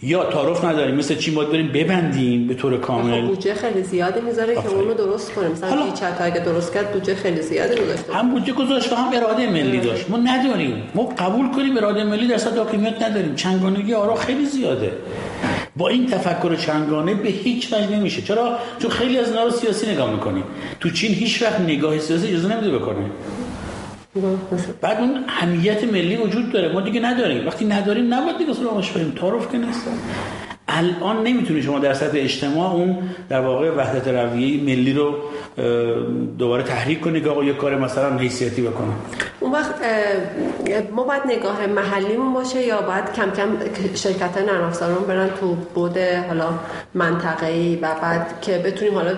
یا 0.02 0.24
تعارف 0.24 0.64
نداریم 0.64 0.94
مثل 0.94 1.14
چی 1.14 1.30
باید 1.30 1.50
بریم 1.50 1.70
ببندیم 1.74 2.46
به 2.46 2.54
طور 2.54 2.76
کامل؟ 2.76 3.26
بودجه 3.26 3.54
خیلی 3.54 3.82
زیادی 3.82 4.20
می‌ذاره 4.20 4.54
که 4.54 4.68
اونو 4.68 4.94
درست 4.94 5.32
کنیم. 5.32 5.50
مثلا 5.50 5.68
حالا... 5.68 5.92
چت 5.92 6.20
اگه 6.20 6.40
درست 6.40 6.74
کرد 6.74 6.92
بودجه 6.92 7.14
خیلی 7.14 7.42
زیادی 7.42 7.74
گذاشته 7.80 8.14
هم 8.14 8.30
بودجه 8.30 8.52
گذاشته 8.52 8.96
هم 8.96 9.16
اراده 9.16 9.50
ملی 9.50 9.80
داشت. 9.80 10.10
ما 10.10 10.16
نداریم. 10.16 10.82
ما 10.94 11.04
قبول 11.18 11.50
کنیم 11.50 11.76
اراده 11.76 12.04
ملی 12.04 12.28
در 12.28 12.38
سطح 12.38 12.56
حاکمیت 12.56 13.02
نداریم. 13.02 13.34
چنگانگی 13.34 13.94
آرا 13.94 14.14
خیلی 14.14 14.46
زیاده. 14.46 14.92
با 15.76 15.88
این 15.88 16.06
تفکر 16.06 16.54
چنگانه 16.54 17.14
به 17.14 17.28
هیچ 17.28 17.72
وجه 17.72 17.96
نمیشه. 17.96 18.22
چرا؟ 18.22 18.58
چون 18.78 18.90
خیلی 18.90 19.18
از 19.18 19.28
اینا 19.28 19.44
رو 19.44 19.50
سیاسی 19.50 19.90
نگاه 19.90 20.10
می‌کنیم 20.12 20.44
تو 20.80 20.90
چین 20.90 21.14
هیچ 21.14 21.42
وقت 21.42 21.60
نگاه 21.60 21.98
سیاسی 21.98 22.28
اجازه 22.28 22.56
نمیده 22.56 22.78
بکنه. 22.78 23.10
بعد 24.80 25.00
اون 25.00 25.24
همیت 25.28 25.84
ملی 25.84 26.16
وجود 26.16 26.52
داره. 26.52 26.72
ما 26.72 26.80
دیگه 26.80 27.00
نداریم. 27.00 27.46
وقتی 27.46 27.64
نداریم 27.64 28.14
نباید 28.14 28.38
دیگه 28.38 28.52
سراغش 28.52 28.90
بریم 28.90 29.10
تعارف 29.10 29.52
که 29.52 29.58
نیست. 29.58 29.88
الان 30.68 31.22
نمی‌تونی 31.22 31.62
شما 31.62 31.78
در 31.78 31.94
سطح 31.94 32.18
اجتماع 32.18 32.72
اون 32.72 32.98
در 33.28 33.40
واقع 33.40 33.70
وحدت 33.70 34.08
رویه 34.08 34.62
ملی 34.62 34.92
رو 34.92 35.14
دوباره 36.38 36.62
تحریک 36.62 37.00
کنی 37.00 37.20
که 37.20 37.30
آقا 37.30 37.44
یه 37.44 37.52
کار 37.52 37.78
مثلا 37.78 38.18
حیثیتی 38.18 38.62
بکنه. 38.62 38.92
اون 39.50 39.58
وقت 39.58 39.74
ما 40.92 41.04
باید 41.04 41.22
نگاه 41.26 41.66
محلیمون 41.66 42.32
باشه 42.32 42.62
یا 42.66 42.82
باید 42.82 43.12
کم 43.12 43.30
کم 43.30 43.48
شرکت 43.94 44.38
نرم 44.38 44.64
افزارمون 44.64 45.04
برن 45.04 45.30
تو 45.40 45.54
بود 45.74 45.98
حالا 46.28 46.48
منطقه‌ای 46.94 47.76
و 47.76 47.94
بعد 48.02 48.40
که 48.40 48.58
بتونیم 48.58 48.94
حالا 48.94 49.12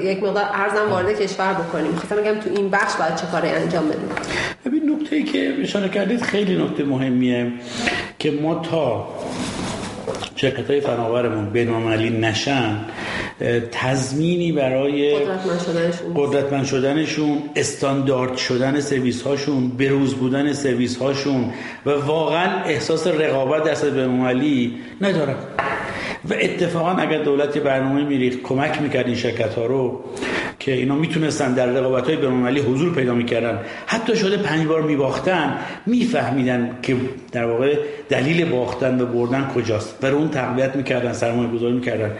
یک 0.00 0.22
مقدار 0.22 0.44
ارزم 0.52 0.90
وارد 0.90 1.18
کشور 1.18 1.52
بکنیم. 1.52 1.92
خواستم 1.96 2.16
بگم 2.16 2.40
تو 2.40 2.50
این 2.50 2.70
بخش 2.70 2.96
باید 2.96 3.14
چه 3.14 3.26
کاری 3.26 3.48
انجام 3.48 3.88
بدیم. 3.88 4.08
ببین 4.64 4.90
نکته 4.90 5.16
ای 5.16 5.22
که 5.22 5.54
اشاره 5.62 5.88
کردید 5.88 6.22
خیلی 6.22 6.64
نکته 6.64 6.84
مهمیه 6.84 7.52
که 8.18 8.30
ما 8.30 8.54
تا 8.54 9.08
شرکت 10.36 10.70
های 10.70 10.80
فناورمون 10.80 11.50
بینالمللی 11.50 12.10
نشن 12.10 12.76
تضمینی 13.72 14.52
برای 14.52 15.16
قدرتمند 16.14 16.64
شدنشون. 16.64 17.42
استاندارد 17.56 18.36
شدن 18.36 18.80
سرویس 18.80 19.22
هاشون 19.22 19.68
بروز 19.68 20.14
بودن 20.14 20.52
سرویس 20.52 20.98
هاشون 20.98 21.50
و 21.86 21.90
واقعا 21.90 22.62
احساس 22.64 23.06
رقابت 23.06 23.64
در 23.64 23.74
سطح 23.74 23.90
بینالمللی 23.90 24.74
ندارن. 25.00 25.34
و 26.30 26.34
اتفاقا 26.40 26.90
اگر 26.90 27.22
دولت 27.22 27.58
برنامه 27.58 28.04
میریخت 28.04 28.42
کمک 28.42 28.82
می‌کرد 28.82 29.06
این 29.06 29.16
شرکت 29.16 29.54
ها 29.54 29.66
رو 29.66 30.04
که 30.58 30.72
اینا 30.72 30.94
می‌تونستن 30.94 31.54
در 31.54 31.66
رقابت 31.66 32.06
های 32.06 32.16
بینالمللی 32.16 32.60
حضور 32.60 32.94
پیدا 32.94 33.14
می‌کردن. 33.14 33.58
حتی 33.86 34.16
شده 34.16 34.36
پنج 34.36 34.66
بار 34.66 34.82
میباختن 34.82 35.58
میفهمیدن 35.86 36.78
که 36.82 36.96
در 37.32 37.44
واقع 37.44 37.76
دلیل 38.10 38.50
باختن 38.50 39.00
و 39.00 39.06
بردن 39.06 39.50
کجاست؟ 39.54 40.04
و 40.04 40.06
اون 40.06 40.28
تقویت 40.28 40.76
می‌کردن 40.76 41.12
سرمایه 41.12 41.50
گذاری 41.50 41.72
می‌کردن. 41.72 42.12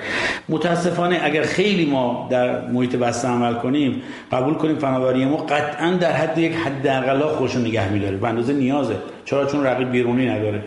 متاسفانه 0.48 1.20
اگر 1.22 1.42
خیلی 1.42 1.86
ما 1.86 2.28
در 2.30 2.66
محیط 2.66 2.96
بسته 2.96 3.28
عمل 3.28 3.54
کنیم 3.54 4.02
قبول 4.32 4.54
کنیم 4.54 4.76
فناوری 4.76 5.24
ما 5.24 5.36
قطعا 5.36 5.90
در 6.00 6.12
حد 6.12 6.38
یک 6.38 6.52
حد 6.54 6.86
اقلا 6.86 7.28
خوش 7.28 7.56
نگه 7.56 7.88
میداره. 7.92 8.16
به 8.16 8.28
اندازه 8.28 8.52
نیازه. 8.52 8.94
چرا؟ 9.24 9.46
چون 9.46 9.66
رقیب 9.66 9.90
بیرونی 9.90 10.26
نداره. 10.26 10.62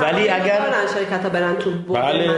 ولی 0.00 0.28
اگر 0.28 0.60
شرکت 0.94 1.26
برن 1.32 1.56
تو 1.56 1.70
بله 1.94 2.30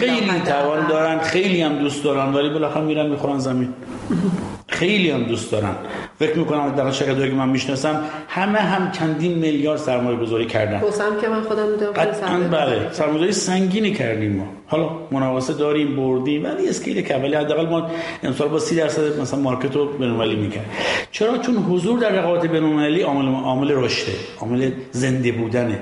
خیلی 0.00 0.40
توان 0.46 0.86
دارن 0.88 1.18
خیلی 1.18 1.62
هم 1.62 1.78
دوست 1.78 2.04
دارن 2.04 2.34
ولی 2.34 2.50
بالاخره 2.50 2.82
میرن 2.82 3.06
می‌خورن 3.06 3.38
زمین. 3.38 3.68
خیلی 4.78 5.10
هم 5.10 5.22
دوست 5.22 5.52
دارن. 5.52 5.74
فکر 6.18 6.38
می‌کنم 6.38 6.74
در 6.76 6.90
شرکت 6.90 7.30
که 7.30 7.34
من 7.34 7.48
می‌شناسم 7.48 8.00
همه 8.28 8.58
هم 8.58 8.92
چندین 8.92 9.38
میلیارد 9.38 9.78
سرمایه 9.78 10.18
گذاری 10.18 10.46
کردن. 10.46 10.76
هم 10.76 11.20
که 11.20 11.28
من 11.28 11.42
خودم 11.42 11.92
قطعا 11.96 12.38
بله. 12.38 12.92
سرمایه 12.92 13.30
سنگینی 13.30 13.92
کردیم 13.92 14.32
ما. 14.32 14.46
حالا 14.66 14.90
مناوسه 15.10 15.52
داریم 15.52 15.96
بردیم 15.96 16.44
ولی 16.44 16.68
اسکیل 16.68 17.02
که 17.02 17.14
ولی 17.16 17.34
حداقل 17.34 17.66
ما 17.66 17.90
امسال 18.22 18.48
با 18.48 18.58
30 18.58 18.76
درصد 18.76 19.20
مثلا 19.20 19.40
مارکت 19.40 19.76
رو 19.76 19.86
بین‌المللی 19.86 20.36
می‌کنه 20.36 20.64
چرا؟ 21.10 21.38
چون 21.38 21.56
حضور 21.56 21.98
در 21.98 22.10
رقابت 22.10 22.46
بین‌المللی 22.46 23.02
عامل 23.02 23.28
عامل 23.28 23.70
رشده 23.70 24.12
عامل 24.40 24.70
زنده 24.90 25.32
بودنه. 25.32 25.78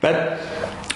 بعد 0.00 0.38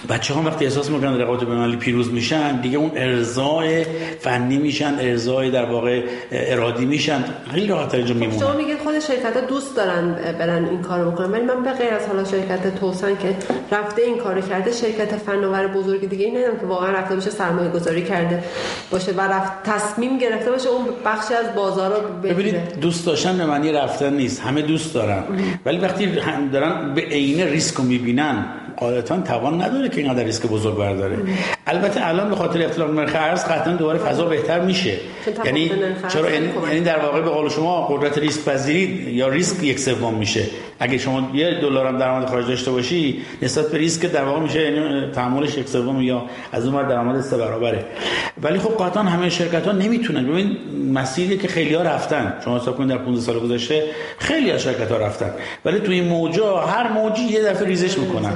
بچه 0.08 0.34
ها 0.34 0.42
وقتی 0.42 0.64
احساس 0.64 0.90
می‌کنن 0.90 1.20
رقابت 1.20 1.40
بینالمللی 1.40 1.76
پیروز 1.76 2.12
میشن 2.12 2.60
دیگه 2.60 2.78
اون 2.78 2.90
ارزای 2.96 3.84
فنی 4.20 4.58
میشن 4.58 4.94
ارزای 5.00 5.50
در 5.50 5.64
واقع 5.64 6.02
ارادی 6.32 6.84
میشن 6.84 7.24
خیلی 7.54 7.66
راحت 7.66 7.94
اینجا 7.94 8.14
میمونن. 8.14 8.38
شما 8.38 8.52
میگید 8.52 8.78
خود 8.78 8.98
شرکت 8.98 9.36
ها 9.36 9.40
دوست 9.40 9.76
دارن 9.76 10.14
برن 10.38 10.64
این 10.64 10.82
کارو 10.82 11.10
بکنن 11.10 11.30
ولی 11.30 11.42
من 11.42 11.62
به 11.62 11.72
غیر 11.72 11.94
از 11.94 12.06
حالا 12.06 12.24
شرکت 12.24 12.80
توسن 12.80 13.16
که 13.16 13.36
رفته 13.72 14.02
این 14.02 14.18
کارو 14.18 14.40
کرده 14.40 14.72
شرکت 14.72 15.16
فناور 15.16 15.66
بزرگ 15.66 16.08
دیگه 16.08 16.24
این 16.24 16.34
که 16.34 16.66
واقعا 16.66 16.90
رفته 16.90 17.14
باشه 17.14 17.30
سرمایه 17.30 17.70
گذاری 17.70 18.02
کرده 18.02 18.44
باشه 18.90 19.12
و 19.12 19.20
رفت 19.20 19.52
تصمیم 19.64 20.18
گرفته 20.18 20.50
باشه 20.50 20.68
اون 20.68 20.84
بخشی 21.04 21.34
از 21.34 21.54
بازار 21.54 21.90
رو 21.90 22.08
ببینید 22.22 22.80
دوست 22.80 23.06
داشتن 23.06 23.38
به 23.38 23.46
معنی 23.46 23.72
رفتن 23.72 24.16
نیست 24.16 24.40
همه 24.40 24.62
دوست 24.62 24.94
دارن. 24.94 25.22
ولی 25.66 25.78
وقتی 25.78 26.06
دارن 26.52 26.94
به 26.94 27.00
عین 27.00 27.40
ریسک 27.40 27.74
رو 27.74 27.84
می‌بینن 27.84 28.44
قاعدتا 28.82 29.20
توان 29.20 29.62
نداره 29.62 29.88
که 29.88 30.00
اینقدر 30.00 30.24
ریسک 30.24 30.46
بزرگ 30.46 30.76
برداره 30.76 31.16
البته 31.66 32.08
الان 32.08 32.28
به 32.28 32.36
خاطر 32.36 32.64
اختلاف 32.64 32.90
نرخ 32.90 33.12
ارز 33.14 33.44
قطعا 33.44 33.72
دوباره 33.72 33.98
فضا 33.98 34.24
بهتر 34.24 34.60
میشه. 34.60 34.96
یعنی 35.44 35.70
چرا؟ 36.08 36.30
یعنی-, 36.30 36.48
یعنی 36.68 36.80
در 36.80 36.98
واقع 36.98 37.20
به 37.20 37.30
قول 37.30 37.48
شما 37.48 37.86
قدرت 37.86 38.18
ریسک 38.18 38.44
پذیری 38.44 39.12
یا 39.12 39.28
ریسک 39.28 39.62
یک 39.62 39.78
سوم 39.78 40.14
میشه. 40.14 40.44
اگه 40.80 40.98
شما 40.98 41.30
یه 41.34 41.60
دلار 41.60 41.86
هم 41.86 41.98
درآمد 41.98 42.28
خارج 42.28 42.46
داشته 42.46 42.70
باشی 42.70 43.22
نسبت 43.42 43.70
به 43.70 43.78
ریسک 43.78 44.06
در 44.06 44.24
واقع 44.24 44.40
میشه 44.40 44.62
یعنی 44.62 45.10
تحملش 45.10 45.58
یک 45.58 45.68
سوم 45.68 46.02
یا 46.02 46.22
از 46.52 46.66
اون 46.66 46.88
درآمد 46.88 47.20
سه 47.20 47.36
برابره. 47.36 47.84
ولی 48.42 48.58
خب 48.58 48.84
قطعا 48.84 49.02
همه 49.02 49.30
شرکت 49.30 49.66
ها 49.66 49.72
نمی‌تونن. 49.72 50.26
ببین 50.26 50.56
مسیری 50.92 51.38
که 51.38 51.48
خیلی 51.48 51.74
ها 51.74 51.82
رفتن. 51.82 52.34
شما 52.44 52.56
حساب 52.58 52.76
کنید 52.76 52.90
در 52.90 52.98
15 52.98 53.20
سال 53.20 53.38
گذشته 53.38 53.84
خیلی 54.18 54.50
از 54.50 54.62
شرکت 54.62 54.90
ها 54.90 54.96
رفتن. 54.96 55.30
ولی 55.64 55.80
توی 55.80 55.94
این 55.94 56.08
موجا 56.08 56.56
هر 56.56 56.92
موجی 56.92 57.22
یه 57.22 57.42
دفعه 57.42 57.66
ریزش 57.66 57.98
می‌کنن. 57.98 58.32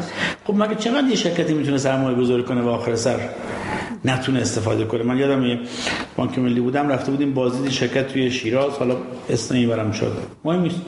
خب 0.46 0.54
مگه 0.54 0.74
چقدر 0.74 1.08
یه 1.08 1.16
شرکتی 1.16 1.54
می‌تونه 1.54 1.78
سرمایه 1.78 2.16
گذاری 2.16 2.42
کنه 2.42 2.62
و 2.62 2.68
آخر 2.68 2.94
سر؟ 2.96 3.16
نتونه 4.06 4.40
استفاده 4.40 4.84
کنه. 4.84 5.02
من 5.02 5.18
یادم 5.18 5.44
یه 5.44 5.58
بانک 6.16 6.38
ملی 6.38 6.60
بودم 6.60 6.88
رفته 6.88 7.10
بودیم 7.10 7.34
بازدید 7.34 7.70
شرکت 7.70 8.08
توی 8.08 8.30
شیراز. 8.30 8.72
حالا 8.72 8.96
اسم 9.30 9.68
برم 9.68 9.92
شد. 9.92 10.12
مهم 10.44 10.60
نیست. 10.60 10.80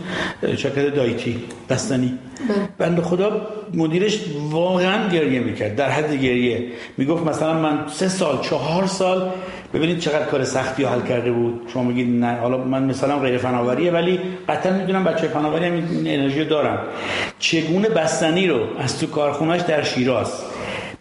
شرکت 0.56 0.94
دایتی 0.94 1.36
بستنی. 1.70 2.18
بله. 2.48 2.68
بند 2.78 3.00
خدا 3.00 3.46
مدیرش 3.74 4.20
واقعا 4.50 5.08
گریه 5.08 5.40
می‌کرد. 5.40 5.76
در 5.76 5.90
حد 5.90 6.14
گریه. 6.14 6.64
می‌گفت 6.96 7.26
مثلا 7.26 7.54
من 7.54 7.78
سه 7.88 8.08
سال 8.08 8.38
چهار 8.42 8.86
سال 8.86 9.30
ببینید 9.74 9.98
چقدر 9.98 10.24
کار 10.24 10.44
سختی 10.44 10.84
حل 10.84 11.00
کرده 11.00 11.32
بود. 11.32 11.60
شما 11.72 11.82
میگید 11.82 12.24
نه. 12.24 12.36
حالا 12.36 12.58
من 12.58 12.84
مثلا 12.84 13.18
غیر 13.18 13.38
فناوریه 13.38 13.90
ولی 13.90 14.20
قطعا 14.48 14.72
می‌دونم 14.72 15.04
بچه 15.04 15.28
فناوری 15.28 15.64
هم 15.66 15.72
این 15.72 16.20
انرژی 16.20 16.44
دارن. 16.44 16.78
چگونه 17.38 17.88
بستنی 17.88 18.46
رو 18.46 18.60
از 18.78 19.00
تو 19.00 19.06
کارخونهش 19.06 19.60
در 19.60 19.82
شیراز 19.82 20.32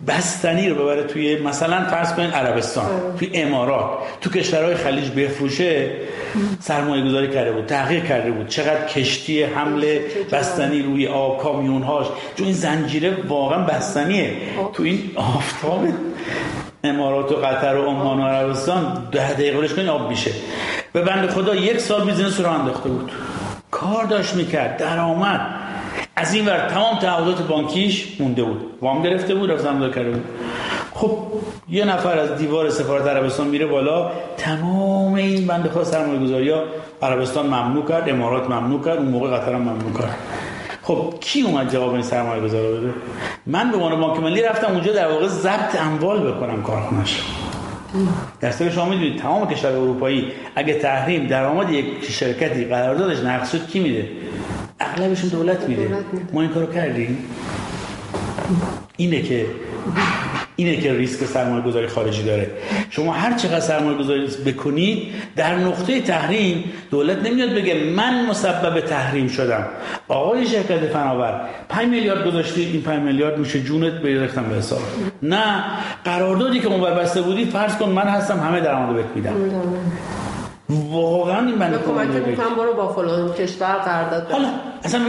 بستنی 0.07 0.69
رو 0.69 0.75
ببره 0.75 1.03
توی 1.03 1.39
مثلا 1.39 1.85
فرض 1.89 2.13
کنید 2.13 2.31
عربستان 2.31 2.85
توی 3.19 3.29
امارات. 3.33 3.89
تو 4.21 4.29
کشورهای 4.29 4.75
خلیج 4.75 5.09
بفروشه 5.11 5.91
سرمایه 6.59 7.05
گذاری 7.05 7.29
کرده 7.29 7.51
بود 7.51 7.65
تغییر 7.65 8.03
کرده 8.03 8.31
بود. 8.31 8.47
چقدر 8.47 8.85
کشتی 8.85 9.43
حمل 9.43 9.99
بستنی 10.31 10.81
روی 10.81 11.07
آب 11.07 11.37
کامیون 11.37 11.81
هاش 11.81 12.05
چون 12.35 12.45
این 12.45 12.55
زنجیره 12.55 13.17
واقعا 13.27 13.59
بستنیه. 13.59 14.31
تو 14.73 14.83
این 14.83 15.11
آفتاب 15.15 15.87
امارات 16.83 17.31
و 17.31 17.35
قطر 17.35 17.75
و 17.75 17.85
عمان 17.85 18.19
و 18.19 18.27
عربستان 18.27 19.07
ده 19.11 19.33
دقیقه 19.33 19.67
کنی 19.67 19.87
آب 19.87 20.09
میشه. 20.09 20.31
به 20.93 21.01
بنده 21.01 21.29
خدا 21.29 21.55
یک 21.55 21.79
سال 21.79 22.05
business 22.05 22.39
رو 22.39 22.49
انداخته 22.49 22.89
بود. 22.89 23.11
کار 23.71 24.05
داشت 24.05 24.33
می‌کرد 24.33 24.77
درآمد. 24.77 25.56
از 26.17 26.33
این 26.33 26.45
ور 26.45 26.69
تمام 26.69 26.99
تعهدات 26.99 27.47
بانکیش 27.47 28.21
مونده 28.21 28.43
بود. 28.43 28.61
وام 28.81 29.03
گرفته 29.03 29.35
بود 29.35 29.51
رفتن 29.51 29.91
کرده 29.91 30.09
بود. 30.09 30.25
خب 30.93 31.17
یه 31.69 31.85
نفر 31.85 32.19
از 32.19 32.37
دیوار 32.37 32.69
سفارت 32.69 33.07
عربستان 33.07 33.47
میره 33.47 33.65
بالا. 33.65 34.11
تمام 34.37 35.13
این 35.13 35.47
بند 35.47 35.67
خدا 35.67 35.83
سرمایه 35.83 36.19
گذاری 36.19 36.49
ها 36.49 36.63
عربستان 37.01 37.45
ممنوع 37.45 37.85
کرد 37.87 38.09
امارات 38.09 38.49
ممنوع 38.49 38.83
کرد 38.83 38.97
اون 38.97 39.07
موقع 39.07 39.37
قطر 39.37 39.53
هم 39.53 39.61
ممنوع 39.61 39.93
کرد. 39.97 40.15
خب 40.83 41.13
کی 41.19 41.41
اومد 41.41 41.73
جواب 41.73 41.93
این 41.93 42.01
سرمایه 42.01 42.41
گذار 42.41 42.61
بده؟ 42.61 42.93
من 43.45 43.71
به 43.71 43.77
عنوان 43.77 44.01
بانک 44.01 44.19
ملی 44.19 44.41
رفتم 44.41 44.71
اونجا 44.71 44.93
در 44.93 45.07
واقع 45.07 45.27
ضبط 45.27 45.81
اموال 45.81 46.31
بکنم 46.31 46.63
کارخونش 46.63 47.21
در 48.41 48.51
صورت 48.51 48.71
شما 48.71 48.85
می‌دونید 48.85 49.21
تمام 49.21 49.47
کشور 49.47 49.71
اروپایی 49.71 50.31
اگه 50.55 50.73
تحریم 50.73 51.27
درآمد 51.27 51.69
یک 51.69 51.85
شرکتی 52.09 52.65
قراردادش 52.65 53.19
نقص 53.19 53.51
شد 53.51 53.67
کی 53.67 53.79
میده؟ 53.79 54.07
اغلبشون 54.79 55.29
دولت 55.29 55.69
میده 55.69 55.89
ما 56.33 56.41
این 56.41 56.49
کارو 56.49 56.73
کردیم. 56.73 57.17
اینه 58.97 59.21
که 59.21 59.45
اینه 60.55 60.77
که 60.77 60.93
ریسک 60.93 61.25
سرمایه 61.25 61.63
گذاری 61.63 61.87
خارجی 61.87 62.23
داره. 62.23 62.51
شما 62.89 63.13
هر 63.13 63.33
چقدر 63.33 63.59
سرمایه 63.59 63.97
گذاری 63.97 64.27
بکنید 64.45 65.07
در 65.35 65.55
نقطه 65.55 66.01
تحریم 66.01 66.63
دولت 66.91 67.17
نمیاد 67.25 67.49
بگه 67.49 67.83
من 67.95 68.25
مسبب 68.25 68.79
تحریم 68.79 69.27
شدم. 69.27 69.65
آقای 70.07 70.47
شرکت 70.47 70.79
فناور 70.79 71.41
5 71.69 71.87
میلیارد 71.87 72.27
گذاشتی 72.27 72.61
این 72.61 72.81
5 72.81 72.99
میلیارد 72.99 73.37
میشه 73.37 73.61
جونت 73.61 73.93
بریختم 73.93 74.43
به 74.43 74.55
حساب. 74.55 74.81
نه 75.23 75.63
قراردادی 76.03 76.59
که 76.59 76.67
اون 76.67 76.81
بسته 76.81 77.21
بودی 77.21 77.45
فرض 77.45 77.77
کن 77.77 77.89
من 77.89 78.07
هستم 78.07 78.39
همه 78.39 78.59
درآمد 78.59 78.95
بهت 78.95 79.05
میدم. 79.15 79.33
واقعا 80.69 81.45
این 81.45 81.55
بنده 81.55 81.77
کمک 81.77 82.07
می‌کنم 82.27 82.55
برو 82.55 82.73
با 82.73 82.93
فلان 82.93 83.33
کشور 83.33 83.75
قرارداد 83.75 84.31
حالا 84.31 84.47
اصلا 84.83 85.01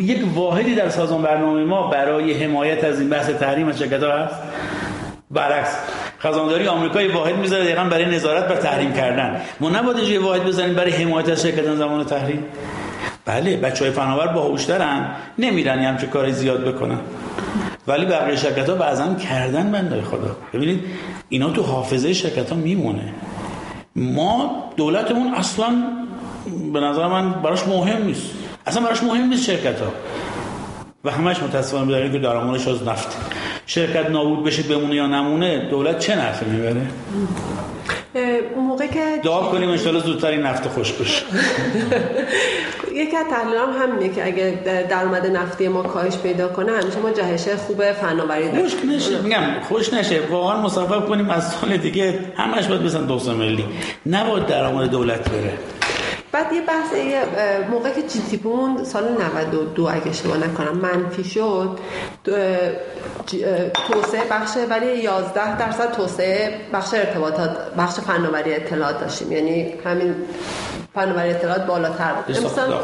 یک 0.00 0.20
واحدی 0.34 0.74
در 0.74 0.88
سازمان 0.88 1.22
برنامه 1.22 1.64
ما 1.64 1.86
برای 1.90 2.44
حمایت 2.44 2.84
از 2.84 3.00
این 3.00 3.08
بحث 3.08 3.30
تحریم 3.30 3.68
از 3.68 3.78
شرکت 3.78 4.02
ها 4.02 4.12
هست. 4.12 4.34
برعکس 5.30 5.76
خزانداری 6.20 6.66
آمریکای 6.66 7.08
واحد 7.08 7.36
می‌ذاره 7.36 7.64
دقیقا 7.64 7.84
برای 7.84 8.04
نظارت 8.16 8.48
بر 8.48 8.56
تحریم 8.56 8.92
کردن. 8.92 9.40
ما 9.60 9.70
نباید 9.70 9.98
یه 9.98 10.20
واحد 10.20 10.44
بزنیم 10.44 10.74
برای 10.74 10.90
حمایت 10.90 11.28
از 11.28 11.42
شرکت 11.42 11.74
زمان 11.74 12.04
تحریم. 12.04 12.44
بله 13.24 13.56
بچه 13.56 13.84
های 13.84 13.92
فناور 13.92 14.26
باهوشترن 14.26 15.10
نمیرن 15.38 15.78
همچه 15.78 16.06
کاری 16.06 16.32
زیاد 16.32 16.64
بکنن. 16.64 16.98
ولی 17.86 18.06
بقیه 18.06 18.36
شرکت 18.36 18.68
ها 18.68 18.74
بعضا 18.74 19.14
کردن 19.14 19.72
بنده 19.72 20.02
خدا. 20.02 20.36
ببینید 20.54 20.84
اینا 21.28 21.50
تو 21.50 21.62
حافظه 21.62 22.12
شرکت 22.12 22.50
ها 22.50 22.56
میمونه. 22.56 23.12
ما 23.98 24.64
دولتمون 24.76 25.34
اصلا 25.34 25.82
به 26.72 26.80
نظر 26.80 27.08
من 27.08 27.30
براش 27.30 27.68
مهم 27.68 28.04
نیست. 28.04 28.30
اصلا 28.66 28.82
براش 28.82 29.02
مهم 29.02 29.28
نیست 29.28 29.44
شرکت 29.44 29.80
ها 29.80 29.92
و 31.04 31.10
همش 31.10 31.42
متاسفانه 31.42 31.86
بداریم 31.86 32.12
که 32.12 32.18
درآمدش 32.18 32.68
از 32.68 32.82
نفت. 32.82 33.16
شرکت 33.66 34.10
نابود 34.10 34.44
بشه 34.44 34.62
بمونه 34.62 34.94
یا 34.94 35.06
نمونه 35.06 35.68
دولت 35.70 35.98
چه 35.98 36.16
نفعی 36.16 36.50
می‌بره؟ 36.50 36.86
اون 38.14 38.64
موقع 38.64 38.86
که 38.86 39.20
دعا 39.24 39.42
کنیم 39.50 39.70
انشالله 39.70 40.00
زودتر 40.00 40.30
این 40.30 40.40
نفت 40.40 40.68
خوش 40.68 40.92
بشه. 40.92 41.22
یکی 42.94 43.16
از 43.16 43.26
تحلیلام 43.30 43.70
همینه 43.82 44.14
که 44.14 44.26
اگه 44.26 44.58
درآمد 44.90 45.26
نفتی 45.26 45.68
ما 45.68 45.82
کاهش 45.82 46.16
پیدا 46.16 46.48
کنه 46.48 46.72
همیشه 46.72 46.98
ما 46.98 47.10
جهش 47.10 47.48
خوب 47.48 47.92
فناوری 47.92 48.60
خوش 48.60 48.72
نشه 48.84 49.22
میگم 49.22 49.60
خوش 49.68 49.92
نشه. 49.92 50.20
واقعا 50.30 50.62
مصفف 50.62 51.08
کنیم 51.08 51.30
از 51.30 51.52
سال 51.52 51.76
دیگه 51.76 52.18
همش 52.36 52.66
باید 52.66 52.82
بزن 52.82 53.06
200 53.06 53.28
ملی. 53.28 53.64
نباید 54.06 54.46
درآمد 54.46 54.90
دولت 54.90 55.30
بره. 55.30 55.52
بعد 56.32 56.52
یه 56.52 56.60
بحث 56.60 56.92
یه 56.92 57.22
موقع 57.70 57.90
که 57.90 58.02
جی 58.02 58.20
تی 58.30 58.40
سال 58.84 59.04
92 59.42 59.88
اگه 59.92 60.12
شما 60.12 60.36
نکنم 60.36 60.76
منفی 60.76 61.24
شد. 61.24 61.78
توسعه 63.88 64.24
بخش 64.30 64.50
ولی 64.70 64.98
11 64.98 65.58
درصد 65.58 65.92
توسعه 65.92 66.54
بخش 66.72 66.94
ارتباطات 66.94 67.50
بخش 67.78 67.94
فناوری 68.00 68.54
اطلاعات 68.54 69.00
داشتیم. 69.00 69.32
یعنی 69.32 69.74
همین 69.84 70.14
فناوری 70.94 71.30
اطلاعات 71.30 71.66
بالاتر 71.66 72.12
بود. 72.12 72.36
امسال 72.36 72.74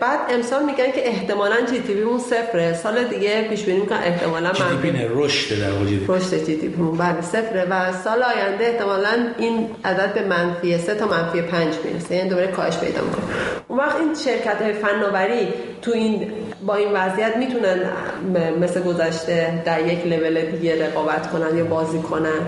بعد 0.00 0.18
امسال 0.30 0.64
میگن 0.64 0.92
که 0.92 1.08
احتمالا 1.08 1.56
جی 1.70 1.80
تی 1.80 2.02
اون 2.02 2.18
صفره. 2.18 2.74
سال 2.74 3.04
دیگه 3.04 3.42
پیش 3.42 3.62
بینی 3.62 3.80
می‌کنن 3.80 3.98
احتمالا 3.98 4.52
جی 4.52 4.62
تی 4.82 5.06
رشد 5.14 5.60
در 5.60 5.70
واقع 5.70 5.84
رشد 6.08 6.44
جی 6.44 6.56
تی 6.56 6.68
بله 6.68 7.20
صفره. 7.20 7.66
و 7.70 7.92
سال 7.92 8.22
آینده 8.22 8.64
احتمالا 8.64 9.28
این 9.38 9.70
عدد 9.84 10.14
به 10.14 10.22
منفی 10.22 10.78
3 10.78 10.94
تا 10.94 11.06
منفی 11.06 11.42
5 11.42 11.74
می‌رسه. 11.84 12.14
یعنی 12.14 12.28
دوباره 12.28 12.46
کاهش 12.46 12.78
پیدا 12.78 13.00
می‌کنه. 13.00 13.24
اون 13.68 13.78
وقت 13.78 13.96
این 13.96 14.14
شرکت 14.14 14.62
های 14.62 14.72
فناوری 14.72 15.48
تو 15.82 15.90
این 15.90 16.32
با 16.66 16.74
این 16.74 16.88
وضعیت 16.92 17.36
می‌تونن 17.36 17.80
مثل 18.60 18.82
گذشته 18.82 19.62
در 19.64 19.86
یک 19.86 20.06
لول 20.06 20.40
دیگه 20.50 20.86
رقابت 20.86 21.30
کنن 21.30 21.58
یا 21.58 21.64
بازی 21.64 21.98
کنن؟ 21.98 22.40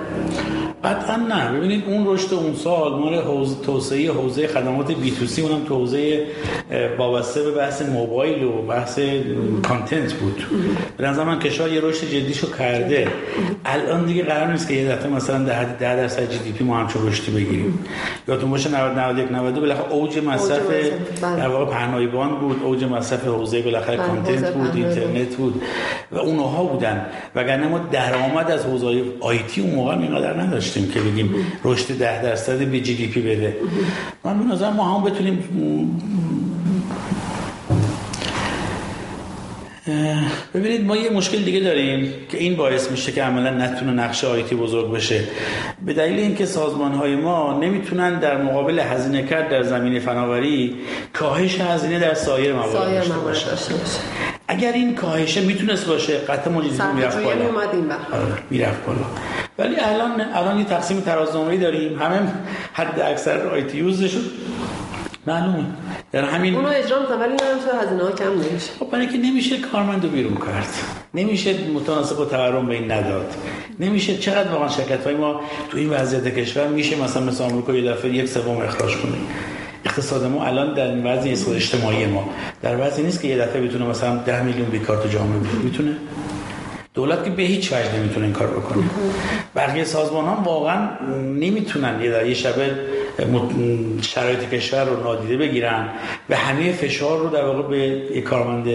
قطعا 0.84 1.16
نه. 1.16 1.58
ببینید 1.58 1.84
اون 1.86 2.06
رشد 2.06 2.34
اون 2.34 2.54
سال 2.54 2.92
مال 2.92 3.14
حوزه 3.14 3.56
توسعه 3.66 4.12
حوزه 4.12 4.46
خدمات 4.46 4.92
بی 4.92 5.10
تو 5.10 5.26
سی 5.26 5.42
اونم 5.42 5.64
توسعه 5.64 6.26
وابسته 6.98 7.42
به 7.42 7.50
بحث 7.50 7.82
موبایل 7.82 8.44
و 8.44 8.62
بحث 8.62 9.00
content 9.62 10.12
بود. 10.12 10.42
به 10.96 11.06
نظر 11.06 11.24
من 11.24 11.38
کشور 11.38 11.72
یه 11.72 11.80
رشد 11.80 12.06
جدیشو 12.06 12.56
کرده. 12.58 13.08
الان 13.64 14.06
دیگه 14.06 14.22
قرار 14.22 14.46
نیست 14.46 14.68
که 14.68 14.74
یه 14.74 14.88
دفعه 14.88 15.10
مثلا 15.10 15.44
در 15.44 15.52
حد 15.52 15.78
10 15.78 15.96
درصد 15.96 16.30
GDP 16.30 16.64
ما 16.64 16.76
همچون 16.76 17.06
رشدی 17.06 17.32
بگیریم. 17.32 17.78
یادتون 18.28 18.50
باشه 18.50 18.70
90 18.70 18.98
91 18.98 19.32
92 19.32 19.60
بالاخره 19.60 19.92
اوج 19.92 20.18
مصرف 20.18 20.66
بله. 20.66 21.36
در 21.36 21.48
واقع 21.48 21.72
پهنای 21.72 22.11
باند 22.11 22.40
بود. 22.40 22.62
اوج 22.64 22.84
مصرف 22.84 23.24
حوزه 23.24 23.62
بالاخره 23.62 23.96
بله، 23.96 24.06
content 24.06 24.54
بود 24.54 24.76
اینترنت 24.76 25.36
بود. 25.36 25.62
و 26.12 26.18
اونها 26.18 26.64
بودن. 26.64 27.06
وگرنه 27.34 27.68
ما 27.68 27.78
درآمد 27.78 28.50
از 28.50 28.66
حوزه 28.66 29.02
IT 29.20 29.60
اون 29.60 29.74
موقع 29.74 29.98
اینقدر 29.98 30.32
نداشتیم 30.68 30.90
که 30.90 31.00
بگیم 31.00 31.34
رشد 31.64 31.98
10 31.98 32.22
درصد 32.22 32.58
به 32.58 32.80
GDP 32.80 33.20
بده. 33.20 33.56
من 34.24 34.38
به 34.38 34.54
نظر 34.54 34.70
ما 34.70 34.98
هم 34.98 35.04
بتونیم 35.04 35.38
ببینید 40.54 40.86
ما 40.86 40.96
یه 40.96 41.10
مشکل 41.10 41.38
دیگه 41.38 41.60
داریم 41.60 42.12
که 42.28 42.38
این 42.38 42.56
باعث 42.56 42.90
میشه 42.90 43.12
که 43.12 43.22
عملا 43.22 43.50
نتونه 43.50 43.92
نقش 43.92 44.24
آیتی 44.24 44.54
بزرگ 44.54 44.92
بشه. 44.92 45.24
به 45.86 45.92
دلیل 45.92 46.18
اینکه 46.18 46.46
سازمان 46.46 46.92
های 46.92 47.16
ما 47.16 47.58
نمی‌تونن 47.60 48.18
در 48.18 48.42
مقابل 48.42 48.78
هزینه 48.78 49.22
کرد 49.22 49.48
در 49.50 49.62
زمینه 49.62 50.00
فناوری 50.00 50.76
کاهش 51.12 51.60
هزینه 51.60 51.98
در 51.98 52.14
سایر 52.14 52.52
موارد 52.52 52.94
داشته 52.94 53.14
باشه 53.14 53.46
اگر 54.48 54.72
این 54.72 54.94
کاهشه 54.94 55.40
می‌تونست 55.40 55.86
باشه 55.86 56.18
قطع 56.18 56.50
مجیزی 56.50 56.82
می‌رفت 56.94 57.22
بالا. 57.22 57.44
آره، 57.44 58.32
می‌رفت 58.50 58.86
بالا. 58.86 58.98
ولی 59.58 59.76
الان 59.80 60.20
الان 60.34 60.58
یه 60.58 60.64
تقسیم 60.64 61.00
ترازنامه‌ای 61.00 61.58
داریم. 61.58 62.02
همه 62.02 62.20
حد 62.72 63.00
اکثر 63.00 63.48
آیتی 63.48 63.78
یوز 63.78 64.04
شد 64.04 64.24
معلومه. 65.26 65.64
در 66.12 66.24
همین 66.24 66.54
اونو 66.54 66.68
اجرا 66.68 67.00
می‌کنن 67.00 67.18
ولی 67.18 67.30
نمیشه 67.32 67.86
هزینه 67.86 68.02
ها 68.02 68.10
کم 68.10 68.30
نمیشه 68.30 68.70
خب 68.80 68.90
برای 68.90 69.06
که 69.06 69.18
نمیشه 69.18 69.58
کارمند 69.58 70.04
رو 70.04 70.10
بیرون 70.10 70.36
کرد. 70.36 70.68
نمیشه 71.14 71.54
متناسب 71.74 72.16
با 72.16 72.24
تورم 72.24 72.66
به 72.66 72.74
این 72.74 72.92
نداد. 72.92 73.34
نمیشه 73.80 74.16
چقدر 74.16 74.52
واقعا 74.52 74.68
شرکت 74.68 75.04
های 75.04 75.14
ما 75.14 75.40
تو 75.70 75.78
این 75.78 75.90
وضعیت 75.90 76.34
کشور 76.34 76.66
میشه 76.66 77.02
مثلا 77.02 77.22
مثل 77.22 77.44
آمریکا 77.44 77.74
یه 77.74 77.92
دفعه 77.92 78.14
یک 78.14 78.28
سوم 78.28 78.56
اخراج 78.56 78.96
کنیم 78.96 79.26
اقتصاد 79.84 80.24
ما 80.24 80.44
الان 80.44 80.74
در 80.74 80.86
این 80.86 81.06
وضع 81.06 81.50
اجتماعی 81.54 82.06
ما. 82.06 82.28
در 82.62 82.86
وضعی 82.86 83.04
نیست 83.04 83.22
که 83.22 83.28
یه 83.28 83.38
دفعه 83.38 83.60
بتونه 83.60 83.86
مثلا 83.86 84.16
10 84.16 84.42
میلیون 84.42 84.68
بیکار 84.68 85.02
تو 85.02 85.08
جامعه 85.08 85.38
می‌تونه؟ 85.64 85.96
دولت 86.94 87.24
که 87.24 87.30
به 87.30 87.42
هیچ 87.42 87.72
وجه 87.72 87.96
نمی‌تونه 87.96 88.26
این 88.26 88.34
کار 88.34 88.46
بکنه. 88.46 88.82
بقیه 89.56 89.84
سازمان 89.84 90.24
ها 90.24 90.42
واقعا 90.44 90.88
نمی‌تونن 91.16 92.00
یه 92.02 92.34
شبه 92.34 92.70
شرایط 94.02 94.50
کشور 94.50 94.84
رو 94.84 95.02
نادیده 95.02 95.36
بگیرن 95.36 95.88
و 96.30 96.36
همه 96.36 96.72
فشار 96.72 97.18
رو 97.18 97.28
در 97.28 97.44
واقع 97.44 97.68
به 97.68 97.78
یک 97.78 98.24
کارمند 98.24 98.68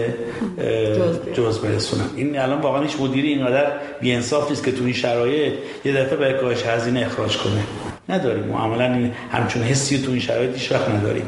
جز 1.34 1.58
برسونن. 1.58 2.04
این 2.16 2.38
الان 2.38 2.60
واقعا 2.60 2.82
هیچ 2.82 3.00
مدیری 3.00 3.28
اینقدر 3.28 3.72
بیانصاف 4.00 4.50
نیست 4.50 4.64
که 4.64 4.72
تو 4.72 4.84
این 4.84 4.92
شرایط 4.92 5.52
یه 5.84 5.92
دفعه 5.92 6.16
برای 6.16 6.34
کاهش 6.34 6.62
هزینه 6.62 7.00
اخراج 7.00 7.36
کنه. 7.36 7.60
نداریم. 8.08 8.44
ما 8.44 8.58
عملا 8.58 9.10
همچون 9.32 9.62
حسی 9.62 9.98
تو 9.98 10.10
این 10.10 10.20
شرایط 10.20 10.54
هیچ 10.54 10.72
وقت 10.72 10.88
نداریم. 10.88 11.26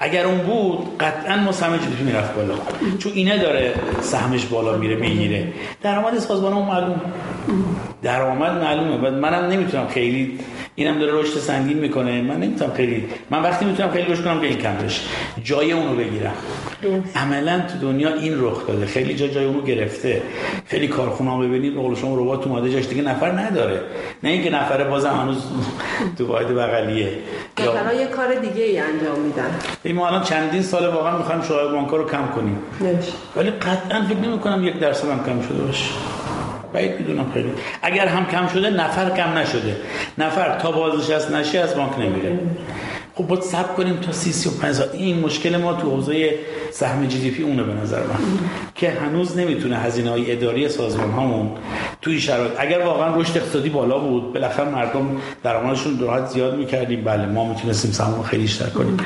اگر 0.00 0.24
اون 0.24 0.38
بود 0.38 0.98
قطعا 1.00 1.36
ما 1.36 1.52
سهم 1.52 1.76
جدی 1.76 2.02
می‌رفت 2.04 2.34
بالا. 2.34 2.54
چون 2.98 3.12
اینه 3.12 3.38
داره 3.38 3.74
سهمش 4.00 4.46
بالا 4.46 4.76
میره 4.76 4.96
می‌گیره. 4.96 5.48
درآمد 5.82 6.18
سازمان 6.18 6.52
معلوم 6.52 7.00
درآمد 8.02 8.52
معلومه. 8.52 9.08
و 9.08 9.10
منم 9.10 9.50
نمی‌تونم 9.50 9.88
خیلی 9.88 10.38
اینم 10.76 10.98
داره 10.98 11.12
رشد 11.12 11.38
سنگین 11.38 11.78
می‌کنه. 11.78 12.22
من 12.22 12.36
نمی‌تونم 12.36 12.72
خیلی 12.72 13.04
من 13.30 13.42
وقتی 13.42 13.64
می‌تونم 13.64 13.90
خیلی 13.90 14.12
رشد 14.12 14.24
کنم 14.24 14.40
که 14.40 14.46
این 14.46 14.58
کم 14.58 14.76
بشه. 14.76 15.00
جای 15.44 15.72
اونو 15.72 15.96
بگیرم. 15.96 16.34
عملا 17.16 17.60
تو 17.60 17.78
دنیا 17.78 18.14
این 18.14 18.44
رخ 18.44 18.66
داده. 18.66 18.86
خیلی 18.86 19.14
جا 19.14 19.26
جای 19.26 19.44
اونو 19.44 19.62
گرفته. 19.62 20.22
خیلی 20.66 20.88
کارخونه 20.88 21.30
ها 21.30 21.38
ببینید 21.38 21.74
به 21.74 21.80
قول 21.80 21.94
شما 21.94 22.14
ربات 22.14 22.46
اومده 22.46 22.70
جاش 22.70 22.86
دیگه 22.86 23.02
نفر 23.02 23.30
نداره. 23.32 23.80
نه 24.22 24.30
اینکه 24.30 24.50
نفر 24.50 24.84
بازم 24.84 25.10
هنوز 25.10 25.44
تو 26.18 26.26
واحد 26.26 26.54
بغلیه. 26.54 27.08
یا 27.58 27.92
یه 28.00 28.06
کار 28.06 28.34
دیگه 28.34 28.64
ای 28.64 28.78
انجام 28.78 29.20
میدن. 29.20 29.50
این 29.82 29.96
ما 29.96 30.08
الان 30.08 30.22
چندین 30.22 30.62
سال 30.62 30.86
واقعا 30.86 31.18
می‌خوایم 31.18 31.42
شعار 31.42 31.72
بانک‌ها 31.72 31.96
رو 31.96 32.08
کم 32.08 32.26
کنیم. 32.34 32.58
ولی 33.36 33.50
قطعا 33.50 34.02
فکر 34.08 34.18
نمی 34.18 34.38
کنم 34.38 34.64
یک 34.64 34.78
درصد 34.78 35.08
هم 35.08 35.24
کم 35.24 35.48
شده 35.48 35.62
باشه. 35.62 35.84
بعید 36.76 37.00
می‌دونم 37.00 37.30
خیلی. 37.34 37.50
اگر 37.82 38.06
هم 38.06 38.26
کم 38.26 38.48
شده 38.48 38.70
نفر 38.70 39.10
کم 39.10 39.38
نشده. 39.38 39.76
نفر 40.18 40.58
تا 40.58 40.70
بازنشست 40.70 41.30
نشه 41.30 41.58
از 41.58 41.76
بانک 41.76 41.98
نمیره. 41.98 42.38
خب 43.14 43.26
باید 43.26 43.42
سب 43.42 43.76
کنیم 43.76 43.96
تا 43.96 44.12
سی 44.12 44.32
سی 44.32 44.48
و 44.48 44.52
پنج 44.52 44.76
این 44.92 45.20
مشکل 45.20 45.56
ما 45.56 45.72
تو 45.72 45.90
حوزه 45.90 46.38
سهم 46.70 47.06
جی 47.06 47.18
دی 47.18 47.30
پی 47.30 47.42
اونه 47.42 47.62
به 47.62 47.72
نظر 47.72 48.00
من. 48.00 48.18
که 48.74 48.90
هنوز 48.90 49.38
نمی‌تونه 49.38 49.76
هزینه 49.76 50.10
های 50.10 50.32
اداری 50.32 50.68
سازمان 50.68 51.10
هامون 51.10 51.50
تو 52.06 52.10
این 52.10 52.20
شرایط. 52.20 52.52
اگر 52.58 52.78
واقعا 52.78 53.16
رشد 53.16 53.36
اقتصادی 53.36 53.68
بالا 53.68 53.98
بود 53.98 54.32
بالاخره 54.32 54.68
مردم 54.68 55.16
درآمدشون 55.42 55.98
راحت 55.98 56.26
زیاد 56.26 56.58
می‌کردیم. 56.58 57.04
بله 57.04 57.26
ما 57.26 57.48
می‌تونستیم 57.48 57.90
سهم 57.90 58.22
خیلی 58.22 58.42
بیشتر 58.42 58.66
کنیم. 58.66 58.96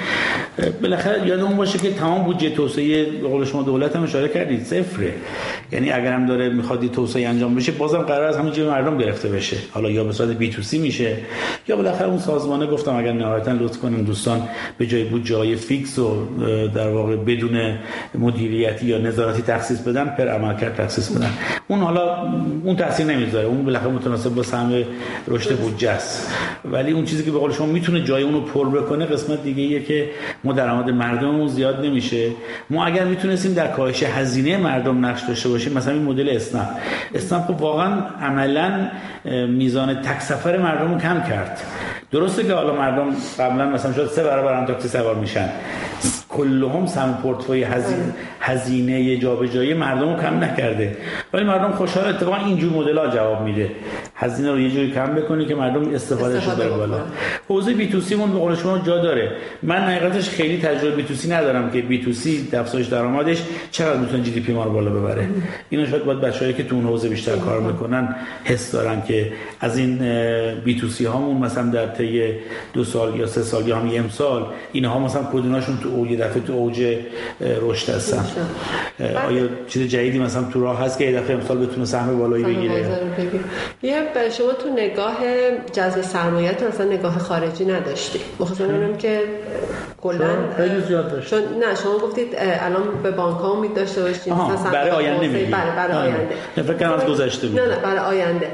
بالاخره 0.83 1.29
یادمون 1.29 1.57
باشه 1.57 1.79
که 1.79 1.91
تمام 1.91 2.25
بودجه 2.25 2.51
توسعه 2.51 3.05
به 3.05 3.29
قول 3.29 3.45
شما 3.45 3.63
دولت 3.63 3.97
هم 3.97 4.03
اشاره 4.03 4.29
کردید 4.29 4.65
صفره. 4.65 5.13
یعنی 5.73 5.91
اگر 5.91 6.13
هم 6.13 6.27
داره 6.27 6.49
می‌خواد 6.49 6.87
توسعه 6.87 7.29
انجام 7.29 7.55
بشه 7.55 7.73
بازم 7.73 7.99
قرار 7.99 8.25
از 8.25 8.37
همین 8.37 8.65
مردم 8.65 8.99
گرفته 8.99 9.29
بشه. 9.29 9.57
حالا 9.71 9.91
یا 9.91 10.05
به 10.05 10.13
صورت 10.13 10.29
بی 10.29 10.51
تو 10.51 10.63
سی 10.63 10.79
میشه 10.79 11.17
یا 11.69 11.77
بالاخره 11.77 12.09
اون 12.09 12.19
سازمانه 12.19 12.67
گفتم 12.67 12.97
اگر 12.97 13.13
نهایتا 13.13 13.53
لطف 13.53 13.79
کنیم 13.79 14.05
دوستان 14.05 14.43
به 14.79 14.87
جای 14.87 15.05
بودجه 15.05 15.37
های 15.37 15.57
فیکس 15.57 15.99
و 15.99 16.27
در 16.75 16.89
واقع 16.89 17.17
بدون 17.17 17.79
مدیریتی 18.15 18.87
یا 18.87 18.99
نظارتی 18.99 19.43
تخصیص 19.43 19.81
بدن 19.81 20.05
پر 20.05 20.29
عملکرد 20.29 20.75
تخصیص 20.75 21.09
بدن. 21.09 21.31
اون 21.69 21.81
حالا 21.81 22.17
اون 22.65 22.77
تاثیر 22.91 23.07
نمی‌ذاره. 23.07 23.47
اون 23.47 23.65
بالاخره 23.65 23.91
متناسب 23.91 24.31
با 24.35 24.43
سهم 24.43 24.85
رشد 25.29 25.57
بودجه 25.57 25.91
است. 25.91 26.35
ولی 26.65 26.93
اون 26.93 27.05
چیزی 27.05 27.25
که 27.25 27.31
به 27.31 27.39
قول 27.39 27.53
شما 27.53 27.67
می‌تونه 27.67 28.05
جای 28.05 28.23
اونو 28.23 28.41
پر 28.41 28.69
بکنه 28.69 29.07
قسمت 29.07 29.43
دیگه 29.43 29.63
ایه 29.63 29.83
که 29.83 30.11
ما 30.45 30.53
درآمد 30.53 30.91
مردممون 30.91 31.49
زیاد 31.49 31.85
نمیشه. 31.85 32.31
ما 32.71 32.87
اگر 32.87 33.05
می‌تونستیم 33.05 33.55
در 33.55 33.67
کاهش 33.67 34.03
هزینه 34.03 34.57
مردم 34.57 35.07
نقش 35.07 35.23
داشته 35.23 35.49
باشیم 35.49 35.73
مثلا 35.73 35.93
این 35.93 36.03
مدل 36.03 36.29
اسنپ. 36.29 36.69
اسنپ 37.15 37.47
خب 37.47 37.63
واقعا 37.63 38.01
عملا 38.23 38.89
میزان 39.49 40.03
تک 40.03 40.21
سفر 40.21 40.57
مردم 40.57 40.93
رو 40.95 41.01
کم 41.01 41.23
کرد. 41.29 41.61
درسته 42.13 42.45
که 42.45 42.53
حالا 42.53 42.75
مردم 42.75 43.17
قبلا 43.39 43.67
مثلا 43.67 43.93
شاید 43.93 44.09
سه 44.09 44.23
برابر 44.25 44.61
هم 44.61 44.67
تاکسی 44.67 44.89
سوار 44.89 45.15
میشن. 45.15 45.49
کلهم 46.31 46.87
سهم 46.87 47.19
پورتفوی 47.23 47.63
هزینه 47.63 48.15
هزینه 48.41 49.17
جابجایی 49.17 49.75
مردم 49.75 50.15
رو 50.15 50.21
کم 50.21 50.45
نکرده. 50.45 50.97
ولی 51.33 51.45
مردم 51.45 51.71
خوشحال 51.71 52.07
اتفاقا 52.07 52.37
اینجور 52.37 52.73
مدل 52.73 52.99
ها 52.99 53.07
جواب 53.07 53.43
میده. 53.43 53.71
هزینه 54.15 54.51
رو 54.53 54.61
یه 54.61 54.71
جوری 54.71 54.91
کم 54.91 55.15
بکنی 55.15 55.47
که 55.47 55.55
مردم 55.55 55.95
استفاده 55.95 56.41
شده 56.41 56.55
بره 56.55 56.77
بالا. 56.77 57.01
حوزه 57.49 57.75
B2C 57.75 58.15
مون 58.15 58.33
به 58.33 58.39
قول 58.39 58.55
شما 58.55 58.79
جا 58.79 58.99
داره. 58.99 59.33
من 59.63 59.77
حقیقتش 59.77 60.29
خیلی 60.29 60.59
تجربه 60.59 60.97
B2C 60.97 61.31
ندارم 61.31 61.71
که 61.71 61.83
B2C 61.83 62.49
افزایش 62.53 62.87
درآمدش 62.87 63.43
چقدر 63.71 63.99
می‌تونه 63.99 64.23
GDP 64.23 64.53
ما 64.53 64.65
رو 64.65 64.73
بالا 64.73 64.91
ببره. 64.91 65.29
اینو 65.71 65.87
شاید 65.87 66.05
باید 66.05 66.21
بچه‌هایی 66.21 66.53
که 66.53 66.65
تو 66.65 66.75
اون 66.75 66.85
حوزه 66.85 67.09
بیشتر 67.09 67.37
کار 67.37 67.61
می‌کنن 67.61 68.17
حس 68.45 68.73
دارن 68.73 69.03
که 69.03 69.33
از 69.61 69.79
این 69.79 69.99
B2C 70.65 71.05
هامون 71.05 71.37
مثلا 71.37 71.71
در 71.71 71.87
طی 71.87 72.33
دو 72.73 72.85
سال 72.85 73.17
یا 73.17 73.27
سه 73.27 73.43
سال 73.43 73.69
یا 73.69 73.77
هم 73.77 73.87
یه 73.87 74.01
امسال 74.01 74.47
اینها 74.73 74.99
مثلا 74.99 75.23
کدومشون 75.33 75.79
تو 75.83 76.07
یه 76.07 76.20
دفعه 76.21 76.43
تو 76.43 76.53
اوج 76.53 76.97
رشد 77.41 77.93
هستن 77.93 78.25
آیا 79.29 79.49
چیز 79.69 79.89
جدیدی 79.89 80.19
مثلا 80.19 80.43
تو 80.43 80.61
راه 80.61 80.85
هست 80.85 80.99
که 80.99 81.05
یه 81.05 81.21
دفعه 81.21 81.37
امسال 81.37 81.67
بتونه 81.67 81.85
سهم 81.85 82.19
بالایی 82.19 82.45
بگیره؟ 82.45 82.87
یه 83.83 84.03
شما 84.39 84.53
تو 84.53 84.69
نگاه 84.77 85.17
جذب 85.73 86.03
سرمایه 86.03 86.53
تو 86.53 86.67
اصلا 86.67 86.87
نگاه 86.87 87.19
خارجی 87.19 87.65
نداشتی. 87.65 88.21
مخصوصا 88.41 88.93
که 88.99 89.21
کلا 90.03 90.29
خیلی 90.57 90.81
زیاد 90.81 91.11
داشت 91.11 91.35
نه 91.35 91.75
شما 91.83 91.99
گفتید 91.99 92.35
الان 92.39 92.83
به 93.03 93.11
بانک 93.11 93.39
ها 93.39 93.53
امید 93.53 93.75
داشته 93.75 94.03
باشید 94.03 94.35
برای 94.73 94.91
آینده 94.91 95.29
میگید 95.29 95.51
بله 95.51 95.77
برای 95.77 95.97
آینده. 95.97 96.35
فکر 96.57 96.73
کنم 96.73 96.93
از 96.93 97.05
گذشته 97.07 97.47
بود. 97.47 97.61
نه 97.61 97.67
نه 97.67 97.77
برای 97.77 97.99
آینده. 97.99 98.51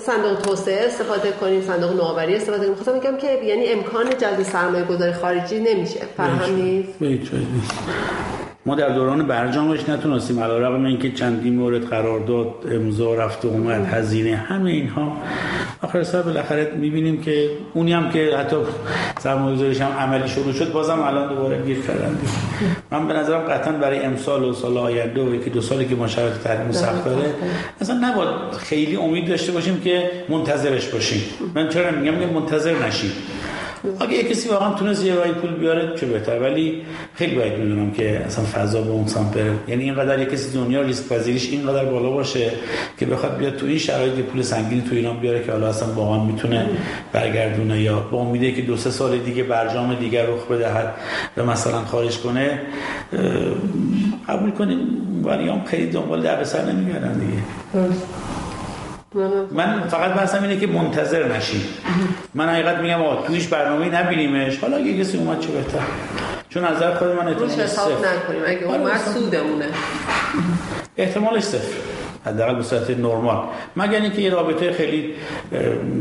صندوق 0.00 0.40
توسعه 0.42 0.86
استفاده 0.86 1.32
کنیم 1.40 1.62
صندوق 1.62 1.92
نوآوری 1.96 2.36
استفاده 2.36 2.62
کنیم. 2.62 2.74
خواستم 2.74 2.94
میگم 2.94 3.16
که 3.16 3.26
یعنی 3.44 3.66
امکان 3.66 4.10
جذب 4.18 4.42
سرمایه 4.42 4.84
گذاری 4.84 5.12
خارجی 5.12 5.60
نمیشه. 5.60 6.00
فراهم 6.16 6.54
نیست. 6.54 6.98
ما 8.68 8.74
در 8.74 8.88
دوران 8.88 9.26
برجامش 9.26 9.88
نتونستیم. 9.88 10.40
علیرغم 10.40 10.84
اینکه 10.84 11.12
چندین 11.12 11.54
مورد 11.54 11.84
قرارداد 11.84 12.46
امضا 12.72 13.14
رفت 13.14 13.44
و 13.44 13.48
اومد 13.48 13.86
هزینه 13.86 14.36
همه 14.36 14.70
اینها. 14.70 15.16
آخر 15.82 16.02
سر 16.02 16.22
بالاخره 16.22 16.72
می‌بینیم 16.76 17.22
که 17.22 17.50
اونی 17.74 17.92
هم 17.92 18.10
که 18.10 18.36
حتی 18.38 18.56
سرمایه‌گذاریش 19.20 19.80
هم 19.80 19.92
عملی 19.98 20.28
شروع 20.28 20.52
شد 20.52 20.72
بازم 20.72 21.00
الان 21.00 21.28
دوباره 21.28 21.62
گیر 21.62 21.78
کردن. 21.80 22.18
من 22.90 23.08
به 23.08 23.14
نظرم 23.14 23.40
قطعا 23.40 23.72
برای 23.72 23.98
امسال 23.98 24.44
و 24.44 24.52
سال 24.52 24.78
آینده 24.78 25.22
و 25.22 25.34
یکی 25.34 25.50
دو 25.50 25.60
سالی 25.60 25.84
که 25.84 25.94
ما 25.94 26.06
شرایط 26.06 26.34
تحریم 26.34 26.72
سخت 26.72 27.04
داره 27.04 27.34
اصلا 27.80 27.96
نباید 28.02 28.52
خیلی 28.58 28.96
امید 28.96 29.28
داشته 29.28 29.52
باشیم 29.52 29.80
که 29.80 30.10
منتظرش 30.28 30.88
باشیم. 30.88 31.22
من 31.54 31.68
چرا 31.68 31.90
میگم 31.90 32.32
منتظر 32.34 32.74
نشیم. 32.86 33.12
اگه 34.00 34.12
یه 34.12 34.24
کسی 34.24 34.48
واقعا 34.48 34.74
تونست 34.74 35.04
یه 35.04 35.14
رای 35.14 35.32
پول 35.32 35.54
بیاره 35.54 35.96
چه 35.96 36.06
بهتر. 36.06 36.40
ولی 36.40 36.82
خیلی 37.14 37.36
باید 37.36 37.58
می‌دونم 37.58 37.90
که 37.90 38.18
اصلا 38.26 38.44
فضا 38.44 38.80
به 38.80 38.90
اون 38.90 39.06
سمت 39.06 39.34
بره. 39.34 39.52
یعنی 39.68 39.82
اینقدر 39.82 40.18
یه 40.18 40.24
کسی 40.24 40.52
دنیا 40.52 40.82
ریسک 40.82 41.08
پذیریش 41.08 41.50
اینقدر 41.50 41.84
بالا 41.84 42.10
باشه 42.10 42.50
که 42.98 43.06
بخواد 43.06 43.36
بیاد 43.36 43.56
تو 43.56 43.66
این 43.66 43.78
شرایط 43.78 44.14
پول 44.14 44.42
سنگینی 44.42 44.82
تو 44.88 44.94
ایران 44.94 45.16
بیاره 45.16 45.44
که 45.44 45.52
حالا 45.52 45.68
اصلا 45.68 45.92
واقعا 45.92 46.24
می‌تونه 46.24 46.66
برگردونه 47.12 47.80
یا 47.80 48.00
با 48.00 48.18
امیده 48.18 48.52
که 48.52 48.62
دو 48.62 48.76
سه 48.76 48.90
سال 48.90 49.18
دیگه 49.18 49.42
برجام 49.42 49.94
دیگر 49.94 50.26
رخ 50.26 50.46
بدهد 50.46 50.94
و 51.36 51.44
مثلا 51.44 51.84
خارج 51.84 52.18
کنه 52.18 52.60
قبول 54.28 54.50
کنیم 54.50 54.78
ولی 55.24 55.48
هم 55.48 55.64
خیلی 55.64 55.86
دنبال 55.86 56.22
دردسر 56.22 56.72
نمیگردن 56.72 57.12
دیگه. 57.12 57.42
من 59.52 59.88
فقط 59.88 60.14
بحثم 60.14 60.42
اینه 60.42 60.56
که 60.56 60.66
منتظر 60.66 61.36
نشید 61.36 61.62
من 62.38 62.48
حقیقت 62.48 62.78
میگم 62.78 63.02
آقا 63.02 63.26
تویش 63.26 63.46
برنامه 63.46 63.88
نبینیمش. 63.88 64.58
حالا 64.58 64.76
اگه 64.76 65.00
کسی 65.00 65.18
اومد 65.18 65.40
چه 65.40 65.48
بهتر؟ 65.48 65.78
چون 66.48 66.64
نظر 66.64 66.94
خود 66.94 67.08
من 67.08 67.28
احتمالش 67.28 67.58
حساب 67.58 67.92
نکنیم. 67.92 68.42
اگه 68.46 68.66
آره، 68.66 68.80
اومد 68.80 68.96
سودمونه. 69.14 69.64
احتمالش 70.96 71.42
صفر. 71.42 71.74
حداقل 72.26 72.54
به 72.54 72.62
صورت 72.62 72.90
نرمال. 72.90 73.46
مگر 73.76 74.00
اینکه 74.00 74.22
یه 74.22 74.30
رابطه 74.30 74.72
خیلی 74.72 75.14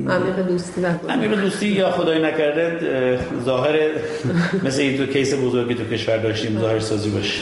عمیق 0.10 0.48
دوستی 0.48 0.82
عمیق 1.10 1.42
دوستی 1.42 1.68
یا 1.68 1.92
خدای 1.92 2.22
نکرده 2.22 3.20
ظاهر 3.46 3.80
مثل 4.64 4.82
این 4.82 4.98
تو 4.98 5.06
کیس 5.06 5.34
بزرگی 5.34 5.76
تو 5.76 5.84
کشور 5.84 6.18
داشتیم 6.18 6.60
ظاهر 6.60 6.80
سازی 6.80 7.10
باشه. 7.10 7.42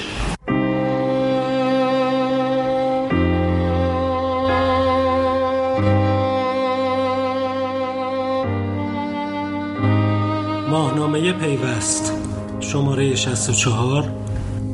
پیوست. 11.22 12.14
شماره 12.60 13.16
64 13.16 14.04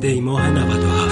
دیماه 0.00 0.50
97 0.50 1.11